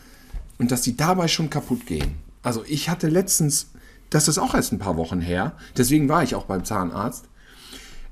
[0.57, 2.15] und dass die dabei schon kaputt gehen.
[2.43, 3.71] Also ich hatte letztens,
[4.09, 7.25] das ist auch erst ein paar Wochen her, deswegen war ich auch beim Zahnarzt,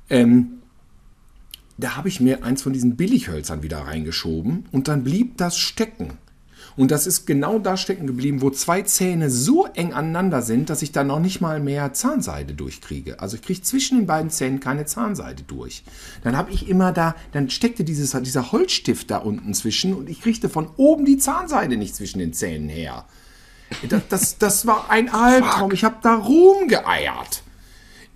[0.10, 0.60] ähm,
[1.78, 6.18] da habe ich mir eins von diesen Billighölzern wieder reingeschoben und dann blieb das stecken.
[6.76, 10.82] Und das ist genau da stecken geblieben, wo zwei Zähne so eng aneinander sind, dass
[10.82, 13.20] ich da noch nicht mal mehr Zahnseide durchkriege.
[13.20, 15.84] Also ich kriege zwischen den beiden Zähnen keine Zahnseide durch.
[16.24, 20.22] Dann habe ich immer da, dann steckte dieses, dieser Holzstift da unten zwischen und ich
[20.22, 23.06] kriegte von oben die Zahnseide nicht zwischen den Zähnen her.
[23.90, 25.72] Das, das, das war ein Albtraum.
[25.72, 27.44] Ich habe da rumgeeiert.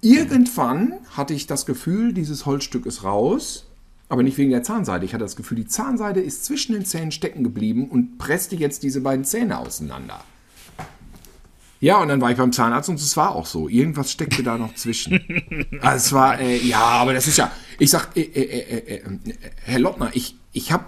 [0.03, 3.67] Irgendwann hatte ich das Gefühl, dieses Holzstück ist raus,
[4.09, 5.05] aber nicht wegen der Zahnseide.
[5.05, 8.83] Ich hatte das Gefühl, die Zahnseide ist zwischen den Zähnen stecken geblieben und presste jetzt
[8.83, 10.19] diese beiden Zähne auseinander.
[11.79, 13.69] Ja, und dann war ich beim Zahnarzt und es war auch so.
[13.69, 15.21] Irgendwas steckte da noch zwischen.
[15.81, 17.49] Also es war, äh, ja, aber das ist ja,
[17.79, 19.31] ich sag, äh, äh, äh, äh, äh,
[19.63, 20.83] Herr Lottner, ich, ich habe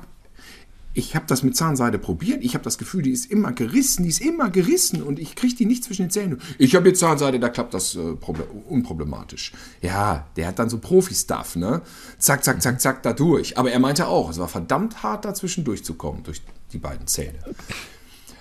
[0.95, 2.43] ich hab das mit Zahnseide probiert.
[2.43, 5.53] Ich habe das Gefühl, die ist immer gerissen, die ist immer gerissen und ich kriege
[5.53, 6.41] die nicht zwischen den Zähnen.
[6.57, 9.51] Ich habe jetzt Zahnseide, da klappt das äh, proble- unproblematisch.
[9.81, 11.81] Ja, der hat dann so Profi-Stuff, ne?
[12.17, 13.57] Zack, zack, zack, zack, da durch.
[13.57, 16.41] Aber er meinte auch, es war verdammt hart, dazwischen durchzukommen, durch
[16.71, 17.39] die beiden Zähne.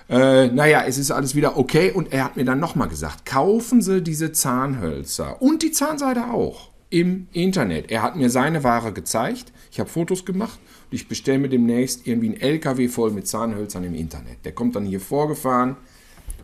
[0.08, 1.90] Äh, naja, es ist alles wieder okay.
[1.90, 6.70] Und er hat mir dann nochmal gesagt, kaufen Sie diese Zahnhölzer und die Zahnseide auch
[6.90, 7.90] im Internet.
[7.90, 9.52] Er hat mir seine Ware gezeigt.
[9.72, 10.60] Ich habe Fotos gemacht
[10.94, 14.44] ich bestelle mir demnächst irgendwie einen LKW voll mit Zahnhölzern im Internet.
[14.44, 15.76] Der kommt dann hier vorgefahren,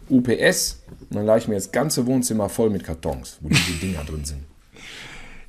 [0.08, 4.02] UPS, und dann leih ich mir das ganze Wohnzimmer voll mit Kartons, wo diese Dinger
[4.04, 4.40] drin sind.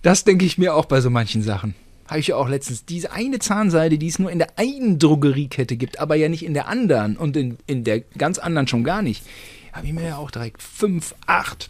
[0.03, 1.73] Das denke ich mir auch bei so manchen Sachen.
[2.07, 2.85] Habe ich ja auch letztens.
[2.85, 6.53] Diese eine Zahnseide, die es nur in der einen Drogeriekette gibt, aber ja nicht in
[6.53, 9.23] der anderen und in, in der ganz anderen schon gar nicht.
[9.73, 11.69] Habe ich mir ja auch direkt fünf, acht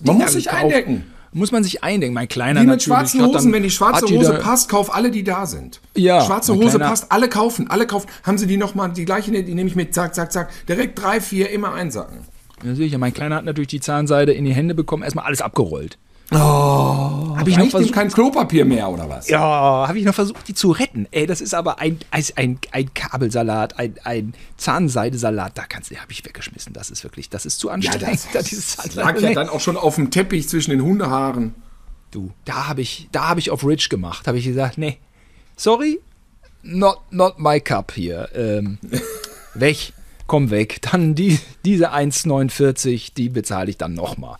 [0.00, 0.64] Man Dinger muss sich gekauft.
[0.64, 1.04] eindecken.
[1.34, 2.14] Muss man sich eindenken.
[2.14, 2.84] Mein Kleiner Wie mit natürlich.
[2.84, 5.80] schwarzen Hosen, wenn die schwarze die Hose passt, kauf alle, die da sind.
[5.96, 8.08] Ja, Schwarze Hose passt, alle kaufen, alle kaufen.
[8.22, 10.50] Haben sie die nochmal, die gleiche, die nehme ich mit, zack, zack, zack.
[10.68, 12.18] Direkt drei, vier, immer einsacken.
[12.62, 12.98] Ja, sicher.
[12.98, 15.98] Mein Kleiner hat natürlich die Zahnseide in die Hände bekommen, erstmal alles abgerollt.
[16.30, 16.36] Oh,
[17.36, 19.28] Habe ich noch versucht, kein Klopapier mehr, oder was?
[19.28, 21.06] Ja, habe ich noch versucht, die zu retten.
[21.10, 25.56] Ey, das ist aber ein, ein, ein, Kabelsalat, ein, ein Zahnseidesalat.
[25.56, 26.72] Da kannst du, habe ich weggeschmissen.
[26.72, 28.26] Das ist wirklich, das ist zu anstrengend.
[28.32, 31.54] das, dieses das lag ja dann auch schon auf dem Teppich zwischen den Hundehaaren.
[32.10, 34.26] Du, da habe ich, da habe ich auf Rich gemacht.
[34.26, 34.98] Habe ich gesagt, nee,
[35.56, 36.00] sorry,
[36.62, 38.30] not, not my cup hier.
[38.34, 38.78] Ähm,
[39.54, 39.92] weg,
[40.26, 40.80] komm weg.
[40.90, 44.38] Dann die, diese 1,49, die bezahle ich dann nochmal.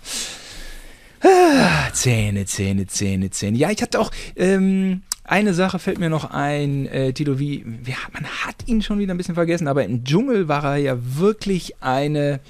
[1.25, 3.57] Ah, Zähne, Zähne, Zähne, Zähne.
[3.57, 7.95] Ja, ich hatte auch, ähm, eine Sache fällt mir noch ein, äh, Tilo, wie, wie,
[8.13, 11.83] man hat ihn schon wieder ein bisschen vergessen, aber im Dschungel war er ja wirklich
[11.83, 12.41] eine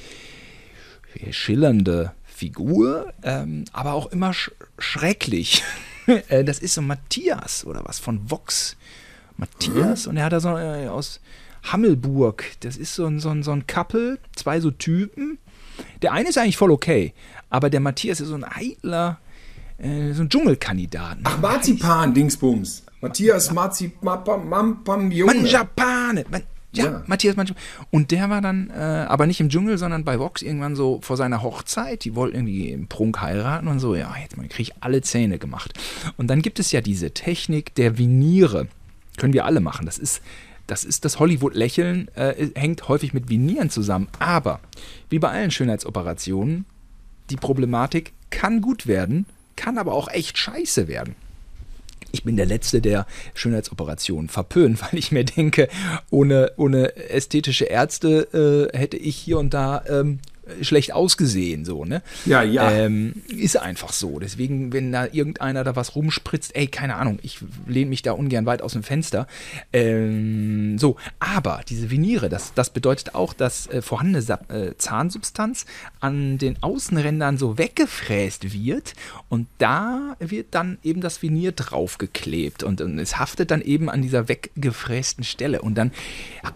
[1.31, 5.63] schillernde Figur, ähm, aber auch immer sch schrecklich.
[6.29, 8.77] Äh, das ist so Matthias oder was von Vox.
[9.39, 11.19] Matthias und er hat da so äh, aus
[11.63, 12.45] Hammelburg.
[12.61, 15.39] Das ist so ein, so, ein, so ein Couple, zwei so Typen.
[16.03, 17.15] Der eine ist eigentlich voll okay,
[17.55, 19.21] aber der Matthias ist so ein eitler,
[19.79, 21.19] äh, so ein Dschungelkandidat.
[21.23, 22.83] Ach, Marzipan, Dingsbums.
[23.01, 25.35] Matthias Marzipan, Mampam, Junge.
[25.35, 26.25] Manjapane.
[26.29, 27.03] Man, ja, Ja.
[27.07, 27.65] Matthias Manjapane.
[27.93, 31.17] Und der war dann, äh, aber nicht im Dschungel, sondern bei Vox irgendwann so vor
[31.17, 32.05] seiner Hochzeit.
[32.05, 33.95] Die wollten irgendwie im Prunk heiraten und so.
[33.95, 35.75] Ja, jetzt kriege ich alle Zähne gemacht.
[36.17, 38.67] Und dann gibt es ja diese Technik der Viniere.
[39.17, 39.87] Können wir alle machen.
[39.87, 40.23] Das ist
[40.67, 44.09] das ist das Hollywood-Lächeln, äh, hängt häufig mit Vinieren zusammen.
[44.19, 44.59] Aber
[45.09, 46.65] wie bei allen Schönheitsoperationen,
[47.31, 49.27] die Problematik kann gut werden,
[49.57, 51.15] kann aber auch echt scheiße werden.
[52.13, 55.69] Ich bin der Letzte, der Schönheitsoperationen verpönt, weil ich mir denke,
[56.11, 60.21] ohne, ohne ästhetische Ärzte äh, hätte ich hier und da ähm,
[60.61, 62.03] schlecht ausgesehen, so, ne?
[62.27, 62.71] Ja, ja.
[62.71, 64.19] Ähm, ist einfach so.
[64.19, 68.47] Deswegen, wenn da irgendeiner da was rumspritzt, ey, keine Ahnung, ich lehne mich da ungern
[68.47, 69.27] weit aus dem Fenster.
[69.73, 75.67] Ähm, so, aber diese Viniere, das, das bedeutet auch, dass äh, vorhandene Sa äh, Zahnsubstanz
[76.01, 78.95] an den Außenrändern so weggefräst wird
[79.29, 84.03] und da wird dann eben das Vinier draufgeklebt und, und es haftet dann eben an
[84.03, 85.93] dieser weggefrästen Stelle und dann,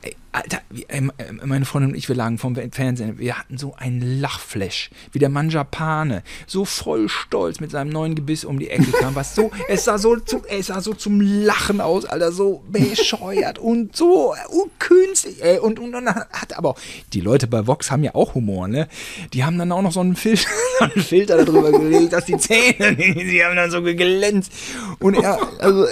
[0.02, 1.00] äh, Alter, wie, äh,
[1.44, 5.30] meine Freundin und ich, wir lagen vom Fernsehen, wir hatten so einen Lachflash, wie der
[5.30, 9.84] Manjapane, so voll stolz mit seinem neuen Gebiss um die Ecke kam, was so, es
[9.84, 15.42] sah so, zu, es sah so zum Lachen aus, Alter, so bescheuert und so unkünstlich,
[15.42, 16.78] ey, und, und dann hat aber auch,
[17.14, 18.88] die Leute bei Vox haben ja auch Humor, ne,
[19.32, 20.48] die haben dann auch noch so einen Filter,
[20.80, 24.52] einen Filter darüber gelegt, dass die Zähne, die haben dann so geglänzt.
[24.98, 25.86] Und er, also,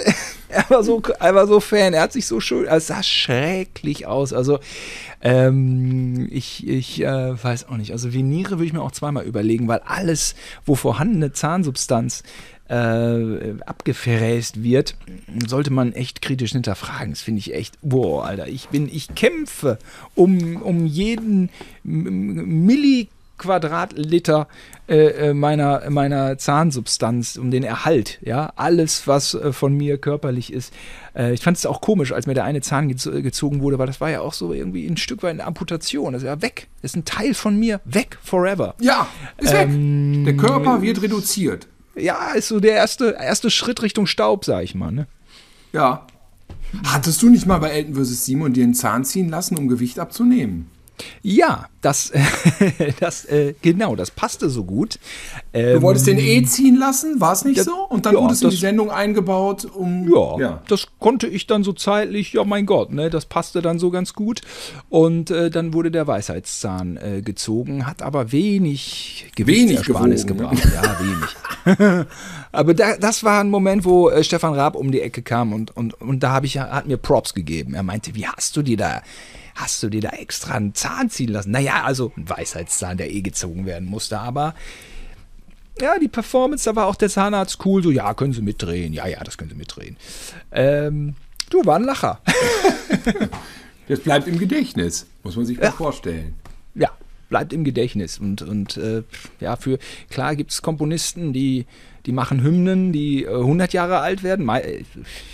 [0.49, 4.07] er war so, er war so Fan, er hat sich so schön, es sah schrecklich
[4.07, 4.33] aus.
[4.33, 4.59] Also,
[5.21, 7.91] ähm, ich, ich äh, weiß auch nicht.
[7.91, 12.23] Also, Veniere würde ich mir auch zweimal überlegen, weil alles, wo vorhandene Zahnsubstanz
[12.69, 14.95] äh, abgefräst wird,
[15.47, 17.11] sollte man echt kritisch hinterfragen.
[17.11, 19.79] Das finde ich echt, boah, Alter, ich bin, ich kämpfe
[20.15, 21.49] um, um jeden
[21.83, 24.47] Milli Quadratliter
[24.87, 30.51] äh, äh, meiner, meiner Zahnsubstanz, um den Erhalt, ja, alles, was äh, von mir körperlich
[30.51, 30.73] ist.
[31.15, 33.87] Äh, ich fand es auch komisch, als mir der eine Zahn gez gezogen wurde, weil
[33.87, 36.13] das war ja auch so irgendwie ein Stück weit eine Amputation.
[36.13, 36.67] Das ist ja weg.
[36.81, 38.75] Das ist ein Teil von mir, weg, forever.
[38.79, 39.07] Ja,
[39.37, 40.37] ist Ähm, weg.
[40.37, 41.67] Der Körper wird reduziert.
[41.95, 45.07] Ja, ist so der erste, erste Schritt Richtung Staub, sag ich mal, ne?
[45.73, 46.05] Ja.
[46.85, 48.25] Hattest du nicht mal bei Elton vs.
[48.25, 50.69] Simon dir einen Zahn ziehen lassen, um Gewicht abzunehmen?
[51.21, 52.11] Ja, das,
[52.99, 54.99] das äh, genau, das passte so gut.
[55.53, 57.75] Ähm, Du wolltest den eh ziehen lassen, war es nicht Ja, so?
[57.89, 60.09] Und dann ja, wurde es in die Sendung eingebaut, um.
[60.39, 63.91] Ja, das konnte ich dann so zeitlich, ja mein Gott, ne, das passte dann so
[63.91, 64.41] ganz gut.
[64.89, 70.27] Und äh, dann wurde der Weisheitszahn äh, gezogen, hat aber wenig Gewichtsersparnis ne?
[70.27, 70.67] gebracht.
[70.73, 72.07] Ja, wenig.
[72.51, 75.75] aber da, das war ein Moment, wo äh, Stefan Raab um die Ecke kam und,
[75.75, 77.73] und, und da habe ich, hat mir Props gegeben.
[77.73, 79.01] Er meinte, wie hast du dir da,
[79.57, 81.51] hast du dir da extra einen Zahn ziehen lassen?
[81.51, 84.55] Naja, also ein Weisheitszahn, der eh gezogen werden musste, aber
[85.79, 89.05] ja, die Performance, da war auch der Zahnarzt cool, so, ja, können Sie mitdrehen, ja,
[89.07, 89.95] ja, das können Sie mitdrehen.
[90.51, 91.13] Ähm,
[91.51, 92.21] du, war ein Lacher.
[93.89, 96.33] Das bleibt im Gedächtnis, muss man sich mal vorstellen.
[96.75, 96.89] ja,
[97.29, 98.19] bleibt im Gedächtnis.
[98.19, 99.03] Und, und äh,
[99.39, 99.79] ja, für,
[100.09, 101.65] klar gibt es Komponisten, die,
[102.05, 104.45] die machen Hymnen, die äh, 100 Jahre alt werden.
[104.45, 104.83] Mei-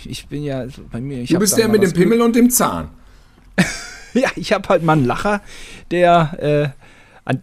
[0.04, 2.90] Ich bin ja, bei mir, ich Du bist der mit dem Pimmel und dem Zahn.
[4.20, 5.40] Ja, ich habe halt mal einen Lacher,
[5.90, 6.68] der äh,
[7.24, 7.42] an,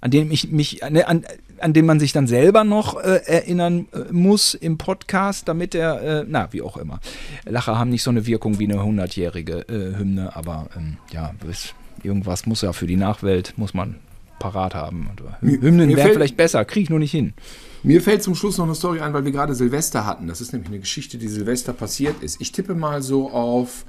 [0.00, 1.24] an dem ich mich ne, an,
[1.58, 6.20] an den man sich dann selber noch äh, erinnern äh, muss im Podcast, damit er,
[6.20, 7.00] äh, na, wie auch immer.
[7.44, 11.74] Lacher haben nicht so eine Wirkung wie eine hundertjährige äh, Hymne, aber ähm, ja, es-
[12.02, 13.96] irgendwas muss ja für die Nachwelt, muss man
[14.38, 15.10] parat haben.
[15.42, 17.34] Hymnen wären fällt- vielleicht besser, krieg ich nur nicht hin.
[17.82, 20.26] Mir fällt zum Schluss noch eine Story ein, weil wir gerade Silvester hatten.
[20.26, 22.40] Das ist nämlich eine Geschichte, die Silvester passiert ist.
[22.40, 23.84] Ich tippe mal so auf,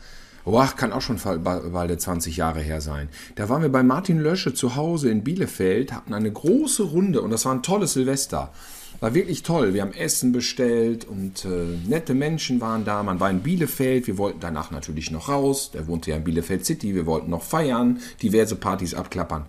[0.45, 3.09] boah, kann auch schon bald 20 Jahre her sein.
[3.35, 7.31] Da waren wir bei Martin Lösche zu Hause in Bielefeld, hatten eine große Runde und
[7.31, 8.51] das war ein tolles Silvester.
[8.99, 9.73] War wirklich toll.
[9.73, 11.49] Wir haben Essen bestellt und äh,
[11.87, 13.01] nette Menschen waren da.
[13.01, 14.05] Man war in Bielefeld.
[14.05, 15.71] Wir wollten danach natürlich noch raus.
[15.71, 16.93] Der wohnte ja in Bielefeld City.
[16.93, 19.45] Wir wollten noch feiern, diverse Partys abklappern.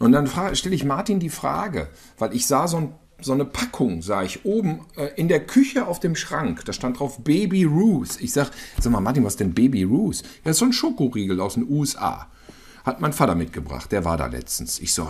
[0.00, 1.88] Und dann stelle ich Martin die Frage,
[2.18, 5.86] weil ich sah so, ein, so eine Packung, sah ich oben äh, in der Küche
[5.86, 6.64] auf dem Schrank.
[6.64, 8.20] Da stand drauf Baby Ruth.
[8.20, 8.50] Ich sag,
[8.80, 10.22] sag mal, Martin, was ist denn Baby Ruth?
[10.44, 12.28] Ja, ist so ein Schokoriegel aus den USA.
[12.84, 14.78] Hat mein Vater mitgebracht, der war da letztens.
[14.78, 15.08] Ich so,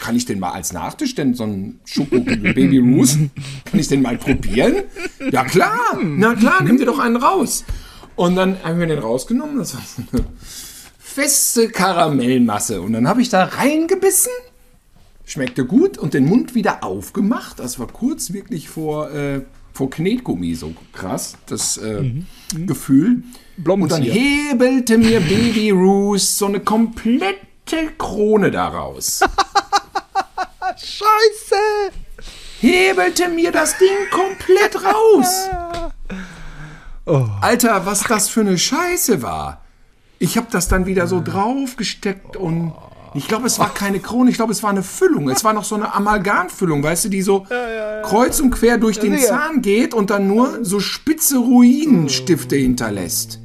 [0.00, 3.16] kann ich den mal als Nachtisch denn so ein Schokoriegel Baby Ruth?
[3.64, 4.84] Kann ich den mal probieren?
[5.30, 7.64] Ja klar, na klar, nimm dir doch einen raus.
[8.16, 9.58] Und dann haben wir den rausgenommen.
[9.58, 10.24] Das war so eine
[10.98, 12.80] feste Karamellmasse.
[12.80, 14.32] Und dann habe ich da reingebissen.
[15.26, 17.58] Schmeckte gut und den Mund wieder aufgemacht.
[17.58, 19.42] Das war kurz wirklich vor, äh,
[19.74, 22.10] vor Knetgummi so krass, das äh,
[22.66, 23.24] Gefühl.
[23.62, 29.20] Und dann hebelte mir Baby Ruth so eine komplette Krone daraus.
[30.76, 31.92] Scheiße!
[32.60, 35.48] hebelte mir das Ding komplett raus.
[37.40, 39.62] Alter, was das für eine Scheiße war.
[40.18, 42.72] Ich habe das dann wieder so draufgesteckt und
[43.16, 45.28] ich glaube, es war keine Krone, ich glaube, es war eine Füllung.
[45.28, 47.46] Es war noch so eine Amalgamfüllung, weißt du, die so
[48.02, 49.28] kreuz und quer durch den sicher.
[49.28, 53.40] Zahn geht und dann nur so spitze Ruinenstifte hinterlässt.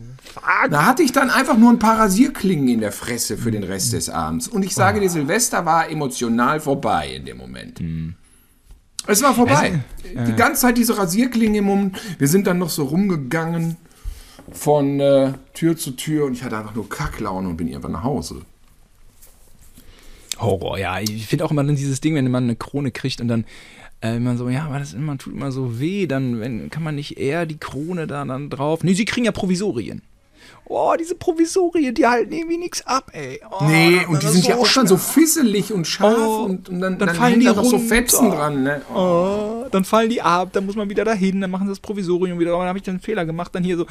[0.69, 3.93] Da hatte ich dann einfach nur ein paar Rasierklingen in der Fresse für den Rest
[3.93, 4.47] des Abends.
[4.47, 7.81] Und ich sage dir, Silvester war emotional vorbei in dem Moment.
[9.07, 9.83] Es war vorbei.
[10.03, 12.01] Die ganze Zeit diese Rasierklingen im Mund.
[12.17, 13.77] Wir sind dann noch so rumgegangen
[14.51, 18.03] von äh, Tür zu Tür und ich hatte einfach nur Kacklaune und bin irgendwann nach
[18.03, 18.41] Hause.
[20.41, 20.99] Horror, ja.
[20.99, 23.45] Ich finde auch immer dann dieses Ding, wenn man eine Krone kriegt und dann
[24.01, 26.95] äh, man so, ja, aber das immer, tut immer so weh, dann wenn, kann man
[26.95, 28.83] nicht eher die Krone da dann drauf.
[28.83, 30.01] Nee, sie kriegen ja Provisorien.
[30.65, 33.41] Oh, diese Provisorien, die halten irgendwie nichts ab, ey.
[33.51, 36.43] Oh, Nee, das- und die sind ja so auch schon so fisselig und scharf Oh,
[36.45, 37.77] und, und dann, dann dann, fallen die da noch so.
[37.77, 38.63] Fetzen dran.
[38.63, 38.81] Ne?
[38.93, 39.65] Oh.
[39.69, 42.51] Dann fallen die ab, dann muss man wieder dahin, dann machen sie das Provisorium wieder.
[42.53, 43.85] Aber dann habe ich dann einen Fehler gemacht, dann hier so,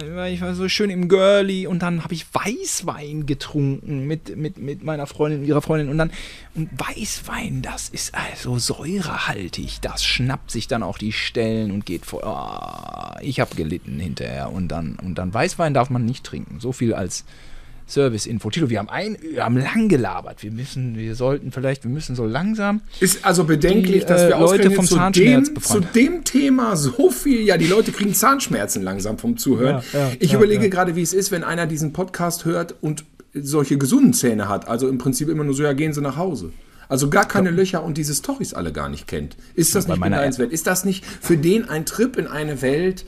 [0.00, 4.82] ich war so schön im Girly und dann habe ich Weißwein getrunken mit, mit, mit
[4.82, 6.10] meiner Freundin, ihrer Freundin und dann
[6.54, 12.06] und Weißwein, das ist also säurehaltig, das schnappt sich dann auch die Stellen und geht
[12.06, 12.24] vor.
[12.24, 16.58] Ah, ich habe gelitten hinterher und dann und dann Weißwein darf man nicht trinken.
[16.58, 17.24] So viel als
[17.92, 18.50] Service-Info.
[18.50, 20.42] Tilo, wir haben ein, wir haben lang gelabert.
[20.42, 24.28] Wir müssen, wir sollten vielleicht, wir müssen so langsam Ist also bedenklich, Die, dass äh,
[24.28, 27.92] wir Leute ausgerechnet vom zu Zahnschmerz dem, zu dem Thema so viel, ja, die Leute
[27.92, 29.82] kriegen Zahnschmerzen langsam vom Zuhören.
[29.92, 33.04] Ja, ja, ich ja, überlege gerade, wie es ist, wenn einer diesen Podcast hört und
[33.34, 34.68] solche gesunden Zähne hat.
[34.68, 36.50] Also im Prinzip immer nur so, ja, gehen Sie nach Hause.
[36.88, 39.36] Also gar keine Löcher und diese Storys alle gar nicht kennt.
[39.54, 40.52] Ist das nicht beneidenswert?
[40.52, 43.06] Ist das nicht für den ein Trip in eine Welt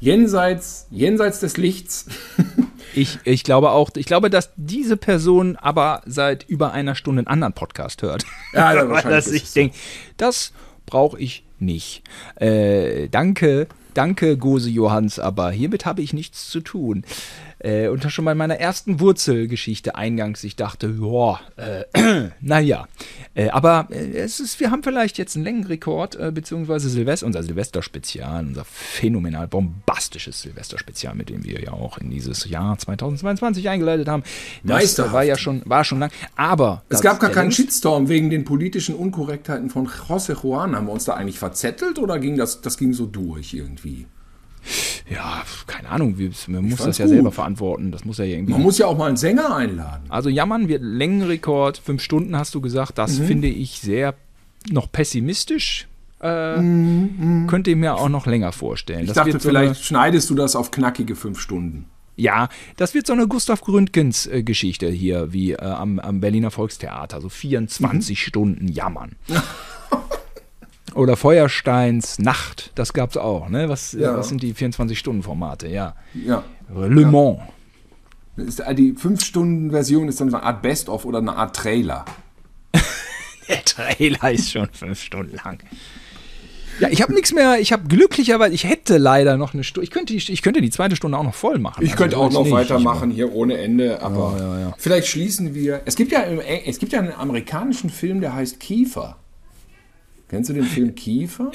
[0.00, 2.06] jenseits, jenseits des Lichts?
[2.94, 7.28] Ich, ich glaube auch, ich glaube, dass diese Person aber seit über einer Stunde einen
[7.28, 8.24] anderen Podcast hört.
[8.52, 9.76] Ja, Weil wahrscheinlich das ist ich denke,
[10.16, 10.52] das
[10.86, 12.02] brauche ich nicht.
[12.36, 17.04] Äh, danke, danke, Gose Johanns, aber hiermit habe ich nichts zu tun.
[17.60, 22.86] Äh, und schon bei meiner ersten Wurzelgeschichte eingangs, ich dachte, ja, äh, naja.
[23.34, 27.42] Äh, aber äh, es ist, wir haben vielleicht jetzt einen Längenrekord, äh, beziehungsweise Silvester, unser
[27.42, 34.08] Silvester-Spezial, unser phänomenal bombastisches Silvester-Spezial, mit dem wir ja auch in dieses Jahr 2022 eingeleitet
[34.08, 34.22] haben.
[34.62, 35.14] Das Meisterhaft.
[35.14, 36.10] war ja schon, war schon lang.
[36.36, 40.76] Aber Es gab gar keinen Shitstorm wegen den politischen Unkorrektheiten von José Juan.
[40.76, 44.06] Haben wir uns da eigentlich verzettelt oder ging das, das ging so durch irgendwie?
[45.10, 47.14] Ja, keine Ahnung, wir, man muss das ja gut.
[47.14, 47.90] selber verantworten.
[47.92, 48.52] Das muss ja irgendwie.
[48.52, 50.04] Man muss ja auch mal einen Sänger einladen.
[50.10, 52.94] Also jammern wir Längenrekord, fünf Stunden hast du gesagt, Mhm.
[52.96, 54.14] das finde ich sehr
[54.70, 55.86] noch pessimistisch.
[56.20, 56.56] Äh,
[57.46, 58.98] Könnte ich mir auch noch länger vorstellen.
[59.00, 61.84] Mhm, Ich Das dachte, wird so vielleicht schneidest du das auf knackige fünf Stunden.
[62.16, 66.50] Ja, das wird so eine Gustav Gründgens äh, Geschichte hier, wie äh, am, am Berliner
[66.50, 68.20] Volkstheater, so 24 Mhm.
[68.20, 69.12] Stunden jammern.
[70.94, 73.48] Oder Feuersteins Nacht, das gab es auch.
[73.48, 73.68] Ne?
[73.68, 74.16] Was, äh, Ja.
[74.16, 75.68] was sind die 24-Stunden-Formate?
[75.68, 75.94] Ja.
[76.14, 76.42] Ja.
[76.74, 77.38] Le Mans.
[78.36, 81.56] Ist, äh, die fünf Stunden Version ist dann so eine Art Best-of oder eine Art
[81.56, 82.04] Trailer.
[83.48, 85.58] Der Trailer ist schon fünf Stunden lang.
[86.80, 87.58] Ja, ich habe nichts mehr.
[87.58, 89.84] Ich habe glücklicherweise, ich hätte leider noch eine Stunde.
[89.84, 91.82] Ich könnte, die, ich könnte die zweite Stunde auch noch voll machen.
[91.82, 92.52] Ich Also könnte auch noch nicht.
[92.52, 94.74] weitermachen hier ohne Ende, aber Ja, ja, ja.
[94.78, 95.80] vielleicht schließen wir.
[95.86, 99.16] Es gibt ja im- es gibt ja einen amerikanischen Film, der heißt Kiefer.
[100.28, 101.50] Kennst du den Film Kiefer?